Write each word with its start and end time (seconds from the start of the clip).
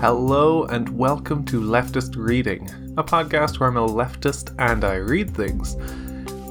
Hello 0.00 0.62
and 0.66 0.88
welcome 0.96 1.44
to 1.46 1.60
Leftist 1.60 2.14
Reading, 2.16 2.70
a 2.96 3.02
podcast 3.02 3.58
where 3.58 3.68
I'm 3.68 3.76
a 3.76 3.84
leftist 3.84 4.54
and 4.60 4.84
I 4.84 4.94
read 4.94 5.34
things. 5.34 5.74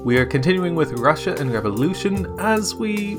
We 0.03 0.17
are 0.17 0.25
continuing 0.25 0.75
with 0.75 0.91
Russia 0.99 1.33
in 1.35 1.49
Revolution 1.49 2.27
as 2.41 2.75
we 2.75 3.15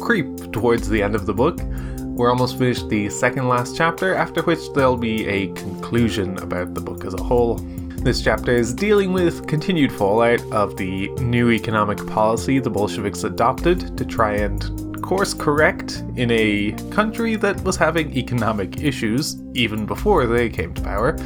creep 0.00 0.52
towards 0.52 0.88
the 0.88 1.02
end 1.02 1.14
of 1.14 1.26
the 1.26 1.34
book. 1.34 1.60
We're 1.98 2.30
almost 2.30 2.56
finished 2.56 2.88
the 2.88 3.10
second 3.10 3.46
last 3.46 3.76
chapter, 3.76 4.14
after 4.14 4.40
which 4.40 4.72
there'll 4.72 4.96
be 4.96 5.26
a 5.26 5.48
conclusion 5.48 6.38
about 6.38 6.72
the 6.72 6.80
book 6.80 7.04
as 7.04 7.12
a 7.12 7.22
whole. 7.22 7.56
This 7.56 8.22
chapter 8.22 8.52
is 8.52 8.72
dealing 8.72 9.12
with 9.12 9.46
continued 9.46 9.92
fallout 9.92 10.40
of 10.50 10.78
the 10.78 11.08
new 11.16 11.50
economic 11.50 12.06
policy 12.06 12.58
the 12.58 12.70
Bolsheviks 12.70 13.24
adopted 13.24 13.98
to 13.98 14.06
try 14.06 14.32
and 14.32 14.87
course 15.08 15.32
correct 15.32 16.04
in 16.16 16.30
a 16.30 16.70
country 16.90 17.34
that 17.34 17.58
was 17.64 17.76
having 17.78 18.14
economic 18.14 18.82
issues 18.82 19.40
even 19.54 19.86
before 19.86 20.26
they 20.26 20.50
came 20.50 20.74
to 20.74 20.82
power, 20.82 21.16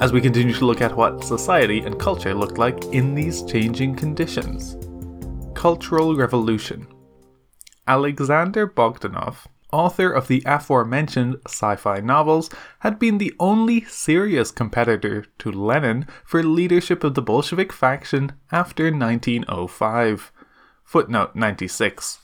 as 0.00 0.14
we 0.14 0.20
continue 0.20 0.54
to 0.54 0.64
look 0.64 0.80
at 0.80 0.96
what 0.96 1.22
society 1.22 1.80
and 1.80 2.00
culture 2.00 2.32
looked 2.32 2.56
like 2.56 2.82
in 2.86 3.14
these 3.14 3.42
changing 3.42 3.94
conditions. 3.94 4.78
Cultural 5.54 6.16
Revolution 6.16 6.86
Alexander 7.86 8.66
Bogdanov, 8.66 9.44
author 9.70 10.10
of 10.10 10.28
the 10.28 10.42
aforementioned 10.46 11.36
sci 11.46 11.76
fi 11.76 12.00
novels, 12.00 12.48
had 12.78 12.98
been 12.98 13.18
the 13.18 13.34
only 13.38 13.84
serious 13.84 14.50
competitor 14.50 15.26
to 15.38 15.52
Lenin 15.52 16.06
for 16.24 16.42
leadership 16.42 17.04
of 17.04 17.12
the 17.12 17.20
Bolshevik 17.20 17.74
faction 17.74 18.32
after 18.50 18.84
1905. 18.84 20.32
Footnote 20.82 21.36
96. 21.36 22.21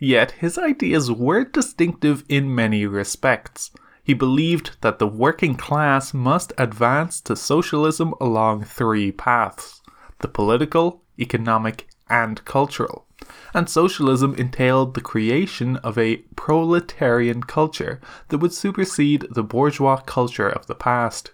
Yet 0.00 0.30
his 0.32 0.56
ideas 0.56 1.12
were 1.12 1.44
distinctive 1.44 2.24
in 2.26 2.54
many 2.54 2.86
respects. 2.86 3.70
He 4.02 4.14
believed 4.14 4.78
that 4.80 4.98
the 4.98 5.06
working 5.06 5.54
class 5.54 6.14
must 6.14 6.54
advance 6.56 7.20
to 7.20 7.36
socialism 7.36 8.14
along 8.20 8.64
three 8.64 9.12
paths 9.12 9.82
the 10.20 10.28
political, 10.28 11.02
economic, 11.18 11.86
and 12.08 12.44
cultural. 12.44 13.06
And 13.54 13.68
socialism 13.68 14.34
entailed 14.34 14.94
the 14.94 15.00
creation 15.00 15.76
of 15.76 15.96
a 15.96 16.18
proletarian 16.34 17.42
culture 17.42 18.00
that 18.28 18.38
would 18.38 18.52
supersede 18.52 19.26
the 19.30 19.42
bourgeois 19.42 19.96
culture 19.98 20.48
of 20.48 20.66
the 20.66 20.74
past 20.74 21.32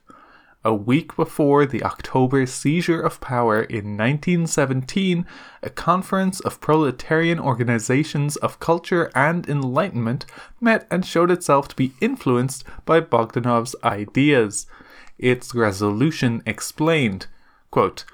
a 0.67 0.75
week 0.75 1.15
before 1.15 1.65
the 1.65 1.85
October 1.85 2.45
seizure 2.45 3.01
of 3.01 3.21
power 3.21 3.63
in 3.63 3.97
1917, 3.97 5.25
a 5.63 5.71
conference 5.71 6.41
of 6.41 6.61
proletarian 6.61 7.39
organizations 7.39 8.35
of 8.39 8.59
culture 8.59 9.09
and 9.15 9.49
enlightenment 9.49 10.27
met 10.61 10.85
and 10.91 11.07
showed 11.07 11.31
itself 11.31 11.69
to 11.69 11.77
be 11.77 11.93
influenced 12.01 12.65
by 12.85 13.01
Bogdanov's 13.01 13.77
ideas. 13.85 14.67
Its 15.19 15.55
resolution 15.55 16.43
explained 16.45 17.29
quote, 17.71 18.05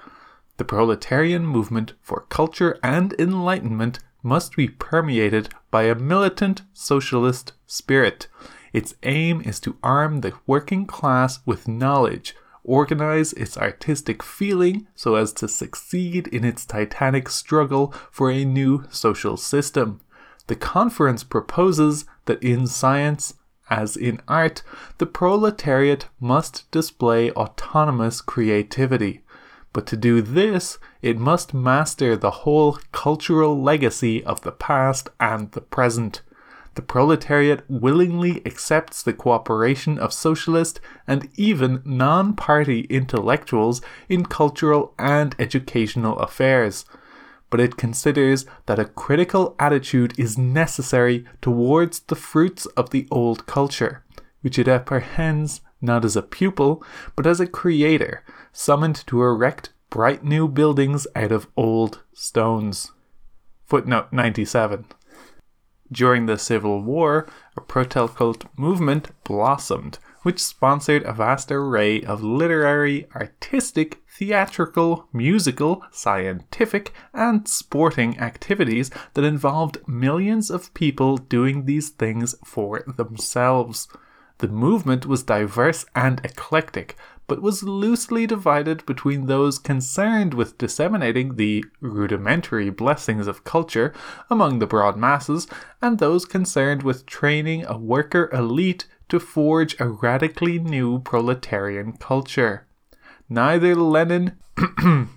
The 0.59 0.67
proletarian 0.67 1.47
movement 1.47 1.95
for 2.03 2.27
culture 2.29 2.79
and 2.83 3.15
enlightenment 3.19 3.99
must 4.23 4.57
be 4.57 4.69
permeated 4.69 5.49
by 5.71 5.85
a 5.85 5.95
militant 5.95 6.61
socialist 6.75 7.55
spirit. 7.67 8.29
Its 8.75 8.95
aim 9.05 9.41
is 9.41 9.59
to 9.61 9.79
arm 9.83 10.21
the 10.21 10.35
working 10.47 10.85
class 10.85 11.41
with 11.47 11.67
knowledge, 11.67 12.35
organize 12.65 13.33
its 13.35 13.57
artistic 13.57 14.23
feeling 14.23 14.87
so 14.95 15.15
as 15.15 15.33
to 15.33 15.49
succeed 15.49 16.29
in 16.29 16.45
its 16.45 16.65
titanic 16.65 17.29
struggle 17.29 17.93
for 18.11 18.31
a 18.31 18.45
new 18.45 18.85
social 18.91 19.37
system. 19.37 20.01
The 20.47 20.57
conference 20.57 21.25
proposes 21.25 22.05
that 22.27 22.43
in 22.43 22.67
science, 22.67 23.35
as 23.71 23.97
in 23.97 24.21
art, 24.29 24.63
the 24.99 25.07
proletariat 25.07 26.07
must 26.21 26.71
display 26.71 27.31
autonomous 27.33 28.21
creativity. 28.21 29.23
But 29.73 29.87
to 29.87 29.97
do 29.97 30.21
this, 30.21 30.79
it 31.01 31.19
must 31.19 31.55
master 31.55 32.17
the 32.17 32.31
whole 32.31 32.79
cultural 32.93 33.61
legacy 33.61 34.23
of 34.25 34.43
the 34.43 34.53
past 34.53 35.09
and 35.19 35.51
the 35.53 35.63
present 35.63 36.21
the 36.75 36.83
proletariat 36.83 37.65
willingly 37.69 38.41
accepts 38.47 39.03
the 39.03 39.13
cooperation 39.13 39.99
of 39.99 40.13
socialist 40.13 40.81
and 41.07 41.29
even 41.37 41.83
non 41.85 42.35
party 42.35 42.83
intellectuals 42.89 43.83
in 44.09 44.25
cultural 44.25 44.95
and 44.99 45.35
educational 45.39 46.19
affairs. 46.19 46.85
But 47.51 47.61
it 47.61 47.77
considers 47.77 48.47
that 48.67 48.79
a 48.79 48.87
critical 48.87 49.55
attitude 49.59 50.19
is 50.19 50.39
necessary 50.39 51.27
towards 51.43 52.01
the 52.01 52.17
fruits 52.17 52.65
of 52.77 52.91
the 52.91 53.07
old 53.11 53.47
culture, 53.47 54.03
which 54.41 54.59
it 54.59 54.69
apprehends 54.69 55.61
not 55.83 56.05
as 56.05 56.17
a 56.17 56.23
pupil, 56.23 56.83
but 57.17 57.27
as 57.27 57.41
a 57.41 57.47
creator, 57.47 58.23
summoned 58.53 59.05
to 59.09 59.21
erect 59.23 59.71
bright 59.91 60.25
new 60.25 60.49
buildings 60.49 61.07
out 61.15 61.33
of 61.33 61.49
old 61.57 62.03
stones. 62.15 62.93
Footnote 63.67 64.13
97. 64.13 64.87
During 65.93 66.25
the 66.25 66.39
Civil 66.39 66.83
War, 66.83 67.29
a 67.55 67.61
proletcult 67.61 68.47
movement 68.57 69.11
blossomed, 69.25 69.99
which 70.23 70.41
sponsored 70.41 71.03
a 71.03 71.13
vast 71.13 71.53
array 71.53 72.03
of 72.03 72.23
literary, 72.23 73.07
artistic, 73.15 74.03
theatrical, 74.09 75.09
musical, 75.13 75.83
scientific, 75.91 76.95
and 77.13 77.47
sporting 77.47 78.19
activities 78.19 78.91
that 79.13 79.25
involved 79.25 79.87
millions 79.87 80.51
of 80.51 80.73
people 80.73 81.19
doing 81.19 81.67
these 81.67 81.91
things 81.91 82.35
for 82.43 82.85
themselves. 82.87 83.87
The 84.43 84.49
movement 84.49 85.07
was 85.07 85.23
diverse 85.23 85.85
and 85.95 86.21
eclectic, 86.25 86.97
but 87.29 87.41
was 87.41 87.63
loosely 87.63 88.27
divided 88.27 88.85
between 88.87 89.27
those 89.27 89.57
concerned 89.57 90.35
with 90.35 90.59
disseminating 90.59 91.37
the 91.37 91.65
rudimentary 91.81 92.69
blessings 92.69 93.29
of 93.29 93.45
culture 93.45 93.95
among 94.29 94.59
the 94.59 94.67
broad 94.67 94.97
masses 94.97 95.47
and 95.81 96.01
those 96.01 96.25
concerned 96.25 96.83
with 96.83 97.07
training 97.07 97.65
a 97.67 97.79
worker 97.79 98.29
elite 98.33 98.89
to 99.11 99.21
forge 99.21 99.79
a 99.79 99.87
radically 99.87 100.59
new 100.59 100.99
proletarian 100.99 101.93
culture. 101.93 102.67
Neither 103.29 103.77
Lenin 103.77 104.39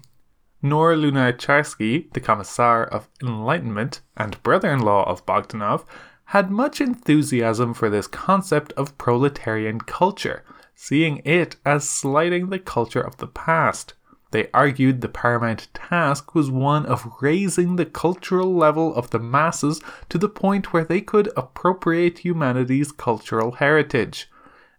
nor 0.62 0.94
Lunacharsky, 0.94 2.13
the 2.13 2.22
Commissar 2.22 2.84
of 2.84 3.09
Enlightenment 3.24 4.02
and 4.16 4.44
brother 4.44 4.69
in 4.69 4.81
law 4.81 5.03
of 5.09 5.25
Bogdanov, 5.25 5.84
had 6.25 6.52
much 6.52 6.81
enthusiasm 6.81 7.74
for 7.74 7.90
this 7.90 8.08
concept 8.08 8.74
of 8.74 8.97
proletarian 8.97 9.80
culture 9.80 10.44
seeing 10.75 11.22
it 11.24 11.56
as 11.66 11.90
slighting 11.90 12.50
the 12.50 12.59
culture 12.59 13.02
of 13.02 13.18
the 13.18 13.28
past. 13.28 13.94
They 14.31 14.50
argued 14.53 15.00
the 15.00 15.08
paramount 15.08 15.69
task 15.74 16.36
was 16.36 16.52
one 16.52 16.86
of 16.86 17.09
raising 17.22 17.78
the 17.78 17.86
cultural 17.86 18.53
level 18.53 18.94
of 18.94 19.12
the 19.12 19.19
masses 19.19 19.81
to 20.09 20.18
the 20.18 20.28
point 20.28 20.74
where 20.74 20.84
they 20.84 21.00
could 21.00 21.31
appropriate 21.38 22.19
humanity's 22.19 22.92
cultural 22.92 23.53
heritage. 23.53 24.30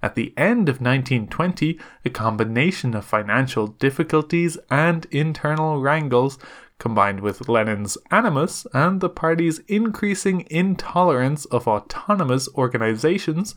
At 0.03 0.15
the 0.15 0.35
end 0.37 0.69
of 0.69 0.83
1920, 0.83 1.81
a 2.05 2.11
combination 2.11 2.95
of 2.95 3.07
financial 3.07 3.69
difficulties 3.69 4.59
and 4.71 5.07
internal 5.07 5.81
wrangles, 5.81 6.39
combined 6.79 7.21
with 7.21 7.49
Lenin's 7.49 7.97
animus 8.11 8.67
and 8.73 9.01
the 9.01 9.09
party's 9.09 9.61
increasing 9.69 10.47
intolerance 10.51 11.45
of 11.47 11.67
autonomous 11.67 12.49
organizations, 12.55 13.55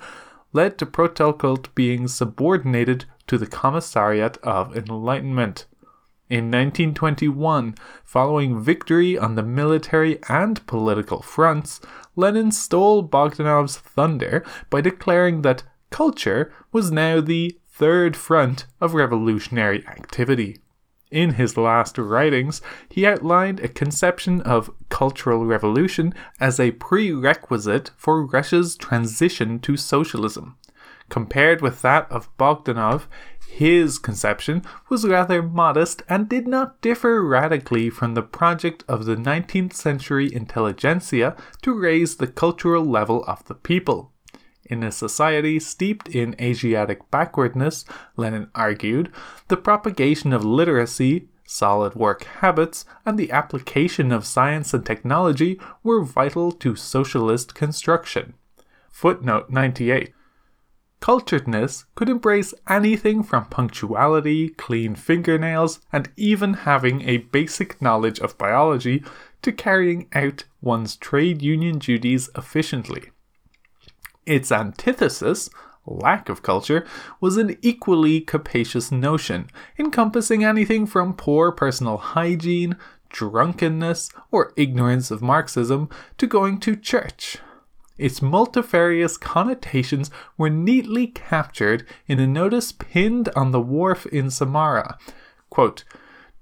led 0.54 0.78
to 0.78 0.86
Proletcult 0.86 1.74
being 1.76 2.08
subordinated 2.08 3.06
to 3.28 3.38
the 3.38 3.48
Commissariat 3.48 4.38
of 4.40 4.76
Enlightenment. 4.76 5.66
In 6.30 6.46
1921, 6.46 7.76
following 8.06 8.62
victory 8.62 9.18
on 9.18 9.36
the 9.36 9.44
military 9.44 10.20
and 10.30 10.66
political 10.68 11.22
fronts, 11.22 11.82
Lenin 12.16 12.52
stole 12.52 13.04
Bogdanov's 13.04 13.78
thunder 13.78 14.46
by 14.70 14.82
declaring 14.82 15.42
that 15.42 15.64
culture 15.90 16.54
was 16.72 16.92
now 16.92 17.20
the 17.20 17.58
third 17.68 18.16
front 18.16 18.66
of 18.80 18.94
revolutionary 18.94 19.86
activity. 19.88 20.58
In 21.12 21.34
his 21.34 21.58
last 21.58 21.98
writings, 21.98 22.62
he 22.88 23.06
outlined 23.06 23.60
a 23.60 23.68
conception 23.68 24.42
of 24.42 24.70
cultural 24.90 25.46
revolution 25.46 26.14
as 26.40 26.60
a 26.60 26.72
prerequisite 26.72 27.92
for 27.98 28.26
Russia's 28.26 28.76
transition 28.76 29.60
to 29.62 29.76
socialism. 29.76 30.58
Compared 31.10 31.62
with 31.62 31.82
that 31.82 32.10
of 32.12 32.36
Bogdanov, 32.38 33.08
his 33.48 33.98
conception 33.98 34.62
was 34.90 35.08
rather 35.08 35.42
modest 35.42 36.04
and 36.08 36.30
did 36.30 36.48
not 36.48 36.80
differ 36.82 37.24
radically 37.24 37.90
from 37.90 38.14
the 38.14 38.22
project 38.22 38.84
of 38.88 39.06
the 39.06 39.16
19th 39.16 39.74
century 39.74 40.32
intelligentsia 40.32 41.36
to 41.64 41.74
raise 41.74 42.18
the 42.18 42.28
cultural 42.28 42.86
level 42.86 43.24
of 43.26 43.44
the 43.46 43.56
people. 43.56 44.12
In 44.70 44.84
a 44.84 44.92
society 44.92 45.60
steeped 45.60 46.08
in 46.10 46.36
Asiatic 46.40 47.10
backwardness, 47.10 47.86
Lenin 48.16 48.52
argued, 48.54 49.12
the 49.48 49.58
propagation 49.58 50.32
of 50.32 50.46
literacy, 50.46 51.28
solid 51.44 51.96
work 51.96 52.24
habits, 52.24 52.86
and 53.04 53.18
the 53.18 53.32
application 53.32 54.12
of 54.12 54.28
science 54.28 54.72
and 54.72 54.86
technology 54.86 55.60
were 55.82 56.04
vital 56.04 56.52
to 56.52 56.76
socialist 56.76 57.56
construction. 57.56 58.36
Footnote 58.92 59.50
98. 59.50 60.14
Culturedness 61.02 61.86
could 61.96 62.10
embrace 62.10 62.54
anything 62.68 63.24
from 63.24 63.46
punctuality, 63.46 64.50
clean 64.50 64.94
fingernails, 64.94 65.80
and 65.92 66.12
even 66.16 66.54
having 66.54 67.02
a 67.02 67.18
basic 67.18 67.82
knowledge 67.82 68.20
of 68.20 68.38
biology 68.38 69.04
to 69.42 69.52
carrying 69.52 70.08
out 70.14 70.44
one's 70.62 70.96
trade 70.96 71.42
union 71.42 71.80
duties 71.80 72.30
efficiently. 72.38 73.10
Its 74.30 74.52
antithesis, 74.52 75.50
lack 75.86 76.30
of 76.30 76.44
culture, 76.44 76.86
was 77.20 77.36
an 77.36 77.58
equally 77.62 78.22
capacious 78.22 78.92
notion, 78.92 79.50
encompassing 79.78 80.44
anything 80.44 80.86
from 80.86 81.14
poor 81.14 81.52
personal 81.52 81.98
hygiene, 81.98 82.78
drunkenness, 83.10 84.10
or 84.32 84.54
ignorance 84.56 85.12
of 85.12 85.22
Marxism 85.22 85.90
to 86.18 86.28
going 86.28 86.60
to 86.60 86.76
church 86.76 87.40
its 88.00 88.22
multifarious 88.22 89.18
connotations 89.18 90.10
were 90.38 90.50
neatly 90.50 91.06
captured 91.06 91.86
in 92.08 92.20
a 92.20 92.26
notice 92.26 92.72
pinned 92.72 93.30
on 93.36 93.52
the 93.52 93.60
wharf 93.60 94.06
in 94.06 94.32
Samara. 94.32 94.98
Quote, 95.50 95.84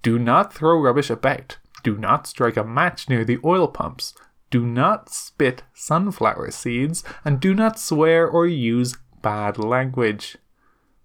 Do 0.04 0.20
not 0.20 0.54
throw 0.54 0.80
rubbish 0.80 1.10
about. 1.10 1.58
Do 1.84 1.98
not 1.98 2.28
strike 2.28 2.58
a 2.58 2.64
match 2.64 3.10
near 3.10 3.26
the 3.26 3.40
oil 3.44 3.68
pumps. 3.68 4.14
Do 4.50 4.66
not 4.66 5.10
spit 5.10 5.64
sunflower 5.74 6.52
seeds. 6.52 7.04
And 7.26 7.40
do 7.40 7.54
not 7.54 7.80
swear 7.80 8.28
or 8.28 8.48
use 8.48 8.96
bad 9.22 9.58
language. 9.58 10.38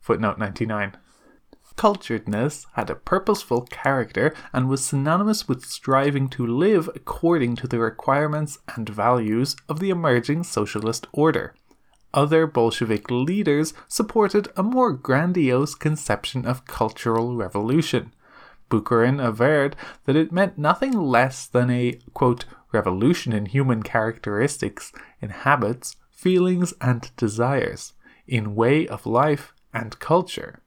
Footnote 0.00 0.38
99. 0.38 0.96
Culturedness 1.76 2.66
had 2.74 2.90
a 2.90 2.94
purposeful 2.94 3.62
character 3.62 4.34
and 4.52 4.68
was 4.68 4.84
synonymous 4.84 5.48
with 5.48 5.64
striving 5.64 6.28
to 6.28 6.46
live 6.46 6.88
according 6.94 7.56
to 7.56 7.66
the 7.66 7.78
requirements 7.78 8.58
and 8.76 8.88
values 8.88 9.56
of 9.68 9.80
the 9.80 9.90
emerging 9.90 10.44
socialist 10.44 11.06
order. 11.12 11.54
Other 12.14 12.46
Bolshevik 12.46 13.10
leaders 13.10 13.72
supported 13.88 14.48
a 14.56 14.62
more 14.62 14.92
grandiose 14.92 15.74
conception 15.74 16.44
of 16.44 16.66
cultural 16.66 17.34
revolution. 17.34 18.12
Bukharin 18.70 19.22
averred 19.22 19.74
that 20.04 20.16
it 20.16 20.30
meant 20.30 20.58
nothing 20.58 20.92
less 20.92 21.46
than 21.46 21.70
a, 21.70 21.98
quote, 22.12 22.44
revolution 22.72 23.32
in 23.32 23.46
human 23.46 23.82
characteristics, 23.82 24.92
in 25.20 25.30
habits, 25.30 25.96
feelings, 26.10 26.72
and 26.80 27.10
desires, 27.16 27.92
in 28.26 28.54
way 28.54 28.86
of 28.86 29.06
life 29.06 29.52
and 29.74 29.98
culture. 29.98 30.60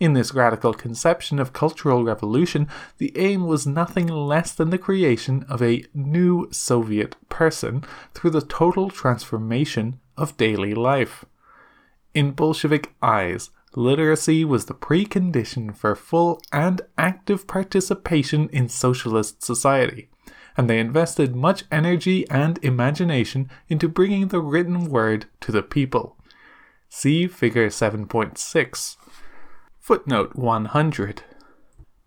In 0.00 0.12
this 0.12 0.32
radical 0.32 0.72
conception 0.72 1.40
of 1.40 1.52
cultural 1.52 2.04
revolution, 2.04 2.68
the 2.98 3.12
aim 3.18 3.46
was 3.46 3.66
nothing 3.66 4.06
less 4.06 4.52
than 4.52 4.70
the 4.70 4.78
creation 4.78 5.44
of 5.48 5.60
a 5.60 5.84
new 5.92 6.48
Soviet 6.52 7.16
person 7.28 7.82
through 8.14 8.30
the 8.30 8.40
total 8.40 8.90
transformation 8.90 9.98
of 10.16 10.36
daily 10.36 10.72
life. 10.72 11.24
In 12.14 12.30
Bolshevik 12.30 12.94
eyes, 13.02 13.50
literacy 13.74 14.44
was 14.44 14.66
the 14.66 14.74
precondition 14.74 15.76
for 15.76 15.96
full 15.96 16.40
and 16.52 16.80
active 16.96 17.48
participation 17.48 18.48
in 18.50 18.68
socialist 18.68 19.42
society, 19.42 20.08
and 20.56 20.68
they 20.68 20.78
invested 20.78 21.36
much 21.36 21.64
energy 21.70 22.28
and 22.30 22.58
imagination 22.62 23.50
into 23.68 23.88
bringing 23.88 24.28
the 24.28 24.40
written 24.40 24.88
word 24.88 25.26
to 25.40 25.52
the 25.52 25.62
people. 25.62 26.16
See 26.88 27.26
Figure 27.26 27.68
7.6. 27.68 28.96
Footnote 29.78 30.36
100. 30.36 31.22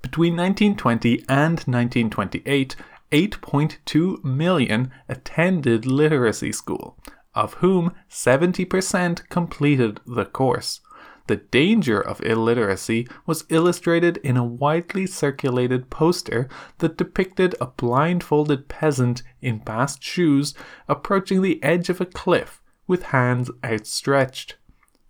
Between 0.01 0.35
1920 0.35 1.25
and 1.29 1.59
1928, 1.59 2.75
8.2 3.11 4.23
million 4.23 4.91
attended 5.07 5.85
literacy 5.85 6.51
school, 6.51 6.97
of 7.35 7.55
whom 7.55 7.93
70% 8.09 9.29
completed 9.29 9.99
the 10.05 10.25
course. 10.25 10.81
The 11.27 11.37
danger 11.37 11.99
of 12.01 12.21
illiteracy 12.21 13.07
was 13.25 13.45
illustrated 13.49 14.17
in 14.17 14.37
a 14.37 14.43
widely 14.43 15.05
circulated 15.05 15.89
poster 15.89 16.49
that 16.79 16.97
depicted 16.97 17.55
a 17.61 17.67
blindfolded 17.67 18.67
peasant 18.67 19.23
in 19.41 19.59
bast 19.59 20.03
shoes 20.03 20.53
approaching 20.87 21.41
the 21.41 21.61
edge 21.63 21.89
of 21.89 22.01
a 22.01 22.05
cliff 22.05 22.61
with 22.87 23.03
hands 23.03 23.49
outstretched. 23.63 24.57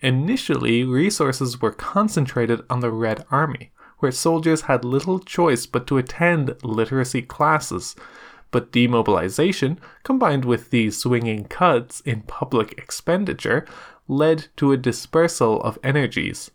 Initially, 0.01 0.83
resources 0.83 1.61
were 1.61 1.71
concentrated 1.71 2.61
on 2.69 2.79
the 2.79 2.91
Red 2.91 3.23
Army, 3.29 3.71
where 3.99 4.11
soldiers 4.11 4.61
had 4.61 4.83
little 4.83 5.19
choice 5.19 5.65
but 5.65 5.85
to 5.87 5.97
attend 5.97 6.55
literacy 6.63 7.21
classes. 7.21 7.95
But 8.49 8.71
demobilization, 8.71 9.79
combined 10.03 10.43
with 10.43 10.71
the 10.71 10.91
swinging 10.91 11.45
cuts 11.45 12.01
in 12.01 12.23
public 12.23 12.73
expenditure, 12.73 13.65
led 14.11 14.49
to 14.57 14.71
a 14.71 14.77
dispersal 14.77 15.59
of 15.63 15.79
energies. 15.83 16.51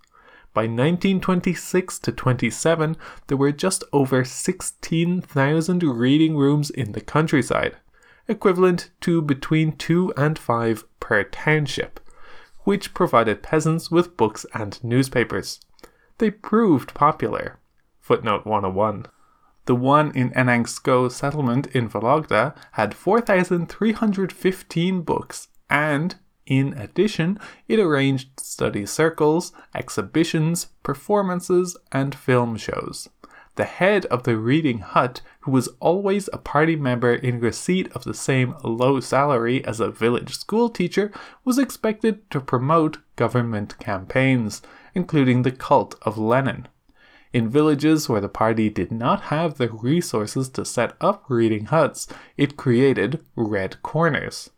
By 0.54 0.62
1926 0.62 1.98
to 1.98 2.12
27, 2.12 2.96
there 3.26 3.36
were 3.36 3.50
just 3.50 3.82
over 3.92 4.24
16,000 4.24 5.82
reading 5.82 6.36
rooms 6.36 6.70
in 6.70 6.92
the 6.92 7.00
countryside, 7.00 7.78
equivalent 8.28 8.90
to 9.00 9.20
between 9.20 9.76
2 9.76 10.14
and 10.16 10.38
5 10.38 10.84
per 11.00 11.24
township 11.24 11.98
which 12.66 12.92
provided 12.92 13.42
peasants 13.44 13.92
with 13.92 14.16
books 14.16 14.44
and 14.52 14.82
newspapers. 14.82 15.60
They 16.18 16.32
proved 16.32 16.94
popular. 16.94 17.60
Footnote 18.00 18.44
101. 18.44 19.06
The 19.66 19.76
one 19.76 20.10
in 20.16 20.30
Anangsko 20.30 21.12
settlement 21.12 21.68
in 21.68 21.88
Vologda 21.88 22.56
had 22.72 22.92
4,315 22.92 25.02
books, 25.02 25.46
and, 25.70 26.16
in 26.46 26.72
addition, 26.75 27.38
it 27.69 27.78
arranged 27.78 28.38
study 28.38 28.87
circles, 28.87 29.52
exhibitions, 29.75 30.69
performances, 30.82 31.76
and 31.90 32.14
film 32.14 32.56
shows. 32.56 33.08
The 33.56 33.64
head 33.64 34.04
of 34.06 34.25
the 34.25 34.37
reading 34.37 34.81
hut, 34.81 35.22
who 35.40 35.50
was 35.50 35.69
always 35.81 36.28
a 36.32 36.38
party 36.38 36.76
member 36.76 37.14
in 37.14 37.40
receipt 37.40 37.90
of 37.93 38.04
the 38.04 38.14
same 38.14 38.54
low 38.62 39.00
salary 39.00 39.64
as 39.64 39.81
a 39.81 39.90
village 39.90 40.37
school 40.37 40.69
teacher, 40.69 41.10
was 41.44 41.58
expected 41.58 42.31
to 42.31 42.40
promote 42.40 42.99
government 43.16 43.78
campaigns, 43.78 44.60
including 44.94 45.42
the 45.42 45.50
cult 45.50 45.94
of 46.02 46.19
Lenin. 46.19 46.69
In 47.32 47.49
villages 47.49 48.08
where 48.08 48.20
the 48.20 48.28
party 48.28 48.69
did 48.69 48.92
not 48.92 49.22
have 49.22 49.54
the 49.54 49.70
resources 49.70 50.49
to 50.50 50.64
set 50.64 50.94
up 51.00 51.25
reading 51.28 51.66
huts, 51.66 52.06
it 52.37 52.56
created 52.56 53.25
red 53.34 53.82
corners. 53.82 54.50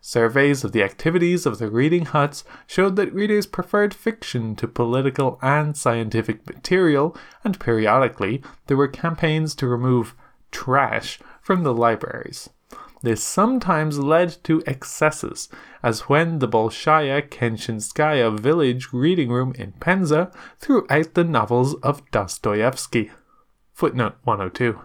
Surveys 0.00 0.64
of 0.64 0.72
the 0.72 0.82
activities 0.82 1.46
of 1.46 1.58
the 1.58 1.70
reading 1.70 2.06
huts 2.06 2.44
showed 2.66 2.96
that 2.96 3.12
readers 3.12 3.46
preferred 3.46 3.92
fiction 3.92 4.54
to 4.56 4.68
political 4.68 5.38
and 5.42 5.76
scientific 5.76 6.46
material, 6.46 7.16
and 7.44 7.60
periodically 7.60 8.42
there 8.66 8.76
were 8.76 8.88
campaigns 8.88 9.54
to 9.54 9.66
remove 9.66 10.14
trash 10.50 11.18
from 11.42 11.62
the 11.62 11.74
libraries. 11.74 12.50
This 13.02 13.22
sometimes 13.22 13.98
led 13.98 14.42
to 14.44 14.62
excesses, 14.66 15.48
as 15.82 16.08
when 16.08 16.40
the 16.40 16.48
Bolshaya 16.48 17.22
Kenshinskaya 17.28 18.38
village 18.38 18.92
reading 18.92 19.30
room 19.30 19.52
in 19.56 19.72
Penza 19.72 20.32
threw 20.58 20.84
out 20.90 21.14
the 21.14 21.24
novels 21.24 21.74
of 21.76 22.08
Dostoevsky. 22.10 23.10
Footnote 23.72 24.16
102. 24.24 24.80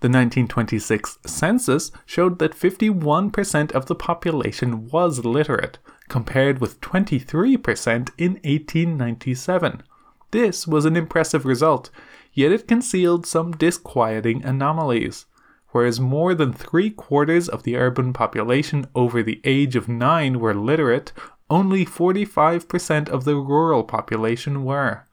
The 0.00 0.06
1926 0.06 1.18
census 1.26 1.90
showed 2.06 2.38
that 2.38 2.54
51% 2.54 3.72
of 3.72 3.86
the 3.86 3.96
population 3.96 4.88
was 4.88 5.24
literate, 5.24 5.78
compared 6.08 6.60
with 6.60 6.80
23% 6.80 8.10
in 8.16 8.32
1897. 8.44 9.82
This 10.30 10.68
was 10.68 10.84
an 10.84 10.96
impressive 10.96 11.44
result, 11.44 11.90
yet 12.32 12.52
it 12.52 12.68
concealed 12.68 13.26
some 13.26 13.50
disquieting 13.52 14.44
anomalies. 14.44 15.26
Whereas 15.70 15.98
more 15.98 16.34
than 16.34 16.52
three 16.52 16.90
quarters 16.90 17.48
of 17.48 17.64
the 17.64 17.76
urban 17.76 18.12
population 18.12 18.86
over 18.94 19.22
the 19.22 19.40
age 19.44 19.74
of 19.74 19.88
nine 19.88 20.38
were 20.38 20.54
literate, 20.54 21.12
only 21.50 21.84
45% 21.84 23.08
of 23.08 23.24
the 23.24 23.36
rural 23.36 23.82
population 23.82 24.64
were. 24.64 25.04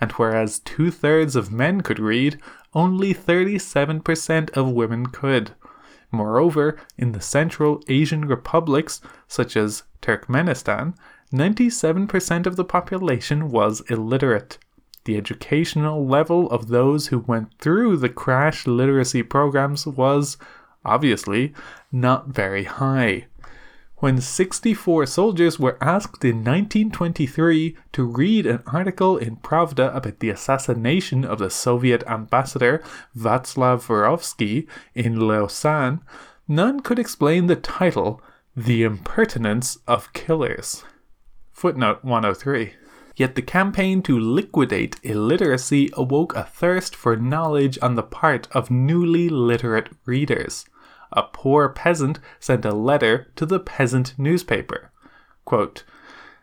And 0.00 0.10
whereas 0.12 0.58
two 0.58 0.90
thirds 0.90 1.36
of 1.36 1.52
men 1.52 1.80
could 1.82 1.98
read, 1.98 2.40
only 2.74 3.14
37% 3.14 4.50
of 4.56 4.70
women 4.70 5.06
could. 5.06 5.52
Moreover, 6.10 6.78
in 6.96 7.12
the 7.12 7.20
Central 7.20 7.82
Asian 7.88 8.26
republics, 8.26 9.00
such 9.26 9.56
as 9.56 9.82
Turkmenistan, 10.00 10.94
97% 11.32 12.46
of 12.46 12.56
the 12.56 12.64
population 12.64 13.50
was 13.50 13.80
illiterate. 13.90 14.58
The 15.04 15.16
educational 15.16 16.06
level 16.06 16.48
of 16.50 16.68
those 16.68 17.08
who 17.08 17.18
went 17.18 17.58
through 17.58 17.96
the 17.98 18.08
crash 18.08 18.66
literacy 18.66 19.22
programs 19.22 19.86
was, 19.86 20.38
obviously, 20.84 21.52
not 21.92 22.28
very 22.28 22.64
high 22.64 23.26
when 23.98 24.20
64 24.20 25.06
soldiers 25.06 25.58
were 25.58 25.78
asked 25.80 26.24
in 26.24 26.38
1923 26.38 27.76
to 27.92 28.04
read 28.04 28.44
an 28.44 28.62
article 28.66 29.16
in 29.16 29.36
Pravda 29.36 29.94
about 29.94 30.18
the 30.18 30.30
assassination 30.30 31.24
of 31.24 31.38
the 31.38 31.48
Soviet 31.50 32.02
ambassador 32.06 32.82
Václav 33.16 33.86
Vorovsky 33.86 34.66
in 34.94 35.20
Lausanne, 35.20 36.00
none 36.48 36.80
could 36.80 36.98
explain 36.98 37.46
the 37.46 37.56
title, 37.56 38.20
The 38.56 38.82
Impertinence 38.82 39.78
of 39.86 40.12
Killers. 40.12 40.84
Footnote 41.52 42.02
103. 42.02 42.74
Yet 43.16 43.36
the 43.36 43.42
campaign 43.42 44.02
to 44.02 44.18
liquidate 44.18 44.98
illiteracy 45.04 45.90
awoke 45.92 46.34
a 46.34 46.42
thirst 46.42 46.96
for 46.96 47.16
knowledge 47.16 47.78
on 47.80 47.94
the 47.94 48.02
part 48.02 48.48
of 48.50 48.72
newly 48.72 49.28
literate 49.28 49.90
readers. 50.04 50.64
A 51.14 51.22
poor 51.22 51.68
peasant 51.68 52.18
sent 52.38 52.64
a 52.64 52.74
letter 52.74 53.32
to 53.36 53.46
the 53.46 53.60
peasant 53.60 54.14
newspaper. 54.18 54.90
Quote, 55.44 55.84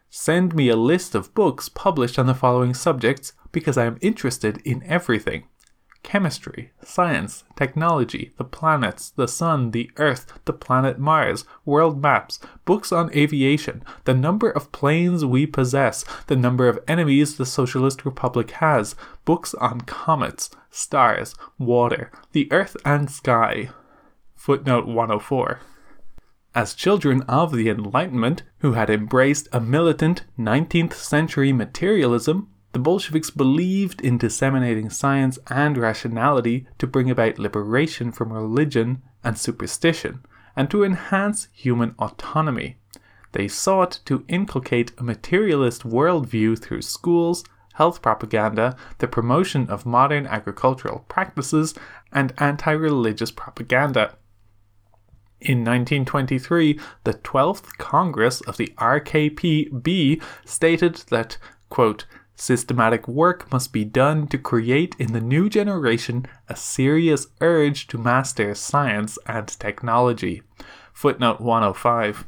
Send 0.10 0.56
me 0.56 0.70
a 0.70 0.76
list 0.76 1.14
of 1.14 1.34
books 1.34 1.70
published 1.70 2.18
on 2.18 2.26
the 2.26 2.34
following 2.34 2.74
subjects 2.74 3.34
because 3.52 3.78
I 3.78 3.86
am 3.86 3.98
interested 4.02 4.62
in 4.66 4.84
everything 4.84 5.44
chemistry, 6.04 6.72
science, 6.84 7.44
technology, 7.56 8.32
the 8.38 8.44
planets, 8.44 9.12
the 9.12 9.28
sun, 9.28 9.72
the 9.72 9.92
earth, 9.98 10.40
the 10.46 10.54
planet 10.54 10.98
Mars, 10.98 11.46
world 11.64 12.02
maps, 12.02 12.40
books 12.66 12.92
on 12.92 13.14
aviation, 13.16 13.84
the 14.06 14.14
number 14.14 14.50
of 14.50 14.72
planes 14.72 15.24
we 15.24 15.46
possess, 15.46 16.04
the 16.28 16.36
number 16.36 16.68
of 16.68 16.80
enemies 16.88 17.38
the 17.38 17.46
Socialist 17.46 18.04
Republic 18.06 18.52
has, 18.52 18.96
books 19.26 19.54
on 19.56 19.82
comets, 19.82 20.50
stars, 20.70 21.36
water, 21.60 22.12
the 22.32 22.52
earth 22.52 22.76
and 22.84 23.12
sky. 23.12 23.70
Footnote 24.42 24.88
104. 24.88 25.60
As 26.56 26.74
children 26.74 27.22
of 27.28 27.52
the 27.52 27.70
Enlightenment, 27.70 28.42
who 28.62 28.72
had 28.72 28.90
embraced 28.90 29.48
a 29.54 29.62
militant 29.62 30.24
19th 30.36 30.94
century 30.94 31.54
materialism, 31.54 32.50
the 32.72 32.80
Bolsheviks 32.80 33.30
believed 33.30 34.02
in 34.02 34.18
disseminating 34.18 34.90
science 34.90 35.38
and 35.52 35.78
rationality 35.78 36.66
to 36.80 36.88
bring 36.88 37.12
about 37.12 37.38
liberation 37.38 38.12
from 38.12 38.34
religion 38.34 39.04
and 39.24 39.38
superstition, 39.38 40.26
and 40.56 40.72
to 40.72 40.84
enhance 40.84 41.48
human 41.54 41.94
autonomy. 42.00 42.78
They 43.34 43.48
sought 43.48 44.00
to 44.06 44.26
inculcate 44.28 44.92
a 44.98 45.04
materialist 45.04 45.84
worldview 45.84 46.58
through 46.58 46.82
schools, 46.82 47.44
health 47.76 48.02
propaganda, 48.02 48.76
the 48.98 49.08
promotion 49.08 49.70
of 49.70 49.86
modern 49.86 50.26
agricultural 50.26 51.06
practices, 51.08 51.76
and 52.12 52.34
anti 52.40 52.72
religious 52.72 53.30
propaganda. 53.30 54.16
In 55.42 55.66
1923, 55.66 56.80
the 57.04 57.16
12th 57.16 57.78
Congress 57.80 58.42
of 58.42 58.58
the 58.58 58.72
RKPB 58.78 60.22
stated 60.46 60.96
that, 61.10 61.40
quote, 61.70 62.06
Systematic 62.36 63.08
work 63.08 63.52
must 63.52 63.74
be 63.74 63.84
done 63.84 64.28
to 64.28 64.38
create 64.38 64.96
in 65.00 65.14
the 65.14 65.20
new 65.20 65.50
generation 65.50 66.28
a 66.48 66.56
serious 66.56 67.26
urge 67.42 67.88
to 67.88 67.98
master 67.98 68.54
science 68.54 69.18
and 69.26 69.48
technology. 69.48 70.44
Footnote 70.94 71.42
105. 71.42 72.28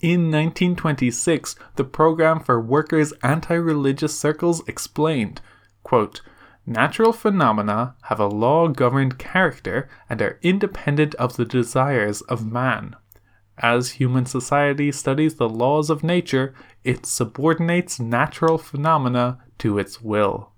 In 0.00 0.32
1926, 0.32 1.54
the 1.76 1.84
Program 1.84 2.40
for 2.40 2.60
Workers' 2.60 3.12
Anti 3.22 3.54
Religious 3.54 4.18
Circles 4.18 4.66
explained 4.68 5.40
quote, 5.84 6.20
Natural 6.66 7.12
phenomena 7.12 7.94
have 8.04 8.18
a 8.18 8.26
law 8.26 8.68
governed 8.68 9.18
character 9.18 9.88
and 10.08 10.22
are 10.22 10.38
independent 10.42 11.14
of 11.16 11.36
the 11.36 11.44
desires 11.44 12.22
of 12.22 12.50
man. 12.50 12.96
As 13.58 13.92
human 13.92 14.24
society 14.24 14.90
studies 14.90 15.34
the 15.34 15.48
laws 15.48 15.90
of 15.90 16.02
nature, 16.02 16.54
it 16.82 17.04
subordinates 17.04 18.00
natural 18.00 18.56
phenomena 18.56 19.38
to 19.58 19.78
its 19.78 20.00
will. 20.00 20.52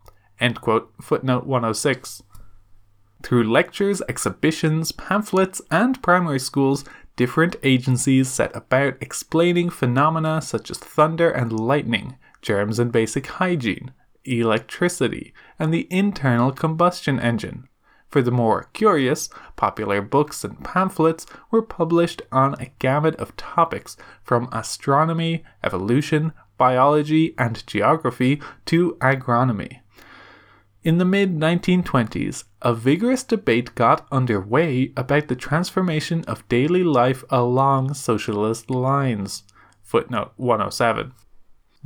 Quote, 0.61 0.95
footnote 1.01 1.45
106. 1.45 2.23
Through 3.23 3.51
lectures, 3.51 4.01
exhibitions, 4.09 4.93
pamphlets, 4.93 5.61
and 5.71 6.01
primary 6.03 6.39
schools, 6.39 6.85
different 7.17 7.57
agencies 7.63 8.29
set 8.29 8.55
about 8.55 8.95
explaining 9.01 9.71
phenomena 9.71 10.41
such 10.41 10.71
as 10.71 10.79
thunder 10.79 11.31
and 11.31 11.59
lightning, 11.59 12.17
germs 12.43 12.79
and 12.79 12.93
basic 12.93 13.27
hygiene, 13.27 13.93
electricity, 14.27 15.33
and 15.59 15.73
the 15.73 15.87
internal 15.91 16.53
combustion 16.53 17.19
engine. 17.19 17.69
For 18.09 18.23
the 18.23 18.31
more 18.31 18.71
curious, 18.73 19.29
popular 19.57 20.01
books 20.01 20.45
and 20.45 20.63
pamphlets 20.63 21.27
were 21.51 21.63
published 21.63 22.23
on 22.31 22.55
a 22.55 22.71
gamut 22.79 23.17
of 23.17 23.37
topics 23.37 23.97
from 24.23 24.49
astronomy, 24.53 25.45
evolution, 25.63 26.33
biology, 26.57 27.35
and 27.37 27.67
geography 27.67 28.41
to 28.67 28.97
agronomy. 29.01 29.81
In 30.83 30.99
the 30.99 31.05
mid 31.05 31.37
1920s, 31.37 32.45
a 32.63 32.73
vigorous 32.73 33.25
debate 33.25 33.75
got 33.75 34.07
underway 34.13 34.93
about 34.97 35.27
the 35.27 35.35
transformation 35.35 36.23
of 36.29 36.49
daily 36.49 36.85
life 36.85 37.25
along 37.29 37.95
socialist 37.95 38.71
lines. 38.71 39.43
Footnote 39.83 40.33
107. 40.37 41.13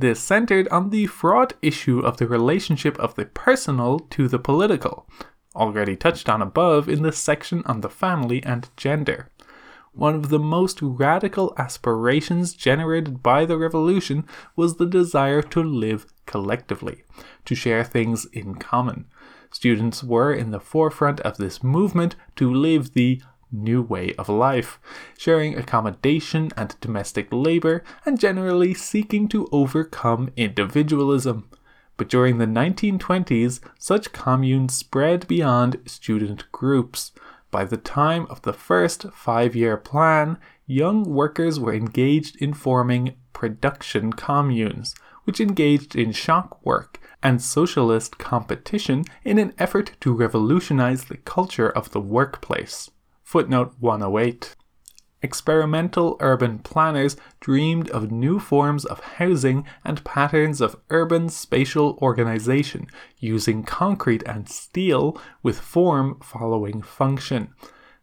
This 0.01 0.19
centered 0.19 0.67
on 0.69 0.89
the 0.89 1.05
fraught 1.05 1.53
issue 1.61 1.99
of 1.99 2.17
the 2.17 2.25
relationship 2.25 2.97
of 2.97 3.13
the 3.13 3.25
personal 3.25 3.99
to 4.09 4.27
the 4.27 4.39
political, 4.39 5.07
already 5.55 5.95
touched 5.95 6.27
on 6.27 6.41
above 6.41 6.89
in 6.89 7.03
the 7.03 7.11
section 7.11 7.61
on 7.67 7.81
the 7.81 7.89
family 7.89 8.41
and 8.41 8.67
gender. 8.75 9.29
One 9.93 10.15
of 10.15 10.29
the 10.29 10.39
most 10.39 10.79
radical 10.81 11.53
aspirations 11.55 12.53
generated 12.53 13.21
by 13.21 13.45
the 13.45 13.59
revolution 13.59 14.25
was 14.55 14.77
the 14.77 14.87
desire 14.87 15.43
to 15.43 15.61
live 15.61 16.07
collectively, 16.25 17.03
to 17.45 17.53
share 17.53 17.83
things 17.83 18.25
in 18.33 18.55
common. 18.55 19.05
Students 19.51 20.03
were 20.03 20.33
in 20.33 20.49
the 20.49 20.59
forefront 20.59 21.19
of 21.19 21.37
this 21.37 21.61
movement 21.63 22.15
to 22.37 22.51
live 22.51 22.93
the 22.93 23.21
new 23.51 23.81
way 23.81 24.13
of 24.17 24.29
life, 24.29 24.79
sharing 25.17 25.57
accommodation 25.57 26.51
and 26.55 26.75
domestic 26.81 27.27
labor, 27.31 27.83
and 28.05 28.19
generally 28.19 28.73
seeking 28.73 29.27
to 29.27 29.47
overcome 29.51 30.31
individualism. 30.35 31.49
But 31.97 32.09
during 32.09 32.37
the 32.37 32.45
1920s, 32.45 33.59
such 33.77 34.11
communes 34.11 34.73
spread 34.73 35.27
beyond 35.27 35.77
student 35.85 36.51
groups. 36.51 37.11
By 37.51 37.65
the 37.65 37.77
time 37.77 38.25
of 38.29 38.41
the 38.41 38.53
first 38.53 39.05
five 39.13 39.55
year 39.55 39.77
plan, 39.77 40.37
young 40.65 41.03
workers 41.03 41.59
were 41.59 41.73
engaged 41.73 42.41
in 42.41 42.53
forming 42.53 43.15
production 43.33 44.13
communes, 44.13 44.95
which 45.25 45.41
engaged 45.41 45.95
in 45.95 46.11
shock 46.11 46.65
work 46.65 46.99
and 47.21 47.41
socialist 47.41 48.17
competition 48.17 49.03
in 49.23 49.37
an 49.37 49.53
effort 49.59 49.91
to 50.01 50.13
revolutionize 50.13 51.05
the 51.05 51.17
culture 51.17 51.69
of 51.69 51.91
the 51.91 52.01
workplace. 52.01 52.89
Footnote 53.31 53.75
108 53.79 54.57
experimental 55.21 56.17
urban 56.19 56.59
planners 56.59 57.15
dreamed 57.39 57.89
of 57.91 58.11
new 58.11 58.39
forms 58.41 58.83
of 58.83 58.99
housing 58.99 59.65
and 59.85 60.03
patterns 60.03 60.59
of 60.59 60.75
urban 60.89 61.29
spatial 61.29 61.97
organization 62.01 62.87
using 63.19 63.63
concrete 63.63 64.21
and 64.25 64.49
steel 64.49 65.17
with 65.41 65.57
form 65.61 66.19
following 66.21 66.81
function. 66.81 67.53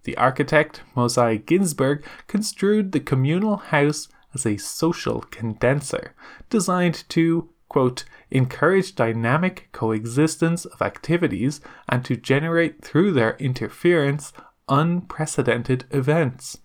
The 0.04 0.16
architect 0.16 0.80
Moisei 0.96 1.44
Ginzburg 1.44 2.06
construed 2.26 2.92
the 2.92 3.00
communal 3.00 3.58
house 3.58 4.08
as 4.32 4.46
a 4.46 4.56
social 4.56 5.20
condenser, 5.20 6.14
designed 6.48 7.04
to, 7.10 7.50
quote, 7.68 8.06
encourage 8.30 8.94
dynamic 8.94 9.68
coexistence 9.72 10.64
of 10.64 10.80
activities 10.80 11.60
and 11.86 12.02
to 12.06 12.16
generate 12.16 12.82
through 12.82 13.12
their 13.12 13.36
interference 13.36 14.32
unprecedented 14.68 15.86
events. 15.90 16.58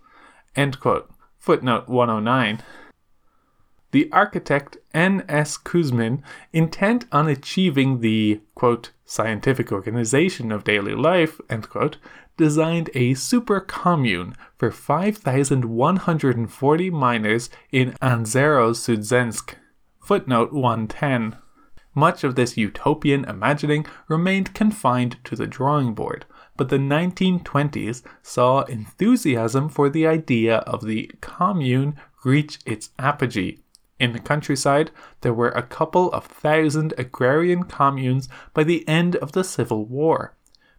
Footnote 1.40 1.88
109. 1.88 2.62
The 3.92 4.12
architect 4.12 4.78
N.S. 4.94 5.58
Kuzmin, 5.58 6.22
intent 6.52 7.06
on 7.12 7.28
achieving 7.28 8.00
the 8.00 8.42
quote, 8.56 8.92
scientific 9.06 9.72
organization 9.72 10.52
of 10.52 10.64
daily 10.64 10.96
life, 10.96 11.40
quote, 11.70 11.98
designed 12.36 12.90
a 12.96 13.14
super 13.14 13.60
commune 13.60 14.36
for 14.58 14.72
5,140 14.72 16.90
miners 16.90 17.52
in 17.72 17.92
Anzhero-Sudzhensk. 18.02 19.54
Footnote 20.00 20.52
110. 20.52 21.38
Much 21.94 22.24
of 22.24 22.34
this 22.34 22.58
utopian 22.58 23.24
imagining 23.26 23.86
remained 24.08 24.56
confined 24.56 25.18
to 25.24 25.36
the 25.36 25.46
drawing 25.46 25.94
board, 25.94 26.26
but 26.58 26.70
the 26.70 26.78
1920s 26.78 28.04
saw 28.22 28.62
enthusiasm 28.64 29.70
for 29.70 29.90
the 29.90 30.06
idea 30.06 30.58
of 30.58 30.86
the 30.86 31.10
commune 31.22 31.96
reach 32.24 32.60
its 32.66 32.92
apogee. 33.00 33.60
In 34.00 34.12
the 34.12 34.20
countryside, 34.20 34.92
there 35.22 35.34
were 35.34 35.52
a 35.52 35.64
couple 35.64 36.12
of 36.12 36.26
thousand 36.26 36.94
agrarian 36.98 37.64
communes 37.64 38.28
by 38.54 38.64
the 38.64 38.88
end 38.88 39.16
of 39.18 39.32
the 39.32 39.44
Civil 39.44 39.86
War. 39.86 40.36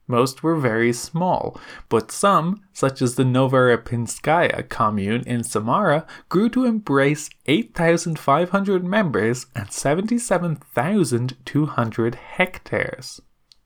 Most 0.06 0.42
were 0.42 0.56
very 0.56 0.92
small, 0.92 1.58
but 1.88 2.10
some, 2.10 2.60
such 2.74 3.00
as 3.00 3.14
the 3.14 3.22
Novoripinskaya 3.22 4.68
commune 4.68 5.22
in 5.22 5.42
Samara, 5.42 6.06
grew 6.28 6.50
to 6.50 6.66
embrace 6.66 7.30
8,500 7.46 8.84
members 8.84 9.46
and 9.54 9.72
77,200 9.72 12.14
hectares. 12.14 13.22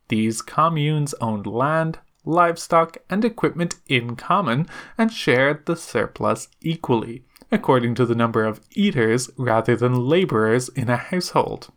These 0.08 0.42
communes 0.42 1.14
owned 1.20 1.46
land, 1.46 1.98
livestock, 2.24 2.98
and 3.08 3.24
equipment 3.24 3.76
in 3.86 4.16
common 4.16 4.66
and 4.96 5.12
shared 5.12 5.66
the 5.66 5.76
surplus 5.76 6.48
equally, 6.60 7.24
according 7.50 7.94
to 7.96 8.06
the 8.06 8.14
number 8.14 8.44
of 8.44 8.60
eaters 8.74 9.30
rather 9.36 9.76
than 9.76 10.06
laborers 10.06 10.68
in 10.70 10.88
a 10.88 10.96
household. 10.96 11.68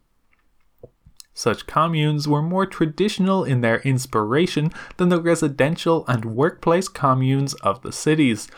Such 1.34 1.66
communes 1.66 2.28
were 2.28 2.42
more 2.42 2.66
traditional 2.66 3.44
in 3.44 3.62
their 3.62 3.80
inspiration 3.80 4.72
than 4.98 5.10
the 5.10 5.22
residential 5.22 6.06
and 6.08 6.26
workplace 6.26 6.88
communes 6.88 7.54
of 7.56 7.82
the 7.82 7.92
cities, 7.92 8.50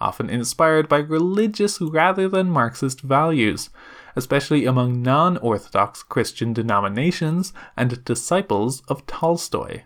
often 0.00 0.28
inspired 0.28 0.88
by 0.88 0.98
religious 0.98 1.80
rather 1.80 2.28
than 2.28 2.50
Marxist 2.50 3.00
values, 3.00 3.70
especially 4.18 4.66
among 4.66 5.00
non 5.00 5.38
Orthodox 5.38 6.02
Christian 6.02 6.52
denominations 6.52 7.54
and 7.76 8.04
disciples 8.04 8.82
of 8.88 9.06
Tolstoy. 9.06 9.84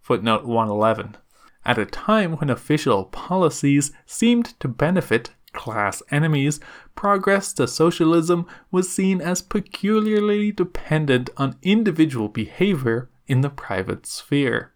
Footnote 0.00 0.44
111. 0.44 1.16
At 1.64 1.78
a 1.78 1.86
time 1.86 2.36
when 2.36 2.50
official 2.50 3.06
policies 3.06 3.90
seemed 4.06 4.58
to 4.60 4.68
benefit 4.68 5.30
class 5.52 6.02
enemies, 6.12 6.60
progress 6.94 7.52
to 7.54 7.66
socialism 7.66 8.46
was 8.70 8.92
seen 8.92 9.20
as 9.20 9.42
peculiarly 9.42 10.52
dependent 10.52 11.30
on 11.36 11.56
individual 11.62 12.28
behavior 12.28 13.10
in 13.26 13.40
the 13.40 13.50
private 13.50 14.06
sphere 14.06 14.72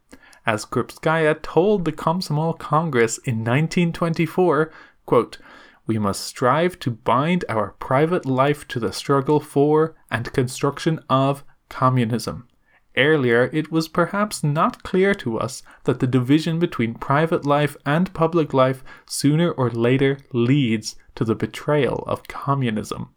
as 0.46 0.66
Krupskaya 0.66 1.40
told 1.42 1.84
the 1.84 1.92
Komsomol 1.92 2.58
Congress 2.58 3.18
in 3.18 3.38
1924, 3.38 4.70
quote, 5.06 5.38
we 5.86 5.98
must 5.98 6.22
strive 6.24 6.78
to 6.80 6.90
bind 6.90 7.44
our 7.48 7.72
private 7.78 8.24
life 8.24 8.66
to 8.68 8.80
the 8.80 8.92
struggle 8.92 9.40
for 9.40 9.94
and 10.10 10.32
construction 10.32 11.00
of 11.10 11.44
communism. 11.68 12.48
Earlier, 12.96 13.50
it 13.52 13.72
was 13.72 13.88
perhaps 13.88 14.44
not 14.44 14.84
clear 14.84 15.14
to 15.16 15.38
us 15.38 15.62
that 15.82 15.98
the 15.98 16.06
division 16.06 16.58
between 16.60 16.94
private 16.94 17.44
life 17.44 17.76
and 17.84 18.14
public 18.14 18.54
life 18.54 18.84
sooner 19.04 19.50
or 19.50 19.68
later 19.70 20.18
leads 20.32 20.94
to 21.16 21.24
the 21.24 21.34
betrayal 21.34 22.04
of 22.06 22.28
communism. 22.28 23.10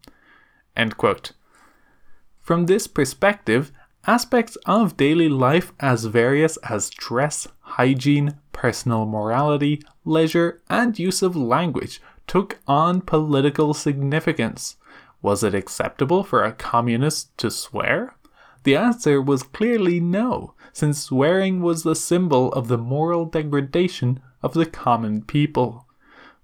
From 2.40 2.66
this 2.66 2.86
perspective, 2.86 3.70
aspects 4.06 4.56
of 4.66 4.96
daily 4.96 5.28
life 5.28 5.72
as 5.80 6.06
various 6.06 6.56
as 6.58 6.90
dress, 6.90 7.46
hygiene, 7.60 8.38
personal 8.52 9.06
morality, 9.06 9.82
leisure, 10.04 10.60
and 10.68 10.98
use 10.98 11.22
of 11.22 11.36
language 11.36 12.00
took 12.28 12.58
on 12.68 13.00
political 13.00 13.74
significance. 13.74 14.76
Was 15.20 15.42
it 15.42 15.54
acceptable 15.54 16.22
for 16.22 16.44
a 16.44 16.52
communist 16.52 17.36
to 17.38 17.50
swear? 17.50 18.14
The 18.62 18.76
answer 18.76 19.20
was 19.20 19.42
clearly 19.42 19.98
no, 19.98 20.54
since 20.72 21.02
swearing 21.02 21.60
was 21.60 21.82
the 21.82 21.96
symbol 21.96 22.52
of 22.52 22.68
the 22.68 22.78
moral 22.78 23.24
degradation 23.24 24.20
of 24.42 24.54
the 24.54 24.66
common 24.66 25.22
people. 25.22 25.86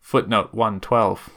Footnote 0.00 0.52
112. 0.52 1.30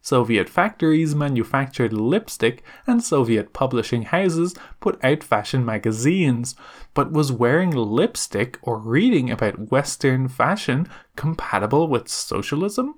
Soviet 0.00 0.48
factories 0.48 1.14
manufactured 1.14 1.92
lipstick 1.92 2.62
and 2.86 3.02
Soviet 3.02 3.52
publishing 3.52 4.02
houses 4.02 4.54
put 4.80 5.02
out 5.04 5.22
fashion 5.22 5.64
magazines. 5.64 6.54
But 6.94 7.12
was 7.12 7.30
wearing 7.30 7.72
lipstick 7.72 8.58
or 8.62 8.78
reading 8.78 9.30
about 9.30 9.70
Western 9.70 10.28
fashion 10.28 10.88
compatible 11.16 11.88
with 11.88 12.08
socialism? 12.08 12.94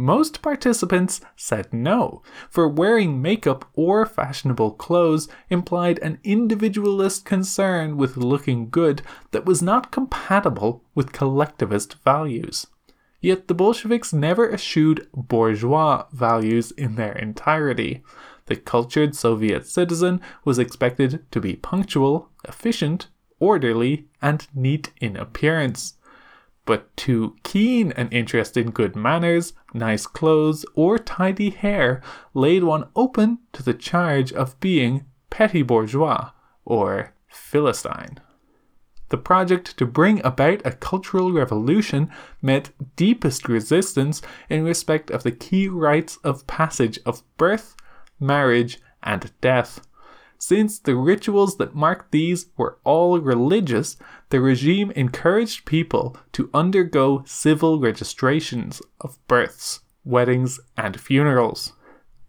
Most 0.00 0.40
participants 0.40 1.20
said 1.36 1.74
no, 1.74 2.22
for 2.48 2.66
wearing 2.66 3.20
makeup 3.20 3.68
or 3.74 4.06
fashionable 4.06 4.70
clothes 4.70 5.28
implied 5.50 5.98
an 5.98 6.18
individualist 6.24 7.26
concern 7.26 7.98
with 7.98 8.16
looking 8.16 8.70
good 8.70 9.02
that 9.32 9.44
was 9.44 9.60
not 9.60 9.92
compatible 9.92 10.82
with 10.94 11.12
collectivist 11.12 11.96
values. 12.02 12.66
Yet 13.20 13.46
the 13.46 13.52
Bolsheviks 13.52 14.10
never 14.10 14.50
eschewed 14.50 15.06
bourgeois 15.12 16.06
values 16.12 16.70
in 16.70 16.94
their 16.94 17.12
entirety. 17.12 18.02
The 18.46 18.56
cultured 18.56 19.14
Soviet 19.14 19.66
citizen 19.66 20.22
was 20.46 20.58
expected 20.58 21.30
to 21.30 21.42
be 21.42 21.56
punctual, 21.56 22.30
efficient, 22.48 23.08
orderly, 23.38 24.06
and 24.22 24.48
neat 24.54 24.94
in 24.98 25.18
appearance. 25.18 25.98
But 26.64 26.96
too 26.96 27.36
keen 27.42 27.92
an 27.92 28.08
interest 28.10 28.56
in 28.56 28.70
good 28.70 28.94
manners, 28.94 29.54
nice 29.74 30.06
clothes, 30.06 30.64
or 30.74 30.98
tidy 30.98 31.50
hair 31.50 32.02
laid 32.34 32.64
one 32.64 32.88
open 32.94 33.38
to 33.52 33.62
the 33.62 33.74
charge 33.74 34.32
of 34.32 34.58
being 34.60 35.06
petty 35.30 35.62
bourgeois 35.62 36.30
or 36.64 37.14
Philistine. 37.28 38.18
The 39.10 39.18
project 39.18 39.76
to 39.78 39.86
bring 39.86 40.24
about 40.24 40.64
a 40.64 40.70
cultural 40.70 41.32
revolution 41.32 42.10
met 42.40 42.70
deepest 42.94 43.48
resistance 43.48 44.22
in 44.48 44.62
respect 44.62 45.10
of 45.10 45.24
the 45.24 45.32
key 45.32 45.66
rites 45.66 46.16
of 46.18 46.46
passage 46.46 46.98
of 47.04 47.24
birth, 47.36 47.74
marriage, 48.20 48.78
and 49.02 49.32
death. 49.40 49.80
Since 50.42 50.78
the 50.78 50.96
rituals 50.96 51.58
that 51.58 51.74
marked 51.74 52.12
these 52.12 52.46
were 52.56 52.78
all 52.82 53.20
religious, 53.20 53.98
the 54.30 54.40
regime 54.40 54.90
encouraged 54.92 55.66
people 55.66 56.16
to 56.32 56.48
undergo 56.54 57.22
civil 57.26 57.78
registrations 57.78 58.80
of 59.02 59.18
births, 59.28 59.80
weddings, 60.02 60.58
and 60.78 60.98
funerals. 60.98 61.74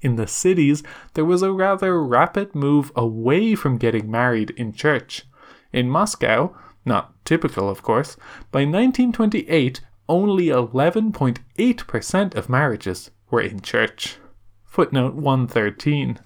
In 0.02 0.18
the 0.18 0.28
cities, 0.28 0.84
there 1.14 1.24
was 1.24 1.42
a 1.42 1.54
rather 1.54 2.04
rapid 2.04 2.54
move 2.54 2.92
away 2.98 3.56
from 3.56 3.78
getting 3.78 4.12
married 4.12 4.50
in 4.52 4.74
church. 4.74 5.24
In 5.72 5.90
Moscow, 5.90 6.54
not 6.84 7.14
typical, 7.24 7.70
of 7.70 7.82
course, 7.82 8.18
by 8.52 8.66
1928, 8.66 9.80
only 10.10 10.48
11.8% 10.48 12.36
of 12.36 12.50
marriages 12.50 13.10
were 13.30 13.42
in 13.42 13.62
church. 13.62 14.18
Footnote 14.66 15.14
113. 15.14 16.20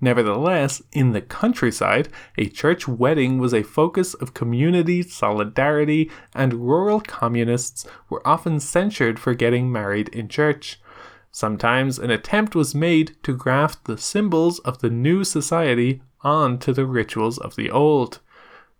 Nevertheless, 0.00 0.80
in 0.92 1.12
the 1.12 1.20
countryside, 1.20 2.08
a 2.36 2.48
church 2.48 2.86
wedding 2.86 3.38
was 3.38 3.52
a 3.52 3.64
focus 3.64 4.14
of 4.14 4.32
community 4.32 5.02
solidarity, 5.02 6.10
and 6.34 6.68
rural 6.68 7.00
communists 7.00 7.84
were 8.08 8.26
often 8.26 8.60
censured 8.60 9.18
for 9.18 9.34
getting 9.34 9.72
married 9.72 10.08
in 10.10 10.28
church. 10.28 10.80
Sometimes 11.32 11.98
an 11.98 12.10
attempt 12.10 12.54
was 12.54 12.74
made 12.74 13.16
to 13.24 13.36
graft 13.36 13.84
the 13.84 13.98
symbols 13.98 14.60
of 14.60 14.78
the 14.78 14.90
new 14.90 15.24
society 15.24 16.00
onto 16.22 16.72
the 16.72 16.86
rituals 16.86 17.38
of 17.38 17.56
the 17.56 17.70
old. 17.70 18.20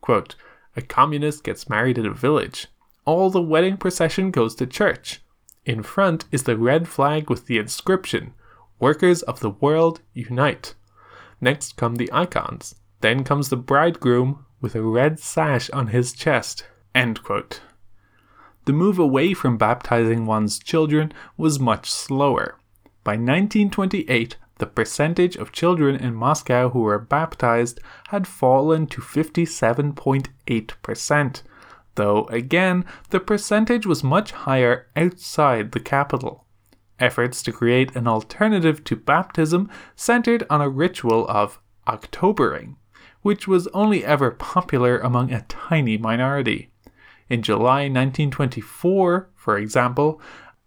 Quote, 0.00 0.36
a 0.76 0.82
communist 0.82 1.42
gets 1.42 1.68
married 1.68 1.98
in 1.98 2.06
a 2.06 2.14
village. 2.14 2.68
All 3.04 3.30
the 3.30 3.42
wedding 3.42 3.76
procession 3.76 4.30
goes 4.30 4.54
to 4.56 4.66
church. 4.66 5.20
In 5.64 5.82
front 5.82 6.26
is 6.30 6.44
the 6.44 6.56
red 6.56 6.86
flag 6.86 7.28
with 7.28 7.46
the 7.46 7.58
inscription 7.58 8.34
Workers 8.78 9.22
of 9.22 9.40
the 9.40 9.50
World 9.50 10.00
Unite. 10.14 10.74
Next 11.40 11.76
come 11.76 11.96
the 11.96 12.12
icons. 12.12 12.76
Then 13.00 13.24
comes 13.24 13.48
the 13.48 13.56
bridegroom 13.56 14.44
with 14.60 14.74
a 14.74 14.82
red 14.82 15.20
sash 15.20 15.70
on 15.70 15.86
his 15.88 16.12
chest. 16.12 16.66
The 16.94 18.72
move 18.72 18.98
away 18.98 19.34
from 19.34 19.56
baptizing 19.56 20.26
one's 20.26 20.58
children 20.58 21.12
was 21.36 21.60
much 21.60 21.88
slower. 21.90 22.56
By 23.04 23.12
1928, 23.12 24.36
the 24.58 24.66
percentage 24.66 25.36
of 25.36 25.52
children 25.52 25.94
in 25.94 26.14
Moscow 26.14 26.70
who 26.70 26.80
were 26.80 26.98
baptized 26.98 27.78
had 28.08 28.26
fallen 28.26 28.88
to 28.88 29.00
57.8%, 29.00 31.42
though 31.94 32.24
again, 32.24 32.84
the 33.10 33.20
percentage 33.20 33.86
was 33.86 34.02
much 34.02 34.32
higher 34.32 34.88
outside 34.96 35.70
the 35.72 35.80
capital. 35.80 36.44
Efforts 37.00 37.42
to 37.42 37.52
create 37.52 37.94
an 37.94 38.08
alternative 38.08 38.82
to 38.84 38.96
baptism 38.96 39.70
centered 39.94 40.44
on 40.50 40.60
a 40.60 40.68
ritual 40.68 41.26
of 41.28 41.60
Octobering, 41.86 42.76
which 43.22 43.46
was 43.46 43.68
only 43.68 44.04
ever 44.04 44.30
popular 44.30 44.98
among 44.98 45.32
a 45.32 45.44
tiny 45.48 45.96
minority. 45.96 46.70
In 47.28 47.42
July 47.42 47.82
1924, 47.82 49.30
for 49.34 49.58
example, 49.58 50.20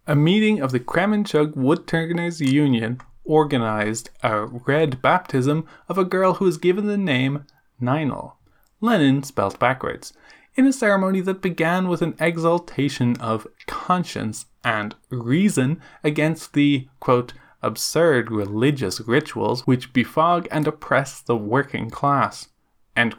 a 0.06 0.16
meeting 0.16 0.60
of 0.60 0.72
the 0.72 0.80
Kremenchug 0.80 1.54
Woodturners 1.54 2.40
Union 2.40 3.00
organized 3.24 4.10
a 4.22 4.46
red 4.46 5.00
baptism 5.00 5.66
of 5.88 5.98
a 5.98 6.04
girl 6.04 6.34
who 6.34 6.44
was 6.44 6.56
given 6.56 6.86
the 6.86 6.98
name 6.98 7.44
Ninel, 7.80 8.32
Lenin 8.80 9.22
spelled 9.22 9.58
backwards, 9.58 10.12
in 10.54 10.66
a 10.66 10.72
ceremony 10.72 11.20
that 11.20 11.40
began 11.40 11.88
with 11.88 12.02
an 12.02 12.14
exaltation 12.20 13.16
of 13.20 13.46
conscience 13.66 14.46
and 14.62 14.94
reason 15.10 15.80
against 16.04 16.52
the, 16.52 16.88
quote, 17.00 17.32
absurd 17.62 18.30
religious 18.30 19.00
rituals 19.00 19.66
which 19.66 19.92
befog 19.92 20.46
and 20.50 20.66
oppress 20.66 21.20
the 21.20 21.36
working 21.36 21.88
class, 21.90 22.48
and 22.94 23.14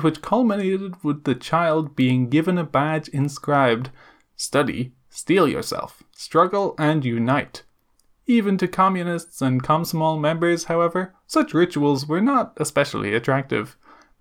which 0.00 0.22
culminated 0.22 1.02
with 1.04 1.24
the 1.24 1.34
child 1.34 1.94
being 1.94 2.28
given 2.28 2.58
a 2.58 2.64
badge 2.64 3.08
inscribed, 3.08 3.90
Study, 4.36 4.92
Steel 5.10 5.46
Yourself, 5.46 6.02
Struggle 6.12 6.74
and 6.78 7.04
Unite, 7.04 7.62
even 8.26 8.58
to 8.58 8.66
communists 8.66 9.40
and 9.40 9.62
Komsomol 9.62 10.20
members, 10.20 10.64
however, 10.64 11.14
such 11.26 11.54
rituals 11.54 12.06
were 12.06 12.20
not 12.20 12.52
especially 12.56 13.14
attractive. 13.14 13.76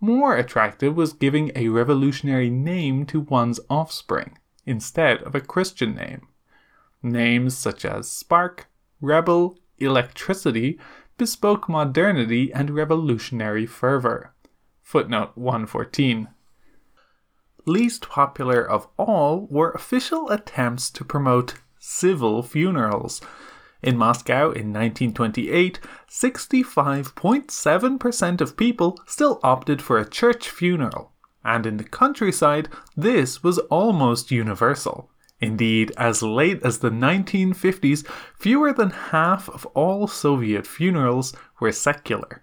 More 0.05 0.37
attractive 0.37 0.95
was 0.95 1.13
giving 1.13 1.51
a 1.55 1.69
revolutionary 1.69 2.51
name 2.51 3.07
to 3.07 3.21
one's 3.21 3.59
offspring, 3.71 4.37
instead 4.63 5.23
of 5.23 5.33
a 5.33 5.41
Christian 5.41 5.95
name. 5.95 6.27
Names 7.01 7.57
such 7.57 7.85
as 7.85 8.07
Spark, 8.07 8.67
Rebel, 9.01 9.57
Electricity 9.79 10.79
bespoke 11.17 11.67
modernity 11.67 12.53
and 12.53 12.69
revolutionary 12.69 13.65
fervor. 13.65 14.35
Footnote 14.83 15.31
114. 15.33 16.27
Least 17.65 18.07
popular 18.07 18.61
of 18.61 18.87
all 18.99 19.47
were 19.49 19.71
official 19.71 20.29
attempts 20.29 20.91
to 20.91 21.03
promote 21.03 21.55
civil 21.79 22.43
funerals. 22.43 23.21
In 23.85 23.95
Moscow 23.97 24.45
in 24.45 24.73
1928, 24.73 25.79
65.7% 26.09 28.41
of 28.41 28.57
people 28.57 28.99
still 29.05 29.39
opted 29.43 29.79
for 29.79 29.99
a 29.99 30.09
church 30.09 30.49
funeral, 30.49 31.11
and 31.43 31.67
in 31.67 31.77
the 31.77 31.83
countryside, 31.83 32.67
this 32.97 33.43
was 33.43 33.59
almost 33.69 34.31
universal. 34.31 35.11
Indeed, 35.39 35.91
as 35.97 36.23
late 36.23 36.63
as 36.63 36.79
the 36.79 36.89
1950s, 36.89 38.07
fewer 38.39 38.73
than 38.73 38.89
half 38.89 39.47
of 39.49 39.67
all 39.75 40.07
Soviet 40.07 40.65
funerals 40.65 41.35
were 41.59 41.71
secular. 41.71 42.41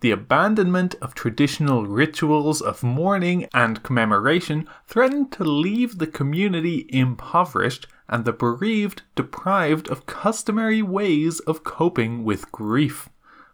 The 0.00 0.12
abandonment 0.12 0.94
of 1.02 1.14
traditional 1.14 1.84
rituals 1.84 2.62
of 2.62 2.82
mourning 2.82 3.46
and 3.52 3.82
commemoration 3.82 4.66
threatened 4.86 5.32
to 5.32 5.44
leave 5.44 5.98
the 5.98 6.06
community 6.06 6.86
impoverished 6.88 7.88
and 8.08 8.24
the 8.24 8.32
bereaved 8.32 9.02
deprived 9.14 9.88
of 9.88 10.06
customary 10.06 10.82
ways 10.82 11.40
of 11.40 11.64
coping 11.64 12.24
with 12.24 12.50
grief. 12.50 13.08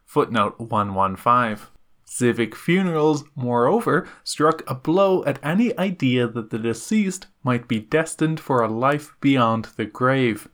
Footnote 0.04 0.58
115. 0.58 1.66
Civic 2.04 2.54
funerals, 2.54 3.24
moreover, 3.34 4.06
struck 4.22 4.62
a 4.68 4.74
blow 4.74 5.24
at 5.24 5.40
any 5.42 5.76
idea 5.76 6.28
that 6.28 6.50
the 6.50 6.58
deceased 6.58 7.26
might 7.42 7.66
be 7.66 7.80
destined 7.80 8.38
for 8.38 8.62
a 8.62 8.68
life 8.68 9.16
beyond 9.20 9.70
the 9.76 9.86
grave. 9.86 10.48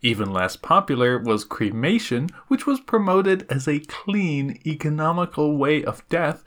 Even 0.00 0.32
less 0.32 0.56
popular 0.56 1.18
was 1.18 1.44
cremation, 1.44 2.28
which 2.48 2.66
was 2.66 2.80
promoted 2.80 3.46
as 3.50 3.66
a 3.66 3.80
clean, 3.80 4.60
economical 4.66 5.56
way 5.56 5.82
of 5.82 6.08
death, 6.08 6.44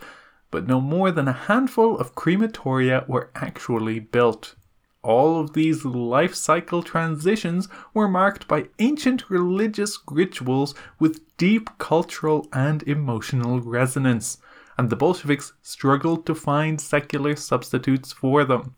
but 0.51 0.67
no 0.67 0.79
more 0.79 1.11
than 1.11 1.27
a 1.27 1.33
handful 1.33 1.97
of 1.97 2.15
crematoria 2.15 3.05
were 3.07 3.31
actually 3.35 3.99
built. 3.99 4.55
All 5.05 5.39
of 5.39 5.53
these 5.53 5.85
life 5.85 6.33
cycle 6.33 6.81
transitions 6.81 7.69
were 7.93 8.07
marked 8.07 8.47
by 8.47 8.69
ancient 8.79 9.29
religious 9.29 9.99
rituals 10.09 10.73
with 10.97 11.21
deep 11.37 11.69
cultural 11.77 12.47
and 12.51 12.81
emotional 12.87 13.61
resonance, 13.61 14.39
and 14.79 14.89
the 14.89 14.95
Bolsheviks 14.95 15.53
struggled 15.61 16.25
to 16.25 16.33
find 16.33 16.81
secular 16.81 17.35
substitutes 17.35 18.13
for 18.13 18.45
them. 18.45 18.73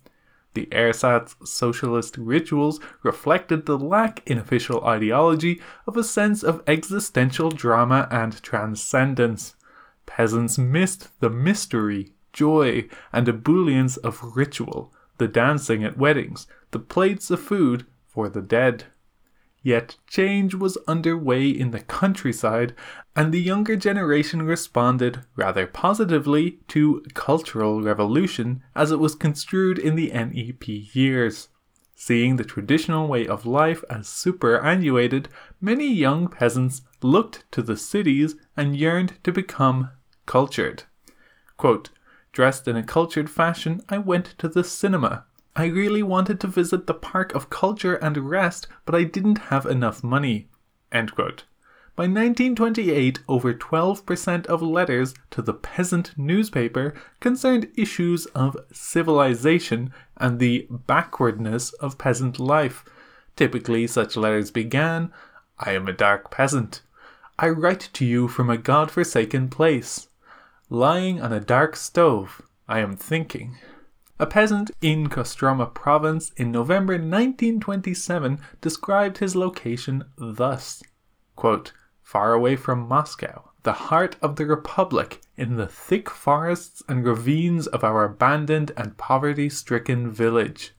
The 0.54 0.68
ersatz 0.74 1.38
socialist 1.46 2.18
rituals 2.18 2.82
reflected 3.04 3.66
the 3.66 3.80
lack 3.80 4.22
in 4.30 4.38
official 4.38 4.84
ideology 4.84 5.62
of 5.88 5.96
a 5.96 6.04
sense 6.04 6.44
of 6.44 6.62
existential 6.68 7.52
drama 7.52 8.06
and 8.12 8.44
transcendence. 8.44 9.56
Peasants 10.06 10.58
missed 10.58 11.18
the 11.22 11.30
mystery, 11.30 12.12
joy, 12.34 12.90
and 13.14 13.30
ebullience 13.30 13.96
of 13.96 14.36
ritual, 14.36 14.94
the 15.18 15.28
dancing 15.28 15.84
at 15.84 15.98
weddings, 15.98 16.48
the 16.72 16.80
plates 16.80 17.30
of 17.32 17.42
food 17.42 17.86
for 18.06 18.30
the 18.30 18.42
dead. 18.42 18.86
Yet 19.64 19.98
change 20.08 20.54
was 20.56 20.78
underway 20.88 21.50
in 21.50 21.72
the 21.72 21.82
countryside, 21.82 22.74
and 23.16 23.34
the 23.34 23.42
younger 23.42 23.76
generation 23.76 24.44
responded 24.44 25.22
rather 25.36 25.68
positively 25.68 26.60
to 26.70 27.04
cultural 27.14 27.82
revolution 27.82 28.64
as 28.76 28.92
it 28.92 29.00
was 29.00 29.16
construed 29.16 29.78
in 29.78 29.96
the 29.96 30.12
NEP 30.12 30.68
years. 30.96 31.50
Seeing 31.96 32.36
the 32.36 32.44
traditional 32.44 33.08
way 33.08 33.28
of 33.28 33.48
life 33.48 33.84
as 33.90 34.08
superannuated, 34.08 35.30
many 35.60 35.92
young 35.92 36.28
peasants 36.28 36.84
looked 37.02 37.44
to 37.52 37.64
the 37.64 37.76
cities 37.76 38.36
and 38.56 38.78
yearned 38.78 39.14
to 39.24 39.32
become 39.32 39.90
cultured. 40.28 40.84
Quote, 41.58 41.90
Dressed 42.38 42.68
in 42.68 42.76
a 42.76 42.84
cultured 42.84 43.32
fashion, 43.32 43.82
I 43.90 43.98
went 43.98 44.36
to 44.38 44.48
the 44.48 44.64
cinema, 44.64 45.26
I 45.56 45.66
really 45.66 46.04
wanted 46.04 46.40
to 46.42 46.48
visit 46.48 46.86
the 46.86 46.94
Park 46.94 47.34
of 47.34 47.50
Culture 47.50 47.96
and 47.96 48.30
Rest, 48.30 48.68
but 48.86 48.94
I 48.94 49.06
didn't 49.06 49.50
have 49.50 49.66
enough 49.66 50.04
money. 50.04 50.48
By 50.92 52.04
1928, 52.04 53.22
over 53.28 53.56
12% 53.56 54.46
of 54.46 54.62
letters 54.62 55.16
to 55.32 55.42
the 55.42 55.56
peasant 55.56 56.16
newspaper 56.16 56.94
concerned 57.20 57.72
issues 57.76 58.28
of 58.28 58.56
civilization 58.72 59.92
and 60.18 60.38
the 60.38 60.68
backwardness 60.70 61.74
of 61.74 61.98
peasant 61.98 62.40
life. 62.40 62.86
Typically, 63.36 63.88
such 63.88 64.16
letters 64.16 64.52
began 64.52 65.12
I 65.58 65.72
am 65.72 65.88
a 65.88 65.92
dark 65.92 66.30
peasant. 66.30 66.84
I 67.40 67.50
write 67.50 67.90
to 67.94 68.06
you 68.06 68.28
from 68.28 68.52
a 68.52 68.58
god-forsaken 68.60 69.50
place. 69.50 70.08
Lying 70.70 71.22
on 71.22 71.32
a 71.32 71.40
dark 71.40 71.78
stove, 71.78 72.42
I 72.68 72.80
am 72.80 72.98
thinking. 72.98 73.58
A 74.20 74.26
peasant 74.26 74.72
in 74.82 75.08
Kostroma 75.08 75.74
province 75.74 76.32
in 76.36 76.52
November 76.52 76.96
1927 76.96 78.40
described 78.60 79.20
his 79.20 79.34
location 79.34 80.04
thus 80.18 80.84
quote, 81.38 81.72
Far 82.02 82.34
away 82.34 82.58
from 82.58 82.88
Moscow, 82.88 83.52
the 83.64 83.74
heart 83.74 84.18
of 84.22 84.36
the 84.36 84.46
Republic, 84.46 85.22
in 85.38 85.56
the 85.56 85.68
thick 85.68 86.10
forests 86.10 86.84
and 86.90 87.06
ravines 87.06 87.68
of 87.68 87.86
our 87.86 88.04
abandoned 88.04 88.72
and 88.76 88.98
poverty 88.98 89.48
stricken 89.50 90.12
village. 90.12 90.74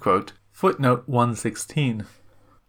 Quote, 0.00 0.32
footnote 0.50 1.04
116. 1.06 2.04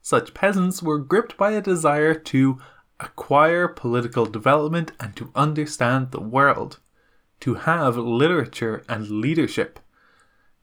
Such 0.02 0.34
peasants 0.34 0.82
were 0.82 1.00
gripped 1.00 1.36
by 1.36 1.52
a 1.52 1.62
desire 1.62 2.14
to 2.14 2.60
acquire 3.00 3.68
political 3.68 4.26
development 4.26 4.92
and 5.00 5.16
to 5.16 5.32
understand 5.36 6.12
the 6.12 6.22
world 6.22 6.80
to 7.40 7.56
have 7.56 7.98
literature 7.98 8.84
and 8.90 9.10
leadership, 9.10 9.80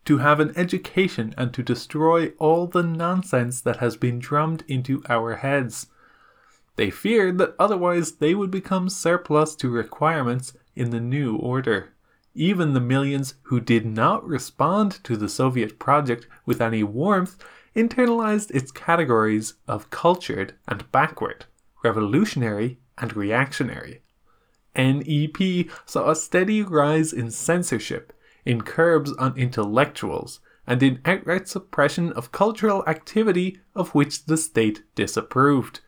to 0.05 0.19
have 0.19 0.41
an 0.41 0.53
education 0.57 1.35
and 1.37 1.53
to 1.55 1.63
destroy 1.63 2.29
all 2.39 2.67
the 2.67 2.83
nonsense 2.83 3.61
that 3.61 3.79
has 3.79 3.97
been 3.97 4.19
drummed 4.19 4.63
into 4.69 5.03
our 5.09 5.37
heads. 5.37 5.87
They 6.77 6.91
feared 6.91 7.39
that 7.39 7.55
otherwise 7.59 8.13
they 8.13 8.35
would 8.35 8.51
become 8.51 8.91
surplus 8.91 9.57
to 9.57 9.71
requirements 9.71 10.53
in 10.75 10.91
the 10.91 11.01
new 11.01 11.37
order. 11.37 11.95
Even 12.35 12.75
the 12.75 12.81
millions 12.81 13.35
who 13.45 13.61
did 13.61 13.87
not 13.87 14.27
respond 14.27 15.03
to 15.05 15.17
the 15.17 15.29
Soviet 15.29 15.79
project 15.79 16.27
with 16.45 16.61
any 16.61 16.83
warmth 16.83 17.43
internalized 17.75 18.51
its 18.51 18.71
categories 18.71 19.55
of 19.67 19.89
cultured 19.89 20.55
and 20.69 20.91
backward, 20.93 21.47
revolutionary 21.83 22.79
and 22.99 23.17
reactionary. 23.17 24.03
NEP 24.77 25.71
saw 25.87 26.11
a 26.11 26.17
steady 26.17 26.63
rise 26.63 27.13
in 27.13 27.31
censorship, 27.31 28.13
in 28.45 28.63
curbs 28.63 29.13
on 29.15 29.37
intellectuals, 29.37 30.41
and 30.67 30.83
in 30.83 31.01
outright 31.05 31.49
suppression 31.49 32.13
of 32.13 32.33
cultural 32.33 32.85
activity 32.87 33.61
of 33.75 33.95
which 33.95 34.27
the 34.27 34.37
state 34.37 34.83
disapproved. 34.95 35.81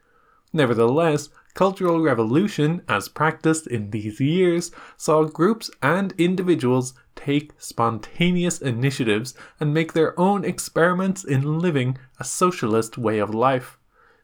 Nevertheless, 0.52 1.28
cultural 1.54 2.00
revolution, 2.00 2.82
as 2.88 3.08
practiced 3.08 3.66
in 3.66 3.90
these 3.90 4.20
years, 4.20 4.70
saw 4.96 5.24
groups 5.24 5.70
and 5.82 6.14
individuals 6.16 6.94
take 7.16 7.52
spontaneous 7.58 8.60
initiatives 8.60 9.34
and 9.58 9.74
make 9.74 9.92
their 9.92 10.18
own 10.18 10.44
experiments 10.44 11.24
in 11.24 11.58
living 11.58 11.98
a 12.20 12.24
socialist 12.24 12.96
way 12.96 13.18
of 13.18 13.34
life 13.34 13.77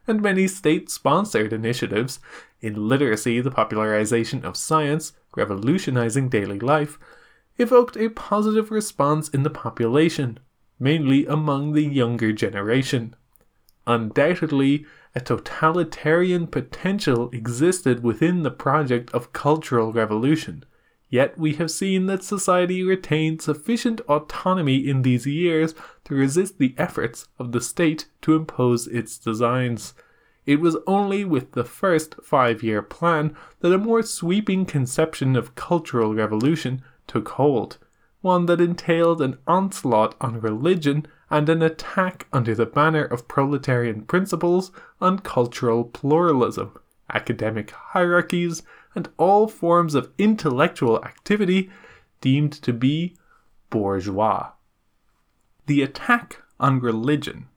and 0.07 0.21
many 0.21 0.47
state 0.47 0.91
sponsored 0.91 1.53
initiatives 1.53 2.19
in 2.61 2.89
literacy, 2.89 3.41
the 3.41 3.51
popularization 3.51 4.45
of 4.45 4.57
science, 4.57 5.13
revolutionizing 5.37 6.29
daily 6.29 6.59
life, 6.59 6.99
evoked 7.59 7.97
a 7.97 8.09
positive 8.09 8.71
response 8.71 9.29
in 9.29 9.43
the 9.43 9.51
population, 9.51 10.39
mainly 10.79 11.27
among 11.27 11.73
the 11.73 11.85
younger 11.85 12.33
generation. 12.33 13.15
Undoubtedly, 13.87 14.87
a 15.15 15.21
totalitarian 15.21 16.47
potential 16.47 17.31
existed 17.33 18.03
within 18.03 18.43
the 18.43 18.51
project 18.51 19.13
of 19.13 19.33
cultural 19.33 19.93
revolution, 19.93 20.65
Yet 21.09 21.39
we 21.39 21.55
have 21.55 21.71
seen 21.71 22.07
that 22.07 22.25
society 22.25 22.83
retained 22.83 23.43
sufficient 23.43 24.01
autonomy 24.03 24.77
in 24.77 25.03
these 25.03 25.27
years 25.27 25.75
to 26.05 26.15
resist 26.15 26.59
the 26.59 26.75
efforts 26.77 27.29
of 27.39 27.53
the 27.53 27.61
state 27.61 28.07
to 28.23 28.35
impose 28.35 28.87
its 28.87 29.19
designs. 29.19 29.95
It 30.47 30.61
was 30.61 30.77
only 30.87 31.25
with 31.25 31.53
the 31.53 31.65
first 31.65 32.17
five 32.23 32.63
year 32.63 32.83
plan 32.83 33.37
that 33.61 33.73
a 33.73 33.79
more 33.79 34.03
sweeping 34.03 34.67
conception 34.67 35.37
of 35.37 35.55
cultural 35.55 36.15
revolution 36.15 36.83
took 37.07 37.29
hold, 37.31 37.79
one 38.21 38.47
that 38.47 38.61
entailed 38.61 39.23
an 39.23 39.39
onslaught 39.47 40.15
on 40.21 40.41
religion 40.41 41.07
and 41.31 41.49
an 41.49 41.63
attack 41.63 42.27
under 42.33 42.55
the 42.55 42.67
banner 42.67 43.05
of 43.05 43.29
proletarian 43.29 44.03
principles 44.03 44.71
on 45.01 45.19
cultural 45.19 45.85
pluralism, 45.85 46.77
academic 47.13 47.71
hierarchies, 47.71 48.63
and 48.95 49.09
all 49.17 49.49
forms 49.49 49.95
of 49.95 50.13
intellectual 50.19 51.03
activity 51.05 51.71
deemed 52.21 52.53
to 52.53 52.73
be 52.73 53.17
bourgeois. 53.71 54.51
The 55.67 55.83
attack 55.83 56.43
on 56.61 56.81
religion. 56.81 57.49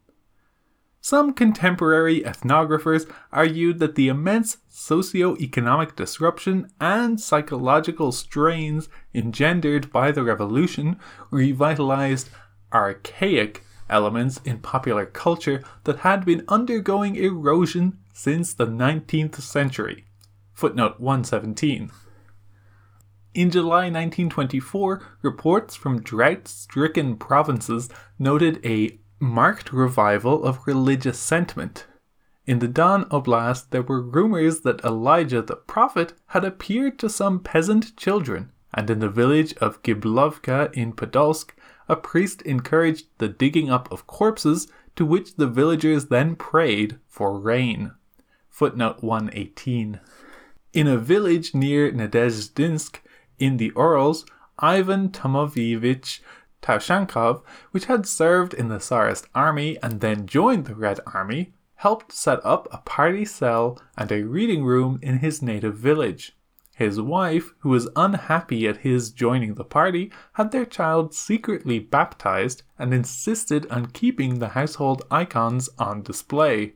Some 1.00 1.34
contemporary 1.34 2.22
ethnographers 2.22 3.10
argued 3.32 3.80
that 3.80 3.96
the 3.96 4.10
immense 4.10 4.58
socio-economic 4.68 5.96
disruption 5.96 6.70
and 6.82 7.22
psychological 7.22 8.12
strains 8.12 8.90
engendered 9.14 9.90
by 9.92 10.12
the 10.12 10.24
revolution 10.24 11.00
revitalized 11.32 12.30
archaic 12.74 13.64
elements 13.90 14.42
in 14.44 14.60
popular 14.60 15.06
culture 15.06 15.64
that 15.86 16.00
had 16.00 16.26
been 16.26 16.44
undergoing 16.50 17.16
erosion 17.16 18.00
since 18.12 18.54
the 18.54 18.68
19th 18.68 19.36
century. 19.36 20.07
Footnote 20.58 21.00
117. 21.00 21.92
In 23.36 23.52
July 23.52 23.92
1924, 23.92 25.04
reports 25.22 25.76
from 25.76 26.02
drought 26.02 26.48
stricken 26.48 27.16
provinces 27.16 27.90
noted 28.18 28.60
a 28.66 28.98
marked 29.20 29.72
revival 29.72 30.44
of 30.44 30.66
religious 30.66 31.20
sentiment. 31.20 31.86
In 32.48 32.58
the 32.58 32.68
Don 32.68 33.06
Oblast, 33.12 33.70
there 33.70 33.84
were 33.84 34.02
rumors 34.02 34.62
that 34.62 34.84
Elijah 34.84 35.44
the 35.44 35.58
prophet 35.58 36.14
had 36.30 36.44
appeared 36.44 36.98
to 36.98 37.08
some 37.08 37.40
peasant 37.40 37.96
children, 37.96 38.52
and 38.74 38.90
in 38.90 38.98
the 38.98 39.10
village 39.10 39.54
of 39.58 39.84
Giblovka 39.84 40.74
in 40.74 40.92
Podolsk, 40.92 41.52
a 41.88 41.96
priest 41.96 42.42
encouraged 42.42 43.06
the 43.20 43.28
digging 43.28 43.70
up 43.70 43.92
of 43.92 44.08
corpses, 44.08 44.68
to 44.96 45.06
which 45.06 45.36
the 45.36 45.46
villagers 45.46 46.08
then 46.08 46.36
prayed 46.36 46.98
for 47.08 47.40
rain. 47.40 47.92
Footnote 48.50 49.04
118. 49.04 50.00
In 50.78 50.86
a 50.86 51.00
village 51.00 51.56
near 51.56 51.92
Nadezhdinsk 51.92 53.00
in 53.40 53.58
the 53.58 53.72
Urals, 53.76 54.28
Ivan 54.60 55.10
Tomovievich 55.10 56.20
Taushankov, 56.62 57.42
which 57.72 57.86
had 57.86 58.06
served 58.06 58.54
in 58.54 58.68
the 58.68 58.78
Tsarist 58.78 59.26
army 59.34 59.80
and 59.82 60.02
then 60.02 60.28
joined 60.28 60.66
the 60.66 60.76
Red 60.76 61.00
Army, 61.16 61.56
helped 61.78 62.12
set 62.12 62.46
up 62.46 62.68
a 62.72 62.78
party 62.78 63.26
cell 63.26 63.82
and 63.98 64.12
a 64.12 64.22
reading 64.22 64.66
room 64.66 65.00
in 65.02 65.18
his 65.18 65.42
native 65.42 65.76
village. 65.76 66.38
His 66.76 67.02
wife, 67.02 67.56
who 67.62 67.70
was 67.70 67.90
unhappy 67.96 68.68
at 68.68 68.78
his 68.78 69.10
joining 69.10 69.56
the 69.56 69.66
party, 69.66 70.12
had 70.34 70.52
their 70.52 70.64
child 70.64 71.12
secretly 71.12 71.80
baptized 71.80 72.62
and 72.78 72.94
insisted 72.94 73.66
on 73.72 73.88
keeping 73.88 74.38
the 74.38 74.50
household 74.50 75.02
icons 75.10 75.72
on 75.80 76.04
display. 76.04 76.74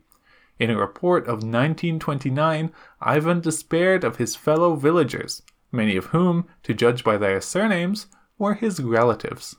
In 0.58 0.70
a 0.70 0.78
report 0.78 1.24
of 1.24 1.42
1929, 1.42 2.72
Ivan 3.00 3.40
despaired 3.40 4.04
of 4.04 4.16
his 4.16 4.36
fellow 4.36 4.76
villagers, 4.76 5.42
many 5.72 5.96
of 5.96 6.06
whom, 6.06 6.46
to 6.62 6.74
judge 6.74 7.02
by 7.02 7.16
their 7.16 7.40
surnames, 7.40 8.06
were 8.38 8.54
his 8.54 8.80
relatives. 8.80 9.56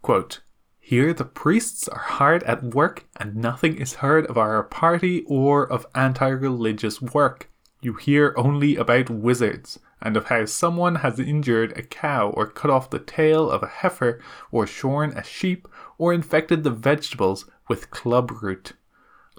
Quote, 0.00 0.40
Here 0.78 1.12
the 1.12 1.24
priests 1.24 1.88
are 1.88 1.98
hard 1.98 2.42
at 2.44 2.62
work, 2.62 3.06
and 3.16 3.36
nothing 3.36 3.76
is 3.76 3.94
heard 3.94 4.26
of 4.26 4.38
our 4.38 4.62
party 4.62 5.24
or 5.26 5.70
of 5.70 5.86
anti 5.94 6.28
religious 6.28 7.02
work. 7.02 7.50
You 7.80 7.94
hear 7.94 8.34
only 8.36 8.76
about 8.76 9.10
wizards, 9.10 9.78
and 10.00 10.16
of 10.16 10.26
how 10.26 10.44
someone 10.44 10.96
has 10.96 11.18
injured 11.18 11.76
a 11.76 11.82
cow 11.82 12.30
or 12.30 12.46
cut 12.46 12.70
off 12.70 12.90
the 12.90 12.98
tail 12.98 13.50
of 13.50 13.62
a 13.62 13.68
heifer 13.68 14.20
or 14.50 14.66
shorn 14.66 15.12
a 15.16 15.24
sheep 15.24 15.68
or 15.98 16.12
infected 16.12 16.62
the 16.62 16.70
vegetables 16.70 17.44
with 17.68 17.90
club 17.90 18.30
root. 18.42 18.74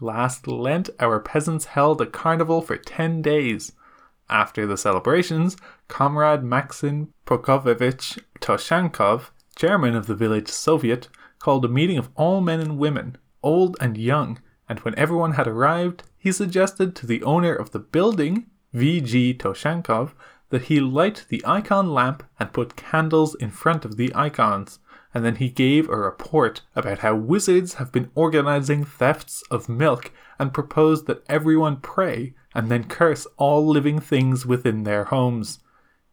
Last 0.01 0.47
Lent, 0.47 0.89
our 0.99 1.19
peasants 1.19 1.65
held 1.65 2.01
a 2.01 2.05
carnival 2.05 2.61
for 2.61 2.77
10 2.77 3.21
days. 3.21 3.73
After 4.29 4.67
the 4.67 4.77
celebrations, 4.77 5.57
Comrade 5.87 6.43
Maxim 6.43 7.13
Prokofyevich 7.25 8.19
Toshankov, 8.39 9.31
chairman 9.55 9.95
of 9.95 10.07
the 10.07 10.15
village 10.15 10.47
Soviet, 10.47 11.09
called 11.39 11.65
a 11.65 11.69
meeting 11.69 11.97
of 11.97 12.09
all 12.15 12.41
men 12.41 12.59
and 12.59 12.77
women, 12.77 13.17
old 13.41 13.75
and 13.81 13.97
young, 13.97 14.39
and 14.67 14.79
when 14.79 14.97
everyone 14.97 15.33
had 15.33 15.47
arrived, 15.47 16.03
he 16.17 16.31
suggested 16.31 16.95
to 16.95 17.07
the 17.07 17.23
owner 17.23 17.53
of 17.53 17.71
the 17.71 17.79
building, 17.79 18.45
V.G. 18.73 19.33
Toshankov, 19.35 20.13
that 20.49 20.63
he 20.63 20.79
light 20.79 21.25
the 21.29 21.43
icon 21.45 21.91
lamp 21.91 22.23
and 22.39 22.53
put 22.53 22.75
candles 22.75 23.35
in 23.35 23.49
front 23.49 23.85
of 23.85 23.97
the 23.97 24.13
icons, 24.15 24.79
and 25.13 25.25
then 25.25 25.35
he 25.35 25.49
gave 25.49 25.89
a 25.89 25.95
report 25.95 26.61
about 26.75 26.99
how 26.99 27.15
wizards 27.15 27.75
have 27.75 27.91
been 27.91 28.11
organizing 28.13 28.83
thefts 28.83 29.43
of 29.49 29.67
milk 29.69 30.11
and 30.37 30.53
proposed 30.53 31.07
that 31.07 31.23
everyone 31.27 31.77
pray 31.77 32.33
and 32.53 32.69
then 32.69 32.83
curse 32.83 33.25
all 33.37 33.67
living 33.67 33.99
things 33.99 34.45
within 34.45 34.83
their 34.83 35.05
homes. 35.05 35.59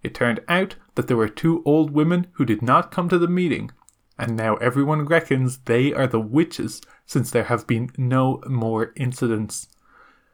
It 0.02 0.14
turned 0.14 0.40
out 0.48 0.76
that 0.94 1.08
there 1.08 1.16
were 1.16 1.28
two 1.28 1.62
old 1.64 1.90
women 1.90 2.28
who 2.32 2.44
did 2.44 2.62
not 2.62 2.90
come 2.90 3.08
to 3.08 3.18
the 3.18 3.28
meeting, 3.28 3.70
and 4.18 4.36
now 4.36 4.56
everyone 4.56 5.04
reckons 5.04 5.58
they 5.58 5.92
are 5.92 6.06
the 6.06 6.20
witches 6.20 6.80
since 7.04 7.30
there 7.30 7.44
have 7.44 7.66
been 7.66 7.90
no 7.98 8.40
more 8.46 8.92
incidents. 8.96 9.68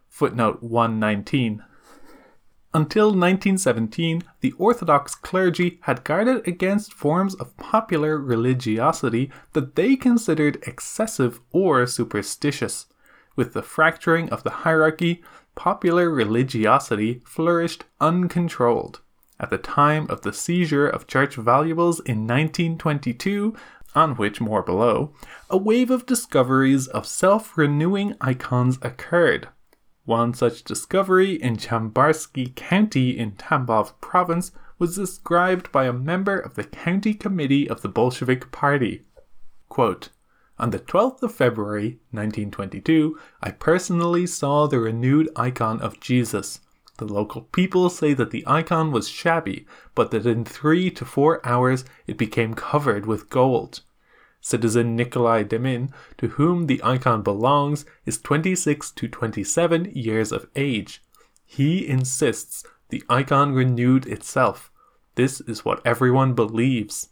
Footnote 0.08 0.62
119. 0.62 1.64
Until 2.74 3.08
1917, 3.08 4.22
the 4.40 4.52
Orthodox 4.52 5.14
clergy 5.14 5.78
had 5.82 6.04
guarded 6.04 6.48
against 6.48 6.94
forms 6.94 7.34
of 7.34 7.54
popular 7.58 8.16
religiosity 8.16 9.30
that 9.52 9.74
they 9.74 9.94
considered 9.94 10.62
excessive 10.66 11.40
or 11.50 11.86
superstitious. 11.86 12.86
With 13.36 13.52
the 13.52 13.62
fracturing 13.62 14.30
of 14.30 14.42
the 14.42 14.50
hierarchy, 14.64 15.22
popular 15.54 16.08
religiosity 16.08 17.20
flourished 17.26 17.84
uncontrolled. 18.00 19.00
At 19.38 19.50
the 19.50 19.58
time 19.58 20.06
of 20.08 20.22
the 20.22 20.32
seizure 20.32 20.88
of 20.88 21.06
church 21.06 21.34
valuables 21.36 22.00
in 22.00 22.26
1922, 22.26 23.54
on 23.94 24.14
which 24.14 24.40
more 24.40 24.62
below, 24.62 25.12
a 25.50 25.58
wave 25.58 25.90
of 25.90 26.06
discoveries 26.06 26.86
of 26.86 27.06
self 27.06 27.58
renewing 27.58 28.14
icons 28.18 28.78
occurred. 28.80 29.48
One 30.04 30.34
such 30.34 30.64
discovery 30.64 31.34
in 31.34 31.56
Chambarsky 31.58 32.52
County 32.56 33.16
in 33.16 33.32
Tambov 33.32 33.92
province 34.00 34.50
was 34.78 34.96
described 34.96 35.70
by 35.70 35.84
a 35.84 35.92
member 35.92 36.38
of 36.38 36.54
the 36.54 36.64
county 36.64 37.14
committee 37.14 37.68
of 37.68 37.82
the 37.82 37.88
Bolshevik 37.88 38.50
Party. 38.50 39.02
Quote, 39.68 40.08
on 40.58 40.70
the 40.70 40.80
12th 40.80 41.22
of 41.22 41.32
February 41.32 42.00
1922, 42.10 43.18
I 43.42 43.52
personally 43.52 44.26
saw 44.26 44.66
the 44.66 44.80
renewed 44.80 45.28
icon 45.36 45.80
of 45.80 46.00
Jesus. 46.00 46.60
The 46.98 47.06
local 47.06 47.42
people 47.42 47.88
say 47.88 48.12
that 48.14 48.32
the 48.32 48.44
icon 48.46 48.92
was 48.92 49.08
shabby, 49.08 49.66
but 49.94 50.10
that 50.10 50.26
in 50.26 50.44
three 50.44 50.90
to 50.90 51.04
four 51.04 51.44
hours 51.46 51.84
it 52.06 52.18
became 52.18 52.54
covered 52.54 53.06
with 53.06 53.30
gold. 53.30 53.82
Citizen 54.42 54.96
Nikolai 54.96 55.44
Demin, 55.44 55.90
to 56.18 56.28
whom 56.28 56.66
the 56.66 56.82
icon 56.84 57.22
belongs, 57.22 57.86
is 58.04 58.20
26 58.20 58.90
to 58.90 59.08
27 59.08 59.92
years 59.94 60.32
of 60.32 60.48
age. 60.56 61.00
He 61.46 61.86
insists 61.86 62.64
the 62.88 63.04
icon 63.08 63.54
renewed 63.54 64.04
itself. 64.06 64.70
This 65.14 65.40
is 65.42 65.64
what 65.64 65.80
everyone 65.86 66.34
believes. 66.34 67.08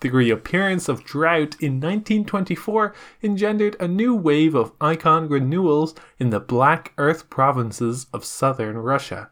The 0.00 0.10
reappearance 0.10 0.88
of 0.88 1.04
drought 1.04 1.56
in 1.60 1.74
1924 1.74 2.94
engendered 3.22 3.76
a 3.78 3.86
new 3.86 4.14
wave 4.14 4.54
of 4.54 4.72
icon 4.80 5.28
renewals 5.28 5.94
in 6.18 6.30
the 6.30 6.40
Black 6.40 6.92
Earth 6.98 7.30
provinces 7.30 8.06
of 8.12 8.24
southern 8.24 8.78
Russia. 8.78 9.30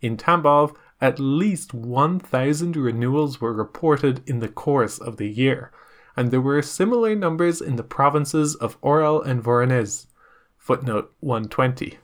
In 0.00 0.16
Tambov, 0.16 0.74
at 1.00 1.18
least 1.18 1.72
1,000 1.72 2.76
renewals 2.76 3.40
were 3.40 3.52
reported 3.52 4.22
in 4.28 4.40
the 4.40 4.48
course 4.48 4.98
of 4.98 5.16
the 5.16 5.28
year, 5.28 5.72
and 6.16 6.30
there 6.30 6.40
were 6.40 6.62
similar 6.62 7.14
numbers 7.14 7.60
in 7.60 7.76
the 7.76 7.82
provinces 7.82 8.54
of 8.54 8.80
Orel 8.82 9.22
and 9.22 9.42
Voronezh. 9.42 10.06
Footnote 10.58 11.14
120. 11.20 11.98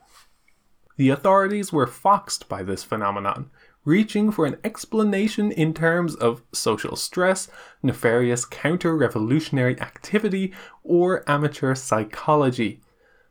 The 0.97 1.11
authorities 1.11 1.73
were 1.73 1.87
foxed 1.87 2.49
by 2.49 2.63
this 2.63 2.83
phenomenon, 2.83 3.51
reaching 3.85 4.33
for 4.33 4.47
an 4.47 4.57
explanation 4.65 5.53
in 5.53 5.75
terms 5.75 6.15
of 6.17 6.43
social 6.53 6.97
stress, 6.97 7.49
nefarious 7.83 8.47
counter 8.47 8.97
revolutionary 8.97 9.79
activity, 9.81 10.55
or 10.83 11.23
amateur 11.31 11.75
psychology. 11.75 12.81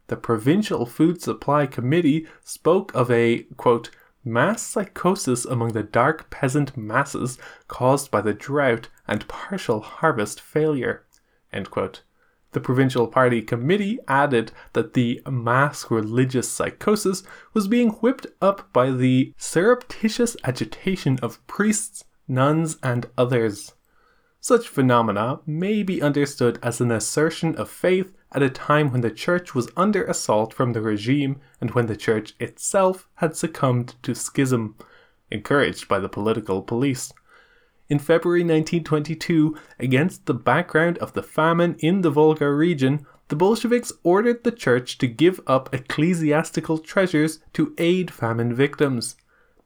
The 0.08 0.16
Provincial 0.16 0.86
Food 0.86 1.22
Supply 1.22 1.66
Committee 1.66 2.28
spoke 2.44 2.94
of 2.94 3.10
a, 3.10 3.48
quote, 3.58 3.90
mass 4.26 4.62
psychosis 4.62 5.46
among 5.46 5.74
the 5.74 5.84
dark 5.84 6.30
peasant 6.30 6.76
masses 6.76 7.38
caused 7.68 8.10
by 8.10 8.22
the 8.22 8.34
drought 8.34 8.90
and 9.08 9.28
partial 9.28 9.82
harvest 9.82 10.42
failure. 10.42 11.06
The 11.54 12.60
Provincial 12.62 13.08
Party 13.08 13.42
Committee 13.42 14.00
added 14.08 14.52
that 14.74 14.94
the 14.94 15.22
mass 15.30 15.92
religious 15.92 16.50
psychosis 16.50 17.24
was 17.54 17.68
being 17.68 17.90
whipped 17.90 18.28
up 18.42 18.72
by 18.74 18.92
the 18.92 19.34
surreptitious 19.38 20.36
agitation 20.44 21.20
of 21.22 21.46
priests, 21.48 22.06
nuns, 22.28 22.78
and 22.82 23.08
others. 23.18 23.74
Such 24.40 24.68
phenomena 24.68 25.40
may 25.46 25.84
be 25.84 26.02
understood 26.02 26.60
as 26.64 26.80
an 26.80 26.92
assertion 26.92 27.56
of 27.56 27.70
faith 27.70 28.14
at 28.36 28.44
a 28.44 28.50
time 28.50 28.92
when 28.92 29.02
the 29.02 29.10
church 29.10 29.56
was 29.56 29.72
under 29.78 30.04
assault 30.04 30.54
from 30.54 30.74
the 30.74 30.82
regime 30.82 31.40
and 31.62 31.72
when 31.72 31.86
the 31.86 31.96
church 31.96 32.36
itself 32.40 33.08
had 33.16 33.36
succumbed 33.36 33.96
to 34.04 34.14
schism, 34.14 34.76
encouraged 35.32 35.88
by 35.88 36.00
the 36.00 36.10
political 36.10 36.62
police. 36.62 37.14
In 37.88 37.98
February 37.98 38.42
1922, 38.42 39.58
against 39.80 40.26
the 40.26 40.34
background 40.34 40.98
of 40.98 41.14
the 41.14 41.24
famine 41.24 41.78
in 41.80 42.02
the 42.02 42.10
Volga 42.10 42.52
region, 42.52 43.06
the 43.30 43.36
Bolsheviks 43.36 43.94
ordered 44.04 44.44
the 44.44 44.52
church 44.52 44.98
to 44.98 45.08
give 45.08 45.40
up 45.48 45.74
ecclesiastical 45.74 46.78
treasures 46.78 47.40
to 47.54 47.74
aid 47.78 48.12
famine 48.12 48.54
victims. 48.54 49.16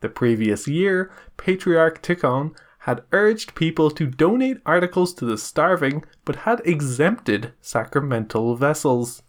The 0.01 0.09
previous 0.09 0.67
year, 0.67 1.11
Patriarch 1.37 2.01
Tikhon 2.01 2.55
had 2.89 3.03
urged 3.11 3.53
people 3.53 3.91
to 3.91 4.07
donate 4.07 4.57
articles 4.65 5.13
to 5.13 5.23
the 5.23 5.37
starving 5.37 6.03
but 6.25 6.37
had 6.37 6.59
exempted 6.65 7.53
sacramental 7.61 8.55
vessels. 8.55 9.21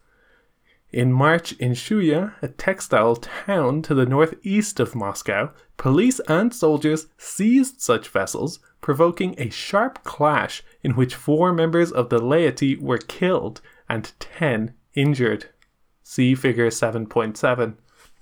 In 0.92 1.12
March 1.12 1.52
in 1.52 1.72
Shuya, 1.72 2.32
a 2.40 2.48
textile 2.48 3.16
town 3.16 3.82
to 3.82 3.94
the 3.94 4.06
northeast 4.06 4.80
of 4.80 4.94
Moscow, 4.94 5.52
police 5.76 6.20
and 6.20 6.54
soldiers 6.54 7.08
seized 7.18 7.82
such 7.82 8.08
vessels, 8.08 8.60
provoking 8.80 9.34
a 9.36 9.50
sharp 9.50 10.04
clash 10.04 10.62
in 10.82 10.92
which 10.92 11.14
four 11.14 11.52
members 11.52 11.92
of 11.92 12.08
the 12.08 12.18
laity 12.18 12.76
were 12.76 12.96
killed 12.96 13.60
and 13.90 14.12
10 14.20 14.72
injured. 14.94 15.50
See 16.02 16.34
figure 16.34 16.70
7.7. 16.70 17.74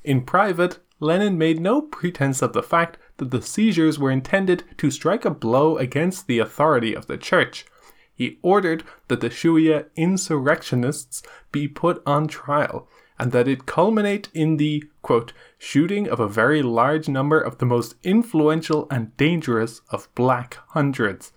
In 0.02 0.22
private, 0.22 0.80
Lenin 0.98 1.38
made 1.38 1.60
no 1.60 1.80
pretense 1.80 2.42
of 2.42 2.54
the 2.54 2.62
fact 2.62 2.98
that 3.18 3.30
the 3.30 3.42
seizures 3.42 3.98
were 3.98 4.10
intended 4.10 4.64
to 4.78 4.90
strike 4.90 5.24
a 5.24 5.30
blow 5.30 5.76
against 5.76 6.26
the 6.26 6.38
authority 6.38 6.94
of 6.94 7.06
the 7.06 7.18
church. 7.18 7.66
He 8.14 8.38
ordered 8.42 8.82
that 9.06 9.20
the 9.20 9.30
Shuya 9.30 9.86
insurrectionists 9.94 11.22
be 11.52 11.68
put 11.68 12.02
on 12.04 12.26
trial 12.26 12.88
and 13.18 13.32
that 13.32 13.48
it 13.48 13.66
culminate 13.66 14.28
in 14.32 14.56
the 14.56 14.84
quote, 15.02 15.32
shooting 15.58 16.08
of 16.08 16.20
a 16.20 16.28
very 16.28 16.62
large 16.62 17.08
number 17.08 17.40
of 17.40 17.58
the 17.58 17.66
most 17.66 17.94
influential 18.04 18.86
and 18.90 19.16
dangerous 19.16 19.80
of 19.90 20.12
black 20.14 20.58
hundreds. 20.68 21.32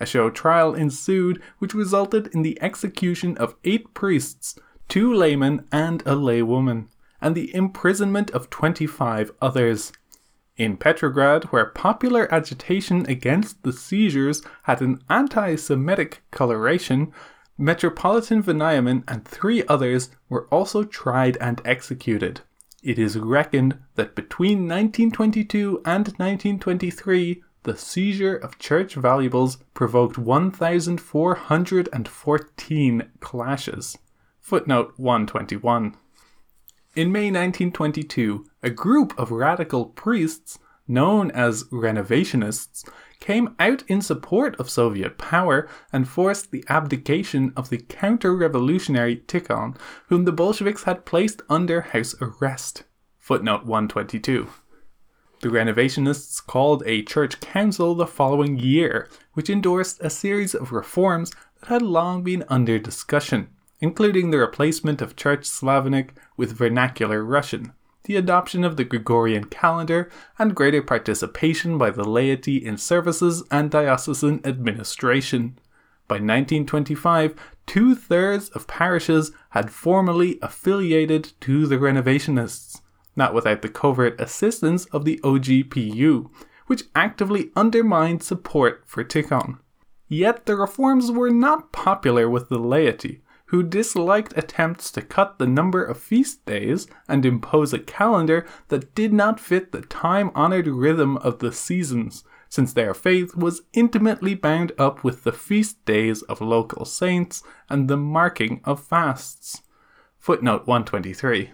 A 0.00 0.06
show 0.06 0.30
trial 0.30 0.74
ensued, 0.74 1.42
which 1.58 1.74
resulted 1.74 2.28
in 2.34 2.42
the 2.42 2.60
execution 2.62 3.36
of 3.38 3.54
eight 3.64 3.92
priests, 3.94 4.58
two 4.88 5.12
laymen, 5.12 5.66
and 5.70 6.02
a 6.02 6.14
laywoman, 6.14 6.88
and 7.20 7.34
the 7.34 7.54
imprisonment 7.54 8.30
of 8.30 8.48
25 8.50 9.32
others. 9.42 9.92
In 10.60 10.76
Petrograd, 10.76 11.44
where 11.44 11.64
popular 11.64 12.30
agitation 12.30 13.06
against 13.08 13.62
the 13.62 13.72
seizures 13.72 14.42
had 14.64 14.82
an 14.82 15.02
anti 15.08 15.54
Semitic 15.54 16.22
coloration, 16.30 17.14
Metropolitan 17.56 18.42
Veniamin 18.42 19.02
and 19.08 19.24
three 19.24 19.64
others 19.68 20.10
were 20.28 20.46
also 20.48 20.84
tried 20.84 21.38
and 21.38 21.62
executed. 21.64 22.42
It 22.82 22.98
is 22.98 23.18
reckoned 23.18 23.78
that 23.94 24.14
between 24.14 24.68
1922 24.68 25.80
and 25.86 26.08
1923, 26.18 27.42
the 27.62 27.78
seizure 27.78 28.36
of 28.36 28.58
church 28.58 28.96
valuables 28.96 29.56
provoked 29.72 30.18
1,414 30.18 33.10
clashes. 33.20 33.96
Footnote 34.40 34.92
121. 34.98 35.96
In 36.96 37.12
May 37.12 37.26
1922, 37.26 38.46
a 38.64 38.70
group 38.70 39.16
of 39.16 39.30
radical 39.30 39.86
priests, 39.86 40.58
known 40.88 41.30
as 41.30 41.62
Renovationists, 41.70 42.84
came 43.20 43.54
out 43.60 43.84
in 43.86 44.02
support 44.02 44.58
of 44.58 44.68
Soviet 44.68 45.16
power 45.16 45.68
and 45.92 46.08
forced 46.08 46.50
the 46.50 46.64
abdication 46.68 47.52
of 47.56 47.70
the 47.70 47.78
counter 47.78 48.34
revolutionary 48.34 49.18
Tikhon, 49.18 49.76
whom 50.08 50.24
the 50.24 50.32
Bolsheviks 50.32 50.82
had 50.82 51.06
placed 51.06 51.42
under 51.48 51.80
house 51.80 52.16
arrest. 52.20 52.82
Footnote 53.20 53.64
122. 53.66 54.48
The 55.42 55.48
Renovationists 55.48 56.44
called 56.44 56.82
a 56.86 57.04
church 57.04 57.38
council 57.38 57.94
the 57.94 58.04
following 58.04 58.58
year, 58.58 59.08
which 59.34 59.48
endorsed 59.48 60.00
a 60.00 60.10
series 60.10 60.56
of 60.56 60.72
reforms 60.72 61.30
that 61.60 61.68
had 61.68 61.82
long 61.82 62.24
been 62.24 62.42
under 62.48 62.80
discussion 62.80 63.50
including 63.80 64.30
the 64.30 64.38
replacement 64.38 65.00
of 65.00 65.16
Church 65.16 65.44
Slavonic 65.46 66.14
with 66.36 66.56
vernacular 66.56 67.24
Russian, 67.24 67.72
the 68.04 68.16
adoption 68.16 68.64
of 68.64 68.76
the 68.76 68.84
Gregorian 68.84 69.44
calendar, 69.44 70.10
and 70.38 70.54
greater 70.54 70.82
participation 70.82 71.78
by 71.78 71.90
the 71.90 72.04
laity 72.04 72.56
in 72.56 72.76
services 72.76 73.42
and 73.50 73.70
diocesan 73.70 74.40
administration. 74.44 75.58
By 76.08 76.16
1925, 76.16 77.34
two 77.66 77.94
thirds 77.94 78.48
of 78.50 78.66
parishes 78.66 79.32
had 79.50 79.70
formally 79.70 80.38
affiliated 80.42 81.32
to 81.42 81.66
the 81.66 81.76
Renovationists, 81.76 82.80
not 83.16 83.34
without 83.34 83.62
the 83.62 83.68
covert 83.68 84.20
assistance 84.20 84.86
of 84.86 85.04
the 85.04 85.20
OGPU, 85.22 86.30
which 86.66 86.84
actively 86.94 87.50
undermined 87.54 88.22
support 88.22 88.82
for 88.86 89.04
Tikhon. 89.04 89.58
Yet 90.08 90.46
the 90.46 90.56
reforms 90.56 91.12
were 91.12 91.30
not 91.30 91.70
popular 91.70 92.28
with 92.28 92.48
the 92.48 92.58
laity, 92.58 93.22
who 93.50 93.64
disliked 93.64 94.36
attempts 94.36 94.92
to 94.92 95.02
cut 95.02 95.38
the 95.38 95.46
number 95.46 95.82
of 95.82 95.98
feast 95.98 96.46
days 96.46 96.86
and 97.08 97.26
impose 97.26 97.72
a 97.72 97.78
calendar 97.80 98.46
that 98.68 98.94
did 98.94 99.12
not 99.12 99.40
fit 99.40 99.72
the 99.72 99.80
time 99.80 100.30
honored 100.36 100.68
rhythm 100.68 101.16
of 101.16 101.40
the 101.40 101.52
seasons, 101.52 102.22
since 102.48 102.72
their 102.72 102.94
faith 102.94 103.34
was 103.34 103.62
intimately 103.72 104.34
bound 104.34 104.70
up 104.78 105.02
with 105.02 105.24
the 105.24 105.32
feast 105.32 105.84
days 105.84 106.22
of 106.22 106.40
local 106.40 106.84
saints 106.84 107.42
and 107.68 107.88
the 107.88 107.96
marking 107.96 108.60
of 108.64 108.80
fasts. 108.80 109.62
Footnote 110.16 110.68
123. 110.68 111.50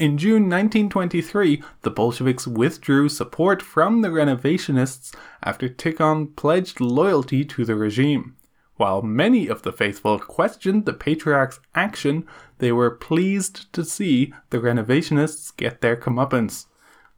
In 0.00 0.18
June 0.18 0.48
1923, 0.48 1.62
the 1.82 1.90
Bolsheviks 1.90 2.46
withdrew 2.46 3.08
support 3.08 3.62
from 3.62 4.00
the 4.00 4.08
Renovationists 4.08 5.14
after 5.44 5.68
Tikhon 5.68 6.34
pledged 6.34 6.80
loyalty 6.80 7.44
to 7.44 7.64
the 7.64 7.76
regime. 7.76 8.34
While 8.80 9.02
many 9.02 9.46
of 9.46 9.60
the 9.60 9.72
faithful 9.72 10.18
questioned 10.18 10.86
the 10.86 10.94
patriarch's 10.94 11.60
action, 11.74 12.26
they 12.60 12.72
were 12.72 12.90
pleased 12.90 13.70
to 13.74 13.84
see 13.84 14.32
the 14.48 14.56
renovationists 14.58 15.54
get 15.54 15.82
their 15.82 15.96
comeuppance. 15.96 16.64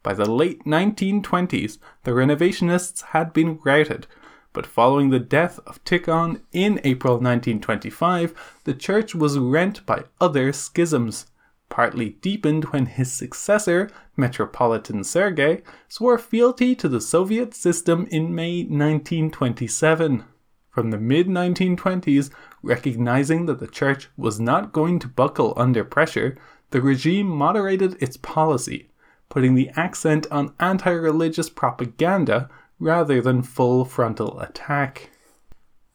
By 0.03 0.15
the 0.15 0.29
late 0.29 0.65
1920s, 0.65 1.79
the 2.03 2.11
renovationists 2.11 3.03
had 3.03 3.33
been 3.33 3.61
routed, 3.63 4.09
but 4.53 4.67
following 4.67 5.11
the 5.11 5.21
death 5.21 5.61
of 5.65 5.85
Tikhon 5.85 6.41
in 6.51 6.81
April 6.83 7.15
1925, 7.15 8.61
the 8.65 8.75
church 8.75 9.15
was 9.15 9.39
rent 9.39 9.87
by 9.87 10.03
other 10.21 10.53
schisms, 10.53 11.27
partly 11.69 12.09
deepened 12.09 12.65
when 12.73 12.87
his 12.87 13.13
successor, 13.13 13.89
Metropolitan 14.17 15.05
Sergei, 15.05 15.63
swore 15.87 16.19
fealty 16.19 16.75
to 16.75 16.89
the 16.89 17.01
Soviet 17.01 17.55
system 17.55 18.09
in 18.11 18.35
May 18.35 18.65
1927 18.65 20.25
from 20.73 20.91
the 20.91 20.99
mid 20.99 21.29
1920s, 21.29 22.31
recognizing 22.63 23.47
that 23.47 23.61
the 23.61 23.67
church 23.67 24.09
was 24.17 24.41
not 24.41 24.73
going 24.73 24.99
to 24.99 25.07
buckle 25.07 25.53
under 25.57 25.85
pressure, 25.85 26.37
the 26.71 26.81
regime 26.81 27.29
moderated 27.29 28.03
its 28.03 28.17
policy, 28.17 28.89
putting 29.29 29.55
the 29.55 29.71
accent 29.77 30.27
on 30.31 30.55
anti 30.59 30.91
religious 30.91 31.51
propaganda 31.51 32.49
rather 32.81 33.21
than 33.21 33.43
full 33.43 33.85
frontal 33.85 34.41
attack. 34.41 35.11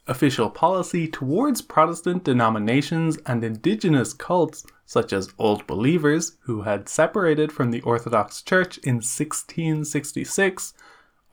Official 0.05 0.49
policy 0.49 1.07
towards 1.07 1.61
Protestant 1.61 2.23
denominations 2.23 3.17
and 3.25 3.43
indigenous 3.43 4.13
cults, 4.13 4.63
such 4.85 5.11
as 5.11 5.33
Old 5.37 5.67
Believers, 5.67 6.37
who 6.41 6.61
had 6.61 6.87
separated 6.87 7.51
from 7.51 7.71
the 7.71 7.81
Orthodox 7.81 8.41
Church 8.41 8.77
in 8.77 8.97
1666, 8.97 10.73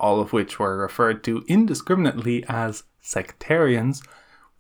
all 0.01 0.19
of 0.19 0.33
which 0.33 0.59
were 0.59 0.79
referred 0.79 1.23
to 1.25 1.45
indiscriminately 1.47 2.45
as 2.49 2.83
sectarians, 3.05 4.03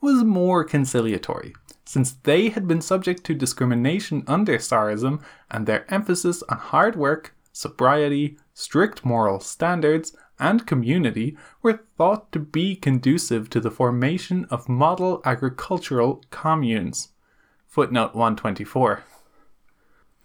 was 0.00 0.22
more 0.22 0.64
conciliatory, 0.64 1.54
since 1.86 2.12
they 2.22 2.50
had 2.50 2.68
been 2.68 2.82
subject 2.82 3.24
to 3.24 3.34
discrimination 3.34 4.22
under 4.26 4.58
Tsarism 4.58 5.22
and 5.50 5.66
their 5.66 5.90
emphasis 5.92 6.42
on 6.48 6.58
hard 6.58 6.94
work, 6.94 7.34
sobriety, 7.52 8.36
strict 8.52 9.04
moral 9.04 9.40
standards, 9.40 10.14
and 10.38 10.66
community 10.66 11.36
were 11.62 11.80
thought 11.96 12.30
to 12.32 12.38
be 12.38 12.76
conducive 12.76 13.48
to 13.48 13.60
the 13.60 13.70
formation 13.70 14.44
of 14.50 14.68
model 14.68 15.22
agricultural 15.24 16.22
communes. 16.30 17.10
Footnote 17.66 18.14
124. 18.14 19.02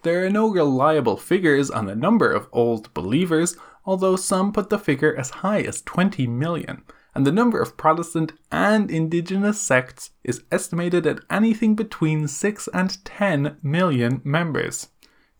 There 0.02 0.26
are 0.26 0.30
no 0.30 0.48
reliable 0.48 1.18
figures 1.18 1.70
on 1.70 1.86
the 1.86 1.96
number 1.96 2.32
of 2.32 2.48
old 2.52 2.94
believers, 2.94 3.58
although 3.86 4.16
some 4.16 4.52
put 4.52 4.70
the 4.70 4.80
figure 4.80 5.16
as 5.16 5.30
high 5.30 5.62
as 5.62 5.82
20 5.82 6.26
million, 6.28 6.84
and 7.20 7.28
the 7.28 7.34
number 7.34 7.62
of 7.62 7.76
Protestant 7.76 8.32
and 8.50 8.90
indigenous 8.90 9.60
sects 9.60 10.12
is 10.24 10.42
estimated 10.54 11.06
at 11.06 11.20
anything 11.30 11.76
between 11.76 12.30
6 12.30 12.70
and 12.74 13.04
10 13.04 13.58
million 13.62 14.22
members. 14.24 14.88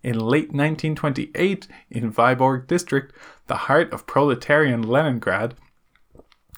In 0.04 0.20
late 0.20 0.52
1928, 0.52 1.70
in 1.90 2.12
Vyborg 2.12 2.68
district, 2.68 3.16
the 3.48 3.56
heart 3.56 3.94
of 3.94 4.06
proletarian 4.06 4.82
Leningrad, 4.82 5.56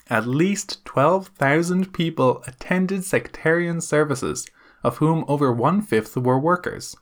at 0.10 0.26
least 0.26 0.84
12,000 0.86 1.94
people 1.94 2.44
attended 2.48 3.04
sectarian 3.04 3.80
services, 3.80 4.50
of 4.84 4.98
whom 4.98 5.24
over 5.28 5.54
one 5.54 5.84
fifth 5.84 6.18
were 6.18 6.40
workers. 6.40 6.96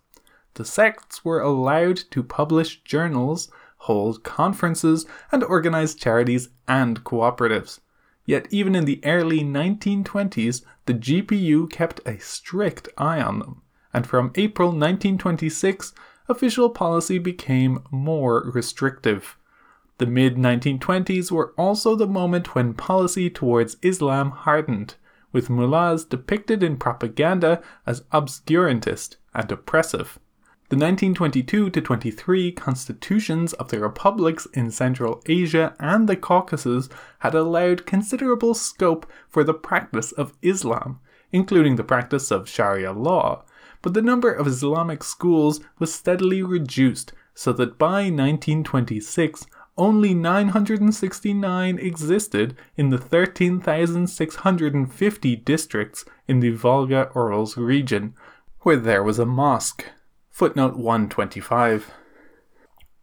The 0.56 0.66
sects 0.66 1.24
were 1.24 1.40
allowed 1.40 2.02
to 2.12 2.22
publish 2.22 2.84
journals 2.84 3.50
hold 3.84 4.24
conferences, 4.24 5.06
and 5.32 5.42
organize 5.44 5.96
charities 5.96 6.50
and 6.68 7.02
cooperatives. 7.06 7.80
Yet, 8.30 8.46
even 8.52 8.76
in 8.76 8.86
the 8.86 9.02
early 9.04 9.40
1920s, 9.40 10.62
the 10.86 10.94
GPU 10.94 11.68
kept 11.68 12.00
a 12.06 12.20
strict 12.20 12.88
eye 12.96 13.20
on 13.20 13.40
them, 13.40 13.64
and 13.92 14.06
from 14.06 14.34
April 14.36 14.68
1926, 14.68 15.96
official 16.28 16.70
policy 16.70 17.18
became 17.18 17.80
more 17.90 18.52
restrictive. 18.54 19.36
The 19.98 20.06
mid 20.06 20.36
1920s 20.36 21.32
were 21.32 21.56
also 21.58 21.96
the 21.96 22.06
moment 22.06 22.54
when 22.54 22.76
policy 22.76 23.32
towards 23.32 23.78
Islam 23.82 24.30
hardened, 24.30 24.94
with 25.32 25.50
mullahs 25.50 26.06
depicted 26.06 26.62
in 26.62 26.78
propaganda 26.78 27.64
as 27.88 28.02
obscurantist 28.14 29.16
and 29.34 29.52
oppressive. 29.52 30.20
The 30.70 30.76
1922 30.76 31.70
23 31.72 32.52
constitutions 32.52 33.54
of 33.54 33.70
the 33.70 33.80
republics 33.80 34.48
in 34.54 34.70
Central 34.70 35.20
Asia 35.26 35.74
and 35.80 36.08
the 36.08 36.16
Caucasus 36.16 36.90
had 37.20 37.34
allowed 37.34 37.88
considerable 37.88 38.54
scope 38.54 39.08
for 39.28 39.44
the 39.44 39.56
practice 39.56 40.12
of 40.12 40.38
Islam, 40.44 41.00
including 41.32 41.76
the 41.76 41.84
practice 41.84 42.30
of 42.30 42.48
Sharia 42.48 42.92
law, 42.92 43.44
but 43.82 43.96
the 43.96 44.04
number 44.04 44.32
of 44.32 44.46
Islamic 44.46 45.04
schools 45.04 45.60
was 45.80 45.92
steadily 45.92 46.44
reduced 46.44 47.14
so 47.34 47.52
that 47.54 47.80
by 47.80 48.12
1926 48.12 49.48
only 49.76 50.14
969 50.14 51.80
existed 51.80 52.56
in 52.78 52.92
the 52.92 53.00
13,650 53.00 55.36
districts 55.38 56.06
in 56.28 56.42
the 56.42 56.52
Volga 56.52 57.10
Urals 57.16 57.58
region, 57.58 58.14
where 58.60 58.78
there 58.78 59.02
was 59.02 59.18
a 59.18 59.26
mosque. 59.26 59.86
Footnote 60.40 60.78
125. 60.78 61.92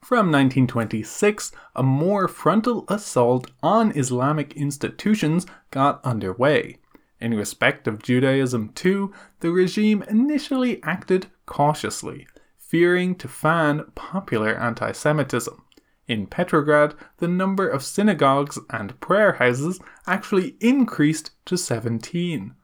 From 0.01 0.33
1926, 0.33 1.53
a 1.75 1.83
more 1.83 2.29
frontal 2.29 2.87
assault 2.89 3.51
on 3.63 3.93
Islamic 3.95 4.57
institutions 4.57 5.45
got 5.71 6.03
underway. 6.03 6.79
In 7.21 7.35
respect 7.35 7.87
of 7.87 8.03
Judaism, 8.03 8.71
too, 8.71 9.13
the 9.41 9.51
regime 9.51 10.03
initially 10.09 10.83
acted 10.83 11.27
cautiously, 11.45 12.27
fearing 12.57 13.15
to 13.17 13.29
fan 13.29 13.85
popular 13.95 14.59
anti 14.59 14.93
Semitism. 14.93 15.63
In 16.09 16.27
Petrograd, 16.27 16.95
the 17.19 17.29
number 17.29 17.69
of 17.69 17.85
synagogues 17.85 18.59
and 18.71 18.99
prayer 19.01 19.33
houses 19.33 19.79
actually 20.07 20.57
increased 20.61 21.33
to 21.45 21.59
17. 21.59 22.55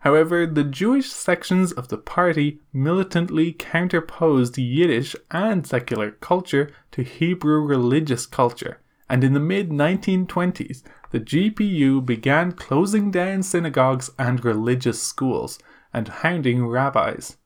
However, 0.00 0.46
the 0.46 0.64
Jewish 0.64 1.10
sections 1.10 1.72
of 1.72 1.88
the 1.88 1.98
party 1.98 2.60
militantly 2.72 3.52
counterposed 3.52 4.58
Yiddish 4.58 5.16
and 5.30 5.66
secular 5.66 6.10
culture 6.10 6.70
to 6.92 7.02
Hebrew 7.02 7.60
religious 7.64 8.26
culture, 8.26 8.80
and 9.08 9.24
in 9.24 9.32
the 9.32 9.40
mid 9.40 9.70
1920s, 9.70 10.82
the 11.10 11.20
GPU 11.20 12.04
began 12.04 12.52
closing 12.52 13.10
down 13.10 13.42
synagogues 13.42 14.10
and 14.18 14.44
religious 14.44 15.02
schools 15.02 15.58
and 15.92 16.08
hounding 16.08 16.66
rabbis 16.66 17.36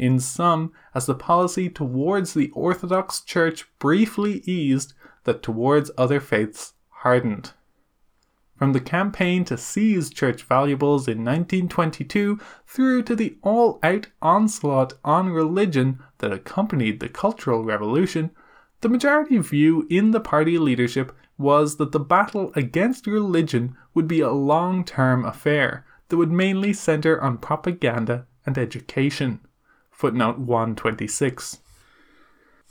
in 0.00 0.18
sum, 0.18 0.72
as 0.94 1.04
the 1.04 1.14
policy 1.14 1.68
towards 1.68 2.32
the 2.32 2.50
Orthodox 2.54 3.20
Church 3.20 3.68
briefly 3.78 4.42
eased, 4.46 4.94
that 5.24 5.42
towards 5.42 5.90
other 5.98 6.20
faiths 6.20 6.72
hardened. 6.88 7.52
From 8.60 8.74
the 8.74 8.80
campaign 8.80 9.46
to 9.46 9.56
seize 9.56 10.10
church 10.10 10.42
valuables 10.42 11.08
in 11.08 11.24
1922 11.24 12.38
through 12.66 13.02
to 13.04 13.16
the 13.16 13.38
all 13.40 13.78
out 13.82 14.08
onslaught 14.20 14.92
on 15.02 15.30
religion 15.30 15.98
that 16.18 16.30
accompanied 16.30 17.00
the 17.00 17.08
Cultural 17.08 17.64
Revolution, 17.64 18.32
the 18.82 18.90
majority 18.90 19.38
view 19.38 19.86
in 19.88 20.10
the 20.10 20.20
party 20.20 20.58
leadership 20.58 21.16
was 21.38 21.78
that 21.78 21.92
the 21.92 21.98
battle 21.98 22.52
against 22.54 23.06
religion 23.06 23.78
would 23.94 24.06
be 24.06 24.20
a 24.20 24.30
long 24.30 24.84
term 24.84 25.24
affair 25.24 25.86
that 26.10 26.18
would 26.18 26.30
mainly 26.30 26.74
centre 26.74 27.18
on 27.18 27.38
propaganda 27.38 28.26
and 28.44 28.58
education. 28.58 29.40
Footnote 29.90 30.38
126. 30.38 31.60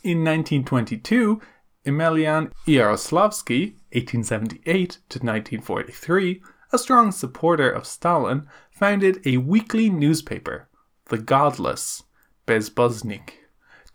In 0.04 0.20
1922, 0.20 1.42
Emelian 1.90 2.52
Yaroslavsky, 2.68 3.74
1878 3.94 4.90
to 5.10 5.20
1943, 5.20 6.42
a 6.72 6.78
strong 6.78 7.12
supporter 7.12 7.68
of 7.72 7.88
Stalin, 7.88 8.48
founded 8.70 9.20
a 9.26 9.38
weekly 9.38 9.90
newspaper, 9.90 10.70
The 11.06 11.18
Godless, 11.18 12.04
Bezbozhnik, 12.46 13.32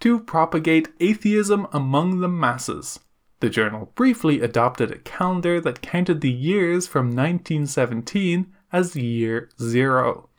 to 0.01 0.19
propagate 0.19 0.89
atheism 0.99 1.69
among 1.73 2.19
the 2.19 2.29
masses. 2.29 2.99
The 3.39 3.49
journal 3.49 3.93
briefly 3.95 4.41
adopted 4.41 4.91
a 4.91 4.99
calendar 4.99 5.61
that 5.61 5.81
counted 5.81 6.21
the 6.21 6.33
years 6.33 6.89
from 6.89 7.07
1917 7.07 8.53
as 8.73 8.97
year 8.97 9.51
zero. 9.63 10.31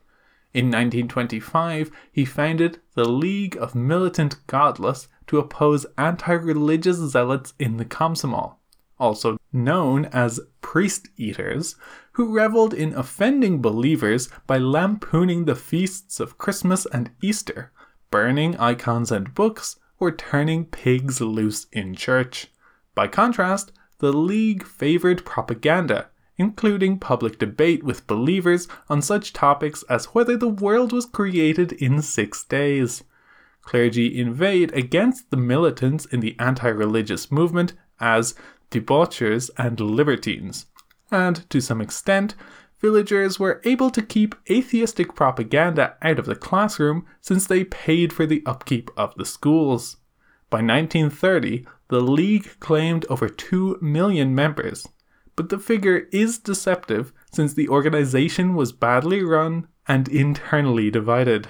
In 0.54 0.66
1925, 0.66 1.90
he 2.12 2.26
founded 2.26 2.80
the 2.96 3.08
League 3.08 3.56
of 3.58 3.76
Militant 3.76 4.46
Godless 4.48 5.08
to 5.28 5.40
oppose 5.40 5.86
anti 5.98 6.34
religious 6.34 6.98
zealots 6.98 7.54
in 7.60 7.78
the 7.78 7.86
Komsomol, 7.86 8.56
also 9.00 9.38
known 9.52 10.06
as 10.06 10.40
priest 10.62 11.08
eaters, 11.18 11.76
who 12.14 12.36
reveled 12.36 12.74
in 12.74 12.94
offending 12.94 13.62
believers 13.62 14.30
by 14.48 14.58
lampooning 14.58 15.46
the 15.46 15.56
feasts 15.56 16.20
of 16.20 16.38
Christmas 16.38 16.86
and 16.86 17.12
Easter, 17.22 17.72
burning 18.12 18.56
icons 18.58 19.12
and 19.12 19.34
books, 19.34 19.78
or 20.00 20.12
turning 20.12 20.66
pigs 20.66 21.22
loose 21.22 21.68
in 21.72 21.96
church. 21.96 22.48
By 22.94 23.08
contrast, 23.08 23.72
the 24.00 24.14
League 24.14 24.66
favored 24.66 25.26
propaganda 25.26 26.10
including 26.38 27.00
public 27.00 27.40
debate 27.40 27.84
with 27.84 28.08
believers 28.08 28.68
on 28.90 29.02
such 29.02 29.34
topics 29.34 29.84
as 29.84 30.06
whether 30.08 30.36
the 30.36 30.50
world 30.50 30.92
was 30.92 31.06
created 31.06 31.72
in 31.74 32.02
six 32.02 32.44
days. 32.44 33.04
Clergy 33.66 34.18
inveighed 34.18 34.74
against 34.74 35.30
the 35.32 35.38
militants 35.38 36.06
in 36.06 36.22
the 36.22 36.36
anti 36.40 36.70
religious 36.70 37.32
movement 37.32 37.74
as 38.00 38.36
debauchers 38.72 39.50
and 39.58 39.80
libertines, 39.80 40.68
and 41.12 41.50
to 41.50 41.60
some 41.60 41.82
extent, 41.82 42.36
villagers 42.80 43.40
were 43.40 43.62
able 43.66 43.90
to 43.90 44.02
keep 44.02 44.36
atheistic 44.50 45.16
propaganda 45.16 45.98
out 46.02 46.20
of 46.20 46.26
the 46.26 46.36
classroom 46.36 47.06
since 47.22 47.48
they 47.48 47.64
paid 47.64 48.14
for 48.14 48.26
the 48.26 48.44
upkeep 48.46 48.92
of 48.96 49.16
the 49.16 49.26
schools. 49.26 49.98
By 50.50 50.58
1930, 50.58 51.66
the 51.88 52.02
League 52.02 52.60
claimed 52.60 53.06
over 53.10 53.28
2 53.28 53.80
million 53.82 54.36
members, 54.36 54.88
but 55.36 55.50
the 55.50 55.60
figure 55.60 56.08
is 56.12 56.38
deceptive 56.38 57.12
since 57.32 57.54
the 57.54 57.70
organization 57.70 58.56
was 58.56 58.72
badly 58.72 59.24
run 59.24 59.68
and 59.88 60.08
internally 60.08 60.92
divided. 60.92 61.48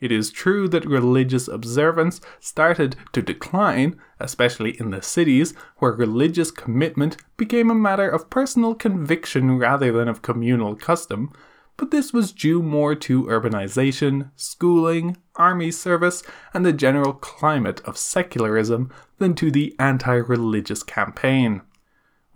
It 0.00 0.12
is 0.12 0.30
true 0.30 0.68
that 0.68 0.84
religious 0.84 1.48
observance 1.48 2.20
started 2.38 2.94
to 3.12 3.22
decline, 3.22 3.96
especially 4.20 4.78
in 4.78 4.90
the 4.90 5.02
cities, 5.02 5.54
where 5.78 5.92
religious 5.92 6.50
commitment 6.50 7.16
became 7.36 7.70
a 7.70 7.74
matter 7.74 8.08
of 8.08 8.30
personal 8.30 8.74
conviction 8.74 9.58
rather 9.58 9.90
than 9.90 10.06
of 10.06 10.22
communal 10.22 10.76
custom, 10.76 11.32
but 11.76 11.90
this 11.92 12.12
was 12.12 12.32
due 12.32 12.60
more 12.60 12.94
to 12.96 13.24
urbanization, 13.24 14.30
schooling, 14.34 15.16
army 15.36 15.70
service, 15.70 16.22
and 16.52 16.66
the 16.66 16.72
general 16.72 17.12
climate 17.12 17.80
of 17.84 17.96
secularism 17.96 18.90
than 19.18 19.34
to 19.34 19.50
the 19.50 19.74
anti 19.78 20.14
religious 20.14 20.82
campaign. 20.82 21.62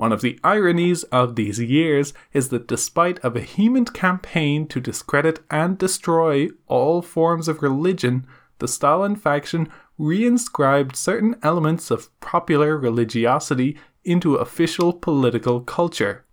One 0.02 0.10
of 0.10 0.20
the 0.20 0.36
ironies 0.42 1.04
of 1.12 1.36
these 1.36 1.60
years 1.60 2.12
is 2.32 2.48
that 2.48 2.66
despite 2.66 3.20
a 3.22 3.30
vehement 3.30 3.94
campaign 3.94 4.66
to 4.66 4.80
discredit 4.80 5.38
and 5.48 5.78
destroy 5.78 6.48
all 6.66 7.02
forms 7.02 7.46
of 7.46 7.62
religion, 7.62 8.26
the 8.58 8.66
Stalin 8.66 9.14
faction 9.14 9.68
reinscribed 10.00 10.96
certain 10.96 11.36
elements 11.40 11.92
of 11.92 12.08
popular 12.18 12.76
religiosity 12.76 13.78
into 14.02 14.34
official 14.34 14.92
political 14.92 15.60
culture. 15.60 16.24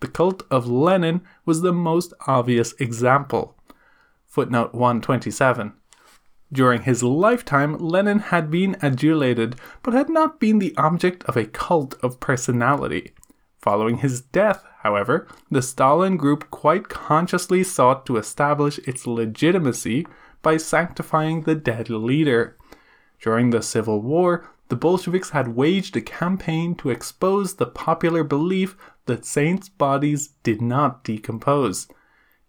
The 0.00 0.08
cult 0.08 0.42
of 0.50 0.66
Lenin 0.66 1.20
was 1.44 1.60
the 1.60 1.72
most 1.72 2.12
obvious 2.26 2.72
example. 2.80 3.56
Footnote 4.26 4.74
127. 4.74 5.74
During 6.52 6.82
his 6.82 7.02
lifetime, 7.02 7.76
Lenin 7.78 8.20
had 8.20 8.50
been 8.50 8.76
adulated, 8.80 9.56
but 9.82 9.94
had 9.94 10.08
not 10.08 10.38
been 10.38 10.58
the 10.58 10.76
object 10.76 11.24
of 11.24 11.36
a 11.36 11.46
cult 11.46 11.94
of 12.02 12.20
personality. 12.20 13.12
Following 13.60 13.98
his 13.98 14.20
death, 14.20 14.64
however, 14.82 15.26
the 15.50 15.60
Stalin 15.60 16.16
group 16.16 16.50
quite 16.52 16.88
consciously 16.88 17.64
sought 17.64 18.06
to 18.06 18.16
establish 18.16 18.78
its 18.80 19.06
legitimacy 19.06 20.06
by 20.40 20.56
sanctifying 20.56 21.42
the 21.42 21.56
dead 21.56 21.90
leader. 21.90 22.56
During 23.20 23.50
the 23.50 23.62
Civil 23.62 24.00
War, 24.00 24.48
the 24.68 24.76
Bolsheviks 24.76 25.30
had 25.30 25.56
waged 25.56 25.96
a 25.96 26.00
campaign 26.00 26.76
to 26.76 26.90
expose 26.90 27.54
the 27.54 27.66
popular 27.66 28.22
belief 28.22 28.76
that 29.06 29.24
saints' 29.24 29.68
bodies 29.68 30.28
did 30.44 30.62
not 30.62 31.02
decompose. 31.02 31.88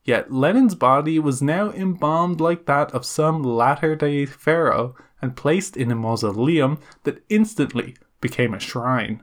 Yet 0.07 0.31
Lenin's 0.31 0.73
body 0.73 1.19
was 1.19 1.41
now 1.41 1.69
embalmed 1.71 2.39
like 2.39 2.65
that 2.65 2.93
of 2.93 3.05
some 3.05 3.43
latter 3.43 3.93
day 3.93 4.25
pharaoh 4.25 4.95
and 5.21 5.35
placed 5.35 5.75
in 5.75 5.91
a 5.91 5.95
mausoleum 5.95 6.79
that 7.03 7.25
instantly 7.27 7.97
became 8.21 8.53
a 8.53 8.59
shrine. 8.59 9.21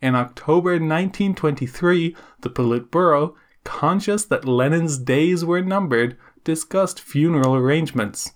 In 0.00 0.14
October 0.14 0.70
1923, 0.70 2.16
the 2.40 2.48
Politburo, 2.48 3.34
conscious 3.62 4.24
that 4.24 4.46
Lenin's 4.46 4.96
days 4.96 5.44
were 5.44 5.60
numbered, 5.60 6.16
discussed 6.44 6.98
funeral 6.98 7.54
arrangements. 7.54 8.32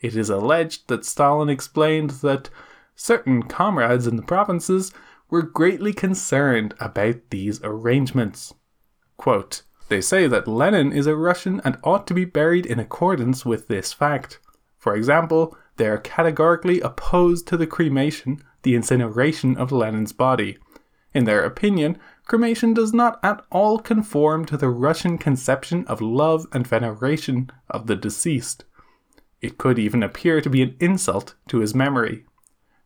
It 0.00 0.14
is 0.14 0.28
alleged 0.28 0.88
that 0.88 1.06
Stalin 1.06 1.48
explained 1.48 2.10
that 2.20 2.50
certain 2.94 3.44
comrades 3.44 4.06
in 4.06 4.16
the 4.16 4.22
provinces 4.22 4.92
were 5.30 5.40
greatly 5.40 5.94
concerned 5.94 6.74
about 6.78 7.30
these 7.30 7.58
arrangements. 7.62 8.52
Quote, 9.16 9.62
they 9.88 10.00
say 10.00 10.26
that 10.26 10.48
Lenin 10.48 10.92
is 10.92 11.06
a 11.06 11.16
Russian 11.16 11.60
and 11.64 11.78
ought 11.82 12.06
to 12.06 12.14
be 12.14 12.24
buried 12.24 12.66
in 12.66 12.78
accordance 12.78 13.44
with 13.44 13.68
this 13.68 13.92
fact. 13.92 14.40
For 14.78 14.94
example, 14.94 15.56
they 15.76 15.86
are 15.86 15.98
categorically 15.98 16.80
opposed 16.80 17.46
to 17.48 17.56
the 17.56 17.66
cremation, 17.66 18.42
the 18.62 18.74
incineration 18.74 19.56
of 19.56 19.72
Lenin's 19.72 20.12
body. 20.12 20.58
In 21.14 21.24
their 21.24 21.44
opinion, 21.44 21.98
cremation 22.24 22.72
does 22.72 22.92
not 22.92 23.20
at 23.22 23.44
all 23.50 23.78
conform 23.78 24.44
to 24.46 24.56
the 24.56 24.70
Russian 24.70 25.18
conception 25.18 25.84
of 25.86 26.00
love 26.00 26.46
and 26.52 26.66
veneration 26.66 27.50
of 27.68 27.86
the 27.86 27.96
deceased. 27.96 28.64
It 29.40 29.58
could 29.58 29.78
even 29.78 30.02
appear 30.02 30.40
to 30.40 30.50
be 30.50 30.62
an 30.62 30.76
insult 30.80 31.34
to 31.48 31.58
his 31.58 31.74
memory. 31.74 32.24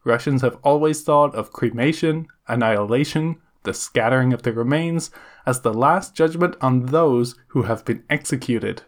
Russians 0.05 0.43
have 0.43 0.59
always 0.63 1.03
thought 1.03 1.35
of 1.35 1.53
cremation, 1.53 2.29
annihilation, 2.49 3.37
the 3.67 3.75
scattering 3.75 4.33
of 4.33 4.43
the 4.43 4.53
remains, 4.55 5.11
as 5.45 5.61
the 5.61 5.75
last 5.75 6.15
judgment 6.15 6.57
on 6.63 6.87
those 6.87 7.35
who 7.49 7.65
have 7.65 7.85
been 7.85 8.03
executed. 8.09 8.81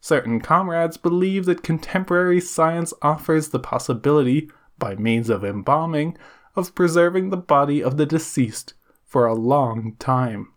Certain 0.00 0.40
comrades 0.40 0.96
believe 0.96 1.44
that 1.44 1.62
contemporary 1.62 2.40
science 2.40 2.94
offers 3.02 3.50
the 3.50 3.58
possibility, 3.58 4.50
by 4.78 4.94
means 4.94 5.28
of 5.28 5.44
embalming, 5.44 6.16
of 6.54 6.74
preserving 6.74 7.28
the 7.28 7.36
body 7.36 7.82
of 7.82 7.98
the 7.98 8.06
deceased 8.06 8.72
for 9.04 9.26
a 9.26 9.34
long 9.34 9.94
time. 9.98 10.48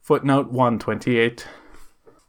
Footnote 0.00 0.50
128. 0.50 1.46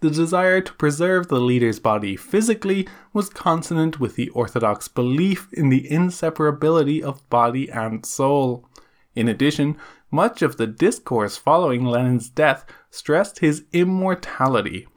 The 0.01 0.09
desire 0.09 0.61
to 0.61 0.73
preserve 0.73 1.29
the 1.29 1.39
leader's 1.39 1.79
body 1.79 2.15
physically 2.15 2.87
was 3.11 3.29
consonant 3.29 3.99
with 3.99 4.15
the 4.15 4.29
Orthodox 4.29 4.87
belief 4.87 5.51
in 5.53 5.69
the 5.69 5.87
inseparability 5.89 7.01
of 7.01 7.27
body 7.29 7.71
and 7.71 8.05
soul. 8.05 8.67
In 9.15 9.29
addition, 9.29 9.77
much 10.11 10.41
of 10.41 10.57
the 10.57 10.67
discourse 10.67 11.37
following 11.37 11.85
Lenin's 11.85 12.29
death 12.29 12.65
stressed 12.89 13.39
his 13.39 13.63
immortality. 13.71 14.87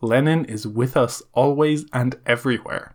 Lenin 0.00 0.44
is 0.44 0.66
with 0.66 0.96
us 0.96 1.22
always 1.32 1.86
and 1.92 2.16
everywhere, 2.24 2.94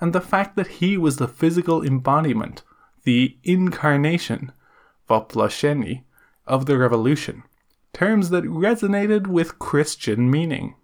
and 0.00 0.12
the 0.12 0.20
fact 0.20 0.56
that 0.56 0.66
he 0.66 0.96
was 0.96 1.16
the 1.16 1.28
physical 1.28 1.84
embodiment, 1.84 2.62
the 3.04 3.36
incarnation, 3.44 4.52
voplasheni, 5.08 6.02
of 6.46 6.66
the 6.66 6.78
revolution, 6.78 7.42
terms 7.92 8.30
that 8.30 8.44
resonated 8.44 9.26
with 9.26 9.58
Christian 9.58 10.30
meaning. 10.30 10.74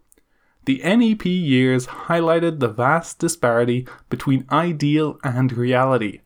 The 0.64 0.80
NEP 0.84 1.24
years 1.24 1.86
highlighted 1.86 2.60
the 2.60 2.68
vast 2.68 3.18
disparity 3.18 3.88
between 4.08 4.46
ideal 4.50 5.18
and 5.24 5.52
reality. 5.52 6.20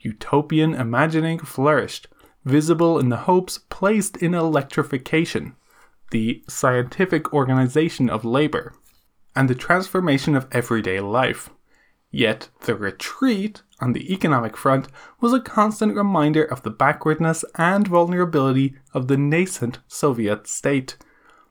Utopian 0.00 0.74
imagining 0.74 1.38
flourished, 1.38 2.08
visible 2.48 2.98
in 2.98 3.08
the 3.08 3.24
hopes 3.28 3.58
placed 3.68 4.16
in 4.16 4.34
electrification, 4.34 5.54
the 6.10 6.42
scientific 6.48 7.32
organization 7.32 8.08
of 8.08 8.24
labor, 8.24 8.74
and 9.36 9.48
the 9.48 9.54
transformation 9.54 10.34
of 10.34 10.48
everyday 10.50 11.00
life. 11.00 11.50
Yet 12.10 12.48
the 12.62 12.74
retreat 12.74 13.62
on 13.80 13.92
the 13.92 14.12
economic 14.12 14.56
front 14.56 14.88
was 15.20 15.32
a 15.32 15.40
constant 15.40 15.94
reminder 15.94 16.44
of 16.44 16.62
the 16.62 16.70
backwardness 16.70 17.44
and 17.56 17.86
vulnerability 17.86 18.74
of 18.94 19.08
the 19.08 19.18
nascent 19.18 19.78
Soviet 19.86 20.46
state 20.46 20.96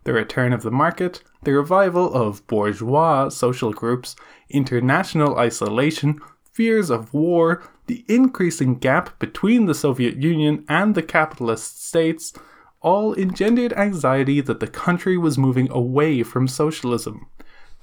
the 0.08 0.14
return 0.14 0.54
of 0.54 0.64
the 0.64 0.72
market, 0.72 1.22
the 1.44 1.52
revival 1.52 2.14
of 2.14 2.48
bourgeois 2.48 3.28
social 3.28 3.74
groups, 3.74 4.16
international 4.50 5.38
isolation, 5.38 6.18
fears 6.58 6.90
of 6.90 7.14
war, 7.14 7.62
the 7.86 8.04
increasing 8.08 8.80
gap 8.80 9.20
between 9.20 9.68
the 9.68 9.76
Soviet 9.76 10.16
Union 10.18 10.66
and 10.68 10.96
the 10.96 11.04
capitalist 11.04 11.86
states, 11.86 12.34
all 12.82 13.14
engendered 13.14 13.74
anxiety 13.74 14.42
that 14.42 14.60
the 14.60 14.66
country 14.66 15.20
was 15.20 15.38
moving 15.38 15.70
away 15.70 16.24
from 16.24 16.48
socialism. 16.48 17.28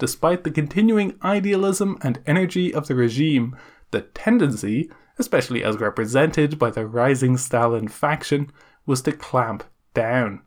Despite 0.01 0.43
the 0.43 0.51
continuing 0.51 1.17
idealism 1.23 1.99
and 2.03 2.21
energy 2.27 2.75
of 2.75 2.89
the 2.89 2.97
regime, 2.97 3.57
the 3.93 4.01
tendency, 4.01 4.91
especially 5.21 5.63
as 5.63 5.79
represented 5.79 6.59
by 6.59 6.71
the 6.71 6.85
rising 6.85 7.37
Stalin 7.37 7.87
faction, 7.87 8.51
was 8.87 9.03
to 9.03 9.13
clamp 9.13 9.63
down. 9.95 10.43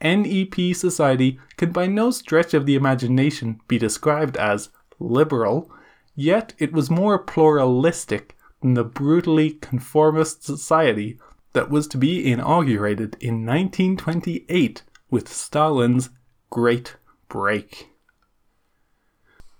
NEP 0.00 0.74
society 0.74 1.38
can 1.58 1.72
by 1.72 1.86
no 1.86 2.10
stretch 2.10 2.54
of 2.54 2.64
the 2.64 2.74
imagination 2.74 3.60
be 3.68 3.76
described 3.76 4.38
as 4.38 4.70
liberal, 4.98 5.70
yet 6.14 6.54
it 6.58 6.72
was 6.72 6.90
more 6.90 7.18
pluralistic 7.18 8.36
than 8.60 8.74
the 8.74 8.84
brutally 8.84 9.52
conformist 9.52 10.44
society 10.44 11.18
that 11.52 11.70
was 11.70 11.86
to 11.88 11.98
be 11.98 12.30
inaugurated 12.30 13.16
in 13.20 13.46
1928 13.46 14.82
with 15.10 15.28
Stalin's 15.28 16.10
Great 16.50 16.96
Break. 17.28 17.88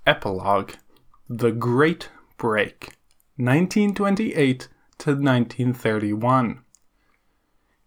Epilogue 0.07 0.73
The 1.29 1.53
Great 1.53 2.11
Break 2.37 2.97
1928 3.37 4.69
to 4.99 5.11
1931. 5.11 6.61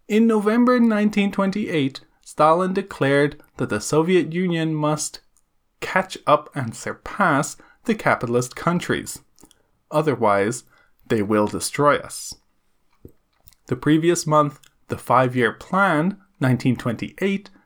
In 0.07 0.27
November 0.27 0.73
1928, 0.73 2.01
Stalin 2.21 2.73
declared 2.73 3.41
that 3.57 3.69
the 3.69 3.79
Soviet 3.79 4.33
Union 4.33 4.73
must 4.73 5.21
catch 5.79 6.17
up 6.25 6.49
and 6.55 6.75
surpass 6.75 7.57
the 7.85 7.95
capitalist 7.95 8.55
countries. 8.55 9.19
Otherwise, 9.91 10.63
they 11.07 11.21
will 11.21 11.47
destroy 11.47 11.97
us. 11.97 12.35
The 13.67 13.75
previous 13.75 14.25
month, 14.25 14.59
the 14.87 14.97
five 14.97 15.35
year 15.35 15.53
plan, 15.53 16.17
1928 16.39 17.17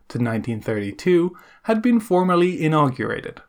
to 0.09 0.17
1932, 0.17 1.37
had 1.63 1.81
been 1.81 1.99
formally 1.99 2.61
inaugurated. 2.61 3.41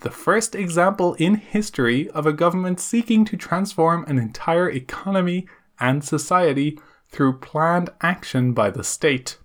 The 0.00 0.10
first 0.10 0.54
example 0.54 1.14
in 1.14 1.36
history 1.36 2.08
of 2.10 2.26
a 2.26 2.32
government 2.32 2.80
seeking 2.80 3.24
to 3.26 3.36
transform 3.36 4.04
an 4.04 4.18
entire 4.18 4.70
economy 4.70 5.46
and 5.80 6.04
society 6.04 6.78
through 7.08 7.38
planned 7.38 7.90
action 8.00 8.52
by 8.52 8.70
the 8.70 8.84
state. 8.84 9.38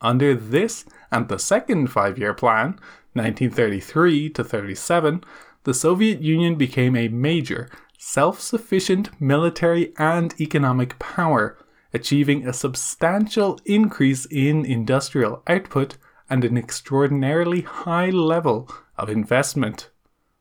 Under 0.00 0.34
this 0.34 0.84
and 1.10 1.28
the 1.28 1.38
second 1.38 1.88
five 1.88 2.18
year 2.18 2.34
plan, 2.34 2.78
1933 3.16 4.30
to 4.30 4.44
37, 4.44 5.24
the 5.64 5.74
Soviet 5.74 6.20
Union 6.20 6.54
became 6.54 6.94
a 6.94 7.08
major, 7.08 7.68
self 7.98 8.40
sufficient 8.40 9.20
military 9.20 9.92
and 9.98 10.38
economic 10.40 10.98
power, 10.98 11.58
achieving 11.92 12.46
a 12.46 12.52
substantial 12.52 13.58
increase 13.64 14.26
in 14.26 14.64
industrial 14.64 15.42
output 15.46 15.96
and 16.28 16.44
an 16.44 16.56
extraordinarily 16.56 17.62
high 17.62 18.10
level 18.10 18.70
of 18.96 19.08
investment. 19.08 19.90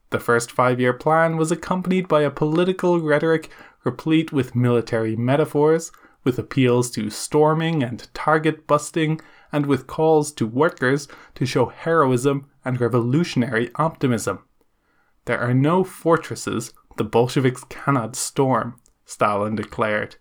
The 0.10 0.20
first 0.20 0.52
five 0.52 0.80
year 0.80 0.94
plan 0.94 1.38
was 1.38 1.52
accompanied 1.52 2.08
by 2.08 2.22
a 2.22 2.30
political 2.30 3.00
rhetoric 3.00 3.50
replete 3.84 4.32
with 4.32 4.56
military 4.56 5.16
metaphors, 5.16 5.92
with 6.24 6.38
appeals 6.38 6.92
to 6.92 7.10
storming 7.10 7.84
and 7.84 8.08
target 8.14 8.68
busting, 8.68 9.22
and 9.52 9.66
with 9.66 9.88
calls 9.88 10.32
to 10.34 10.46
workers 10.46 11.08
to 11.36 11.46
show 11.46 11.68
heroism 11.68 12.50
and 12.66 12.82
revolutionary 12.82 13.70
optimism. 13.76 14.40
There 15.26 15.40
are 15.40 15.54
no 15.54 15.84
fortresses 15.84 16.74
the 16.98 17.04
Bolsheviks 17.04 17.64
cannot 17.66 18.16
storm, 18.16 18.80
Stalin 19.06 19.56
declared. 19.56 20.16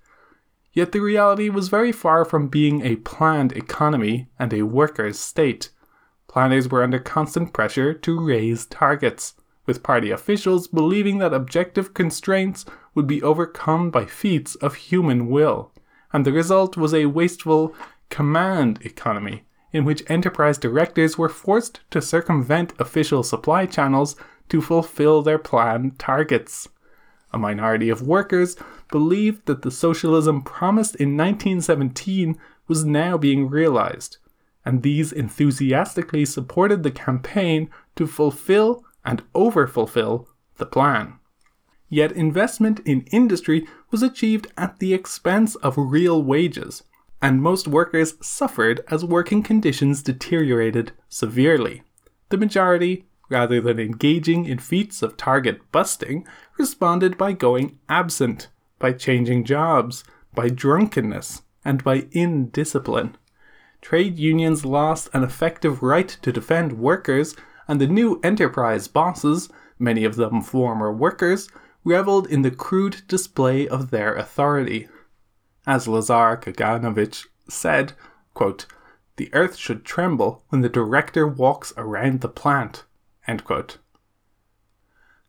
Yet 0.73 0.93
the 0.93 1.01
reality 1.01 1.49
was 1.49 1.69
very 1.69 1.93
far 1.93 2.25
from 2.25 2.49
being 2.49 2.83
a 2.83 2.97
planned 2.97 3.53
economy 3.53 4.29
and 4.39 4.53
a 4.53 4.63
workers' 4.63 5.19
state. 5.19 5.71
Planners 6.27 6.69
were 6.69 6.83
under 6.83 6.99
constant 6.99 7.53
pressure 7.53 7.95
to 7.95 8.21
raise 8.21 8.67
targets, 8.67 9.35
with 9.67 9.85
party 9.85 10.11
officials 10.11 10.67
believing 10.67 11.19
that 11.19 11.33
objective 11.33 11.95
constraints 11.95 12.65
would 12.95 13.07
be 13.07 13.23
overcome 13.23 13.91
by 13.91 14.05
feats 14.05 14.57
of 14.57 14.75
human 14.75 15.29
will, 15.29 15.73
and 16.13 16.27
the 16.27 16.33
result 16.33 16.77
was 16.77 16.93
a 16.93 17.07
wasteful 17.07 17.75
command 18.11 18.81
economy 18.83 19.45
in 19.75 19.85
which 19.85 20.09
enterprise 20.09 20.57
directors 20.57 21.19
were 21.19 21.29
forced 21.29 21.81
to 21.91 22.01
circumvent 22.01 22.73
official 22.79 23.25
supply 23.25 23.67
channels 23.67 24.15
to 24.49 24.63
fulfill 24.63 25.21
their 25.21 25.37
planned 25.37 25.99
targets. 25.99 26.69
A 27.33 27.39
minority 27.39 27.89
of 27.91 28.01
workers 28.01 28.57
believed 28.93 29.47
that 29.47 29.63
the 29.63 29.73
socialism 29.73 30.43
promised 30.43 30.95
in 30.95 31.17
1917 31.17 32.39
was 32.69 32.85
now 32.85 33.19
being 33.19 33.51
realized, 33.51 34.19
and 34.65 34.83
these 34.83 35.11
enthusiastically 35.13 36.25
supported 36.25 36.85
the 36.85 36.93
campaign 36.93 37.69
to 37.97 38.07
fulfill 38.07 38.85
and 39.05 39.25
overfulfill 39.35 40.29
the 40.57 40.67
plan. 40.67 41.15
Yet 41.89 42.13
investment 42.13 42.79
in 42.85 43.09
industry 43.11 43.67
was 43.91 44.05
achieved 44.05 44.47
at 44.57 44.79
the 44.79 44.95
expense 44.95 45.57
of 45.57 45.75
real 45.77 46.23
wages, 46.23 46.85
and 47.25 47.41
most 47.41 47.67
workers 47.67 48.17
suffered 48.21 48.85
as 48.89 49.03
working 49.03 49.43
conditions 49.43 50.03
deteriorated 50.03 50.93
severely. 51.09 51.83
The 52.29 52.37
majority, 52.37 53.07
rather 53.31 53.63
than 53.63 53.81
engaging 53.81 54.45
in 54.45 54.59
feats 54.59 55.01
of 55.01 55.17
target 55.17 55.73
busting, 55.73 56.27
responded 56.59 57.17
by 57.17 57.33
going 57.33 57.79
absent, 57.89 58.49
by 58.79 58.93
changing 58.93 59.45
jobs, 59.45 60.05
by 60.35 60.51
drunkenness, 60.51 61.41
and 61.65 61.83
by 61.83 62.09
indiscipline. 62.11 63.17
Trade 63.81 64.19
unions 64.19 64.67
lost 64.67 65.09
an 65.15 65.23
effective 65.25 65.83
right 65.83 66.11
to 66.21 66.31
defend 66.31 66.75
workers, 66.75 67.35
and 67.67 67.81
the 67.81 67.87
new 67.87 68.21
enterprise 68.23 68.87
bosses, 68.87 69.49
many 69.79 70.05
of 70.05 70.17
them 70.17 70.43
former 70.43 70.93
workers, 70.93 71.49
reveled 71.85 72.27
in 72.27 72.43
the 72.43 72.51
crude 72.51 73.01
display 73.09 73.67
of 73.67 73.91
their 73.91 74.15
authority. 74.15 74.89
As 75.67 75.89
Lazar 75.89 76.37
Kaganovich 76.37 77.27
said, 77.49 77.95
quote, 78.35 78.67
The 79.17 79.33
earth 79.33 79.57
should 79.57 79.85
tremble 79.85 80.45
when 80.51 80.61
the 80.61 80.69
director 80.69 81.27
walks 81.27 81.73
around 81.77 82.21
the 82.21 82.29
plant. 82.29 82.85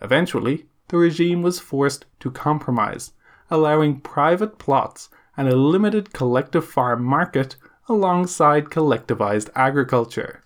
Eventually, 0.00 0.66
the 0.86 0.98
regime 0.98 1.42
was 1.42 1.58
forced 1.58 2.06
to 2.20 2.30
compromise, 2.30 3.10
allowing 3.50 4.00
private 4.00 4.58
plots 4.58 5.08
and 5.36 5.48
a 5.48 5.56
limited 5.56 6.12
collective 6.12 6.66
farm 6.66 7.04
market 7.04 7.56
alongside 7.88 8.64
collectivized 8.66 9.50
agriculture. 9.54 10.42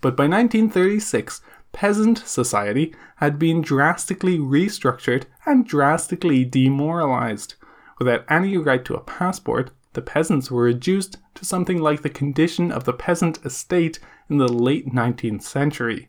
But 0.00 0.16
by 0.16 0.24
1936, 0.24 1.40
peasant 1.72 2.18
society 2.18 2.94
had 3.16 3.38
been 3.38 3.60
drastically 3.60 4.38
restructured 4.38 5.24
and 5.44 5.66
drastically 5.66 6.44
demoralized. 6.44 7.54
Without 7.98 8.24
any 8.30 8.56
right 8.56 8.84
to 8.84 8.94
a 8.94 9.00
passport, 9.00 9.70
the 9.92 10.02
peasants 10.02 10.50
were 10.50 10.62
reduced 10.62 11.18
to 11.34 11.44
something 11.44 11.80
like 11.80 12.02
the 12.02 12.10
condition 12.10 12.72
of 12.72 12.84
the 12.84 12.92
peasant 12.92 13.44
estate 13.44 13.98
in 14.28 14.38
the 14.38 14.48
late 14.48 14.92
19th 14.92 15.42
century. 15.42 16.08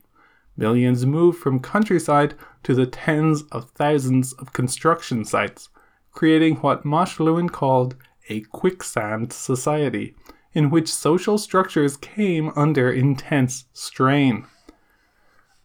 Millions 0.57 1.05
moved 1.05 1.39
from 1.39 1.59
countryside 1.59 2.33
to 2.63 2.73
the 2.73 2.85
tens 2.85 3.43
of 3.51 3.69
thousands 3.71 4.33
of 4.33 4.53
construction 4.53 5.25
sites, 5.25 5.69
creating 6.15 6.55
what 6.55 6.85
Moshe 6.85 7.19
Lewin 7.19 7.49
called 7.49 7.95
a 8.29 8.39
quicksand 8.41 9.31
society, 9.31 10.15
in 10.53 10.69
which 10.69 10.91
social 10.91 11.37
structures 11.37 11.97
came 11.97 12.51
under 12.55 12.89
intense 12.89 13.65
strain. 13.73 14.47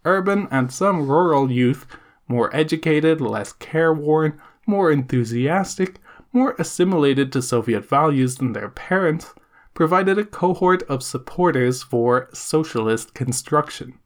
Urban 0.04 0.48
and 0.50 0.72
some 0.72 1.08
rural 1.08 1.50
youth, 1.50 1.86
more 2.26 2.54
educated, 2.54 3.20
less 3.20 3.52
careworn, 3.52 4.40
more 4.66 4.90
enthusiastic, 4.90 6.00
more 6.32 6.54
assimilated 6.58 7.32
to 7.32 7.40
Soviet 7.40 7.88
values 7.88 8.36
than 8.36 8.52
their 8.52 8.68
parents, 8.68 9.32
provided 9.72 10.18
a 10.18 10.24
cohort 10.24 10.82
of 10.84 11.02
supporters 11.02 11.82
for 11.82 12.28
socialist 12.32 13.14
construction. 13.14 13.98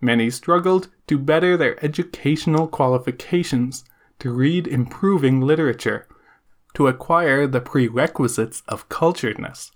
Many 0.00 0.30
struggled 0.30 0.88
to 1.06 1.18
better 1.18 1.56
their 1.56 1.82
educational 1.84 2.66
qualifications, 2.66 3.84
to 4.22 4.32
read 4.32 4.68
improving 4.68 5.40
literature, 5.40 6.06
to 6.74 6.86
acquire 6.86 7.44
the 7.46 7.60
prerequisites 7.60 8.62
of 8.68 8.88
culturedness. 8.88 9.72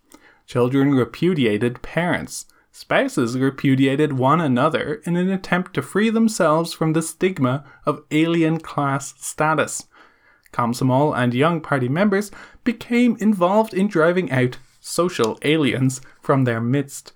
Children 0.47 0.94
repudiated 0.94 1.82
parents. 1.82 2.47
Spouses 2.70 3.36
repudiated 3.36 4.12
one 4.12 4.40
another 4.40 5.03
in 5.05 5.16
an 5.16 5.30
attempt 5.30 5.74
to 5.74 5.82
free 5.82 6.11
themselves 6.11 6.72
from 6.72 6.92
the 6.92 7.03
stigma 7.03 7.64
of 7.84 8.05
alien 8.12 8.61
class 8.61 9.14
status. 9.18 9.86
Komsomol 10.53 11.12
and 11.16 11.34
Young 11.34 11.61
Party 11.61 11.88
members 11.88 12.30
became 12.62 13.16
involved 13.18 13.74
in 13.74 13.88
driving 13.88 14.30
out 14.30 14.59
social 14.80 15.38
aliens 15.42 16.01
from 16.22 16.44
their 16.44 16.61
midst 16.61 17.12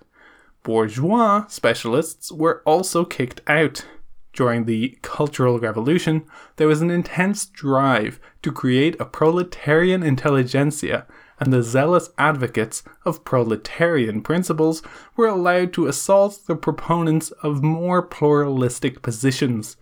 bourgeois 0.63 1.47
specialists 1.49 2.31
were 2.31 2.63
also 2.65 3.05
kicked 3.05 3.41
out. 3.47 3.87
During 4.33 4.65
the 4.65 4.97
Cultural 5.03 5.59
Revolution, 5.59 6.25
there 6.57 6.69
was 6.69 6.81
an 6.81 6.91
intense 6.91 7.47
drive 7.47 8.21
to 8.43 8.53
create 8.53 9.01
a 9.01 9.05
proletarian 9.05 10.03
intelligentsia, 10.03 11.07
and 11.41 11.53
the 11.53 11.63
zealous 11.63 12.11
advocates 12.17 12.83
of 13.05 13.25
proletarian 13.25 14.23
principles 14.23 14.83
were 15.17 15.27
allowed 15.27 15.73
to 15.73 15.87
assault 15.87 16.41
the 16.47 16.55
proponents 16.55 17.31
of 17.43 17.63
more 17.63 18.03
pluralistic 18.03 19.03
positions. 19.03 19.77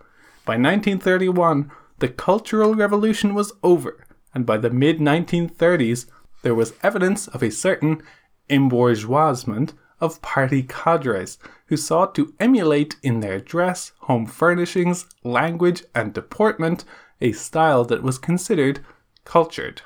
By 0.45 0.53
1931, 0.53 1.69
the 1.99 2.07
Cultural 2.07 2.73
Revolution 2.73 3.33
was 3.35 3.53
over, 3.61 4.05
and 4.33 4.45
by 4.45 4.57
the 4.57 4.69
mid 4.69 4.99
1930s, 4.99 6.07
there 6.41 6.55
was 6.55 6.73
evidence 6.81 7.27
of 7.27 7.43
a 7.43 7.51
certain 7.51 8.01
embourgeoisement 8.49 9.73
of 9.99 10.21
party 10.21 10.63
cadres 10.63 11.37
who 11.67 11.77
sought 11.77 12.15
to 12.15 12.33
emulate 12.39 12.95
in 13.03 13.19
their 13.19 13.39
dress, 13.39 13.91
home 14.01 14.25
furnishings, 14.25 15.05
language, 15.23 15.83
and 15.93 16.13
deportment 16.13 16.85
a 17.21 17.31
style 17.31 17.83
that 17.85 18.03
was 18.03 18.17
considered 18.17 18.79
cultured. 19.25 19.81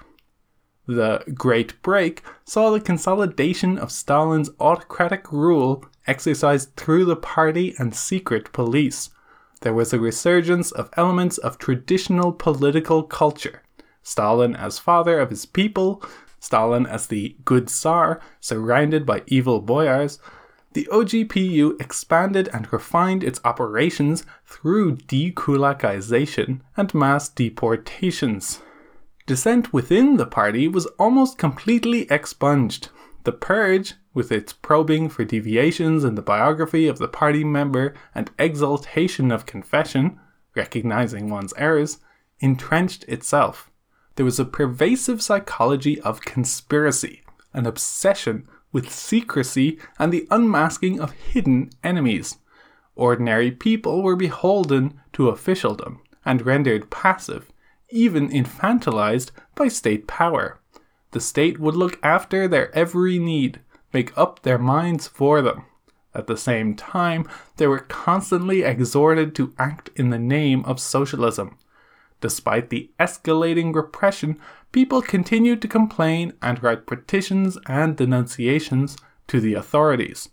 The 0.85 1.23
Great 1.33 1.81
Break 1.81 2.21
saw 2.45 2.69
the 2.69 2.79
consolidation 2.79 3.77
of 3.77 3.91
Stalin's 3.91 4.49
autocratic 4.59 5.31
rule 5.31 5.85
exercised 6.07 6.75
through 6.75 7.05
the 7.05 7.15
party 7.15 7.73
and 7.77 7.95
secret 7.95 8.51
police. 8.51 9.09
There 9.61 9.73
was 9.73 9.93
a 9.93 9.99
resurgence 9.99 10.71
of 10.71 10.89
elements 10.97 11.37
of 11.37 11.57
traditional 11.57 12.33
political 12.33 13.03
culture. 13.03 13.63
Stalin 14.01 14.55
as 14.57 14.77
father 14.77 15.19
of 15.19 15.29
his 15.29 15.45
people, 15.45 16.03
Stalin 16.43 16.85
as 16.85 17.07
the 17.07 17.37
good 17.45 17.69
Tsar, 17.69 18.19
surrounded 18.41 19.05
by 19.05 19.23
evil 19.27 19.61
boyars, 19.61 20.19
the 20.73 20.89
OGPU 20.91 21.79
expanded 21.79 22.49
and 22.51 22.71
refined 22.73 23.23
its 23.23 23.39
operations 23.45 24.25
through 24.45 24.97
dekulakization 24.97 26.59
and 26.75 26.93
mass 26.93 27.29
deportations. 27.29 28.61
Dissent 29.25 29.71
within 29.71 30.17
the 30.17 30.25
party 30.25 30.67
was 30.67 30.85
almost 30.99 31.37
completely 31.37 32.11
expunged. 32.11 32.89
The 33.23 33.31
Purge, 33.31 33.93
with 34.13 34.29
its 34.29 34.51
probing 34.51 35.07
for 35.07 35.23
deviations 35.23 36.03
in 36.03 36.15
the 36.15 36.21
biography 36.21 36.89
of 36.89 36.97
the 36.97 37.07
party 37.07 37.45
member 37.45 37.93
and 38.13 38.29
exaltation 38.37 39.31
of 39.31 39.45
confession, 39.45 40.19
recognizing 40.57 41.29
one's 41.29 41.53
errors, 41.55 41.99
entrenched 42.41 43.05
itself 43.05 43.71
there 44.15 44.25
was 44.25 44.39
a 44.39 44.45
pervasive 44.45 45.21
psychology 45.21 45.99
of 46.01 46.21
conspiracy, 46.21 47.23
an 47.53 47.65
obsession 47.65 48.47
with 48.71 48.91
secrecy 48.91 49.79
and 49.97 50.11
the 50.11 50.27
unmasking 50.29 50.99
of 50.99 51.11
hidden 51.11 51.69
enemies. 51.83 52.37
Ordinary 52.95 53.51
people 53.51 54.03
were 54.03 54.15
beholden 54.15 54.99
to 55.13 55.29
officialdom 55.29 56.01
and 56.25 56.45
rendered 56.45 56.89
passive, 56.89 57.51
even 57.89 58.29
infantilized 58.29 59.31
by 59.55 59.67
state 59.67 60.07
power. 60.07 60.59
The 61.11 61.19
state 61.19 61.59
would 61.59 61.75
look 61.75 61.99
after 62.03 62.47
their 62.47 62.75
every 62.75 63.19
need, 63.19 63.61
make 63.93 64.15
up 64.17 64.41
their 64.41 64.57
minds 64.57 65.07
for 65.07 65.41
them. 65.41 65.65
At 66.15 66.27
the 66.27 66.37
same 66.37 66.75
time, 66.75 67.27
they 67.57 67.67
were 67.67 67.79
constantly 67.79 68.61
exhorted 68.61 69.35
to 69.35 69.53
act 69.57 69.89
in 69.95 70.09
the 70.09 70.19
name 70.19 70.63
of 70.65 70.79
socialism, 70.79 71.57
Despite 72.23 72.69
the 72.69 72.89
escalating 73.01 73.75
repression, 73.75 74.39
people 74.71 75.01
continued 75.01 75.61
to 75.61 75.67
complain 75.67 76.31
and 76.41 76.63
write 76.63 76.87
petitions 76.87 77.57
and 77.67 77.97
denunciations 77.97 78.95
to 79.27 79.41
the 79.41 79.55
authorities. 79.55 80.29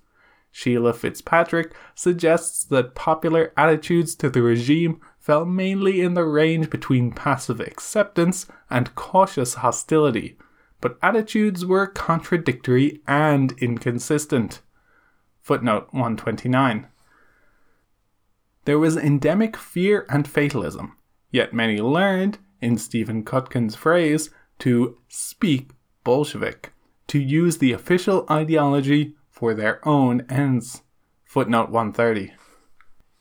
Sheila 0.52 0.92
Fitzpatrick 0.92 1.74
suggests 1.96 2.62
that 2.62 2.94
popular 2.94 3.52
attitudes 3.56 4.14
to 4.14 4.30
the 4.30 4.40
regime 4.40 5.00
fell 5.18 5.44
mainly 5.44 6.00
in 6.00 6.14
the 6.14 6.22
range 6.22 6.70
between 6.70 7.10
passive 7.10 7.58
acceptance 7.58 8.46
and 8.70 8.94
cautious 8.94 9.54
hostility, 9.54 10.38
but 10.80 10.96
attitudes 11.02 11.66
were 11.66 11.88
contradictory 11.88 13.00
and 13.08 13.50
inconsistent. 13.58 14.60
Footnote 15.40 15.88
129. 15.90 16.86
There 18.64 18.78
was 18.78 18.96
endemic 18.96 19.56
fear 19.56 20.06
and 20.08 20.28
fatalism, 20.28 20.96
yet 21.30 21.52
many 21.52 21.80
learned, 21.80 22.38
in 22.60 22.76
Stephen 22.76 23.24
Kotkin's 23.24 23.74
phrase, 23.74 24.30
to 24.58 24.98
speak 25.08 25.70
Bolshevik, 26.04 26.72
to 27.08 27.18
use 27.18 27.58
the 27.58 27.72
official 27.72 28.26
ideology 28.30 29.14
for 29.30 29.54
their 29.54 29.86
own 29.88 30.24
ends. 30.28 30.82
Footnote 31.24 31.70
130. 31.70 32.32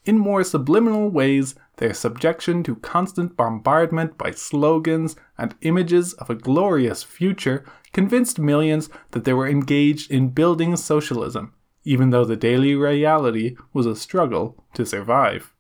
In 0.06 0.18
more 0.18 0.44
subliminal 0.44 1.10
ways, 1.10 1.56
their 1.78 1.94
subjection 1.94 2.64
to 2.64 2.76
constant 2.78 3.38
bombardment 3.38 4.18
by 4.18 4.32
slogans 4.32 5.16
and 5.38 5.56
images 5.62 6.14
of 6.14 6.30
a 6.30 6.36
glorious 6.36 7.04
future 7.04 7.64
convinced 7.94 8.40
millions 8.40 8.90
that 9.12 9.24
they 9.24 9.34
were 9.34 9.48
engaged 9.48 10.12
in 10.12 10.30
building 10.30 10.76
socialism, 10.76 11.54
even 11.84 12.10
though 12.10 12.26
the 12.26 12.36
daily 12.36 12.76
reality 12.76 13.56
was 13.72 13.86
a 13.86 13.96
struggle 13.96 14.64
to 14.74 14.86
survive. 14.86 15.54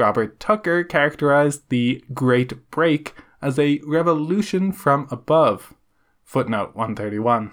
Robert 0.00 0.40
Tucker 0.40 0.82
characterized 0.82 1.68
the 1.68 2.02
Great 2.14 2.70
Break 2.70 3.14
as 3.42 3.58
a 3.58 3.80
revolution 3.86 4.72
from 4.72 5.06
above. 5.10 5.74
Footnote 6.24 6.74
131. 6.74 7.52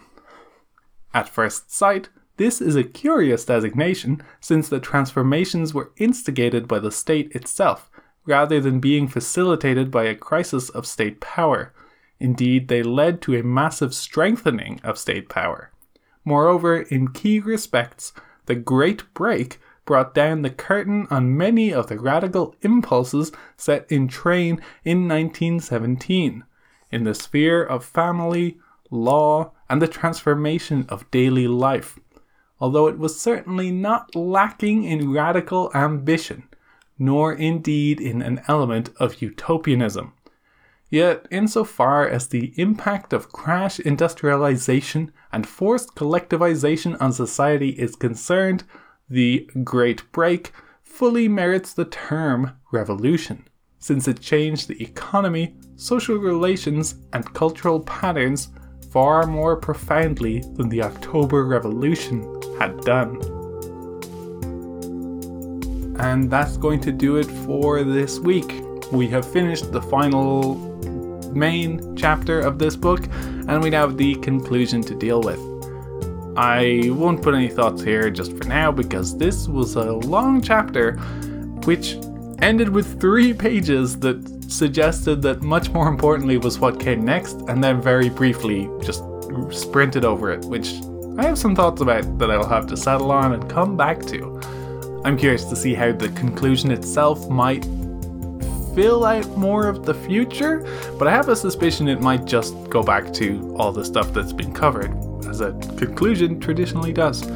At 1.13 1.27
first 1.27 1.69
sight, 1.69 2.07
this 2.37 2.61
is 2.61 2.77
a 2.77 2.85
curious 2.85 3.43
designation 3.43 4.23
since 4.39 4.69
the 4.69 4.79
transformations 4.79 5.73
were 5.73 5.91
instigated 5.97 6.69
by 6.69 6.79
the 6.79 6.91
state 6.91 7.35
itself, 7.35 7.89
rather 8.25 8.61
than 8.61 8.79
being 8.79 9.09
facilitated 9.09 9.91
by 9.91 10.05
a 10.05 10.15
crisis 10.15 10.69
of 10.69 10.87
state 10.87 11.19
power. 11.19 11.73
Indeed, 12.17 12.69
they 12.69 12.81
led 12.81 13.21
to 13.23 13.35
a 13.35 13.43
massive 13.43 13.93
strengthening 13.93 14.79
of 14.85 14.97
state 14.97 15.27
power. 15.27 15.71
Moreover, 16.23 16.81
in 16.83 17.09
key 17.09 17.41
respects, 17.41 18.13
the 18.45 18.55
Great 18.55 19.13
Break 19.13 19.59
brought 19.87 20.13
down 20.13 20.43
the 20.43 20.51
curtain 20.51 21.07
on 21.09 21.35
many 21.35 21.73
of 21.73 21.87
the 21.87 21.97
radical 21.97 22.53
impulses 22.61 23.31
set 23.55 23.91
in 23.91 24.07
train 24.07 24.61
in 24.85 25.07
1917 25.07 26.43
in 26.91 27.03
the 27.03 27.15
sphere 27.15 27.63
of 27.63 27.83
family, 27.83 28.59
law, 28.91 29.51
and 29.67 29.81
the 29.81 29.87
transformation 29.87 30.85
of 30.89 31.09
daily 31.09 31.47
life 31.47 31.99
although 32.59 32.87
it 32.87 32.97
was 32.97 33.19
certainly 33.19 33.71
not 33.71 34.15
lacking 34.15 34.83
in 34.83 35.11
radical 35.11 35.71
ambition, 35.73 36.43
nor 36.97 37.33
indeed 37.33 38.01
in 38.01 38.21
an 38.21 38.41
element 38.47 38.89
of 38.97 39.21
utopianism. 39.21 40.13
Yet, 40.89 41.27
insofar 41.29 42.07
as 42.07 42.27
the 42.27 42.53
impact 42.55 43.11
of 43.11 43.31
crash 43.31 43.79
industrialization 43.79 45.11
and 45.31 45.45
forced 45.45 45.95
collectivization 45.95 46.99
on 47.01 47.11
society 47.11 47.71
is 47.71 47.95
concerned, 47.95 48.63
the 49.09 49.49
Great 49.63 50.11
Break 50.11 50.51
fully 50.83 51.27
merits 51.27 51.73
the 51.73 51.85
term 51.85 52.51
revolution, 52.71 53.47
since 53.79 54.07
it 54.07 54.19
changed 54.19 54.67
the 54.67 54.81
economy, 54.81 55.55
social 55.75 56.17
relations, 56.17 56.95
and 57.13 57.33
cultural 57.33 57.79
patterns 57.81 58.49
far 58.91 59.25
more 59.27 59.55
profoundly 59.55 60.39
than 60.55 60.69
the 60.69 60.81
October 60.81 61.45
Revolution 61.45 62.23
had 62.59 62.79
done. 62.81 63.21
And 65.99 66.29
that's 66.29 66.57
going 66.57 66.79
to 66.81 66.91
do 66.91 67.17
it 67.17 67.25
for 67.25 67.83
this 67.83 68.19
week. 68.19 68.61
We 68.91 69.07
have 69.07 69.29
finished 69.31 69.71
the 69.71 69.81
final 69.81 70.55
main 71.33 71.95
chapter 71.95 72.39
of 72.39 72.59
this 72.59 72.75
book, 72.75 73.07
and 73.47 73.61
we 73.61 73.69
now 73.69 73.87
have 73.87 73.97
the 73.97 74.15
conclusion 74.15 74.81
to 74.83 74.95
deal 74.95 75.21
with. 75.21 75.56
I 76.37 76.89
won't 76.91 77.23
put 77.23 77.33
any 77.33 77.49
thoughts 77.49 77.81
here 77.81 78.11
just 78.11 78.37
for 78.37 78.43
now 78.43 78.71
because 78.71 79.17
this 79.17 79.47
was 79.47 79.75
a 79.75 79.91
long 79.91 80.39
chapter 80.41 80.93
which 81.65 81.97
ended 82.39 82.69
with 82.69 83.01
three 83.01 83.33
pages 83.47 83.99
that 83.99 84.37
suggested 84.47 85.21
that 85.23 85.41
much 85.41 85.71
more 85.71 85.87
importantly 85.87 86.37
was 86.37 86.59
what 86.59 86.79
came 86.79 87.03
next, 87.03 87.41
and 87.47 87.63
then 87.63 87.81
very 87.81 88.09
briefly 88.09 88.69
just 88.81 89.03
sprinted 89.51 90.05
over 90.05 90.31
it, 90.31 90.43
which 90.45 90.75
I 91.17 91.23
have 91.23 91.37
some 91.37 91.55
thoughts 91.55 91.81
about 91.81 92.17
that 92.19 92.31
I'll 92.31 92.47
have 92.47 92.67
to 92.67 92.77
settle 92.77 93.11
on 93.11 93.33
and 93.33 93.49
come 93.49 93.75
back 93.75 94.05
to. 94.05 94.39
I'm 95.03 95.17
curious 95.17 95.45
to 95.45 95.55
see 95.55 95.73
how 95.73 95.91
the 95.91 96.09
conclusion 96.09 96.71
itself 96.71 97.27
might 97.29 97.65
fill 98.75 99.05
out 99.05 99.27
more 99.37 99.67
of 99.67 99.85
the 99.85 99.93
future, 99.93 100.65
but 100.99 101.07
I 101.07 101.11
have 101.11 101.29
a 101.29 101.35
suspicion 101.35 101.87
it 101.87 101.99
might 101.99 102.25
just 102.25 102.69
go 102.69 102.83
back 102.83 103.11
to 103.13 103.55
all 103.57 103.71
the 103.71 103.83
stuff 103.83 104.13
that's 104.13 104.33
been 104.33 104.53
covered, 104.53 104.93
as 105.27 105.41
a 105.41 105.51
conclusion 105.77 106.39
traditionally 106.39 106.93
does. 106.93 107.27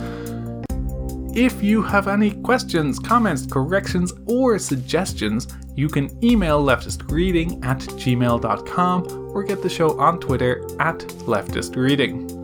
If 1.34 1.64
you 1.64 1.82
have 1.82 2.10
any 2.10 2.32
questions, 2.32 3.00
comments, 3.00 3.46
corrections, 3.46 4.12
or 4.26 4.60
suggestions, 4.60 5.48
you 5.76 5.88
can 5.88 6.10
email 6.22 6.62
leftistreading 6.62 7.64
at 7.64 7.80
gmail.com 7.80 9.32
or 9.34 9.44
get 9.44 9.64
the 9.64 9.70
show 9.70 9.98
on 9.98 10.20
Twitter 10.20 10.66
at 10.82 11.00
leftistreading. 11.00 12.42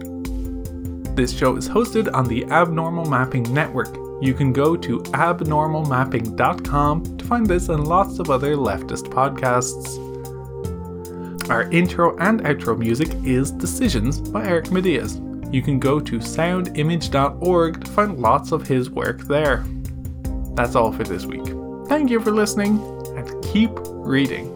This 1.17 1.37
show 1.37 1.57
is 1.57 1.67
hosted 1.67 2.13
on 2.13 2.29
the 2.29 2.45
Abnormal 2.45 3.09
Mapping 3.09 3.53
Network. 3.53 3.93
You 4.21 4.33
can 4.33 4.53
go 4.53 4.77
to 4.77 4.99
abnormalmapping.com 4.99 7.17
to 7.17 7.25
find 7.25 7.45
this 7.45 7.67
and 7.67 7.85
lots 7.87 8.19
of 8.19 8.29
other 8.29 8.55
leftist 8.55 9.09
podcasts. 9.09 9.99
Our 11.49 11.69
intro 11.71 12.15
and 12.19 12.39
outro 12.41 12.77
music 12.77 13.09
is 13.25 13.51
Decisions 13.51 14.21
by 14.21 14.45
Eric 14.45 14.67
Matyas. 14.67 15.26
You 15.51 15.61
can 15.61 15.79
go 15.79 15.99
to 15.99 16.19
soundimage.org 16.19 17.83
to 17.83 17.91
find 17.91 18.19
lots 18.19 18.51
of 18.51 18.67
his 18.67 18.89
work 18.89 19.21
there. 19.21 19.65
That's 20.55 20.75
all 20.75 20.91
for 20.91 21.03
this 21.03 21.25
week. 21.25 21.45
Thank 21.87 22.09
you 22.09 22.19
for 22.19 22.31
listening 22.31 22.79
and 23.15 23.43
keep 23.45 23.71
reading. 23.75 24.53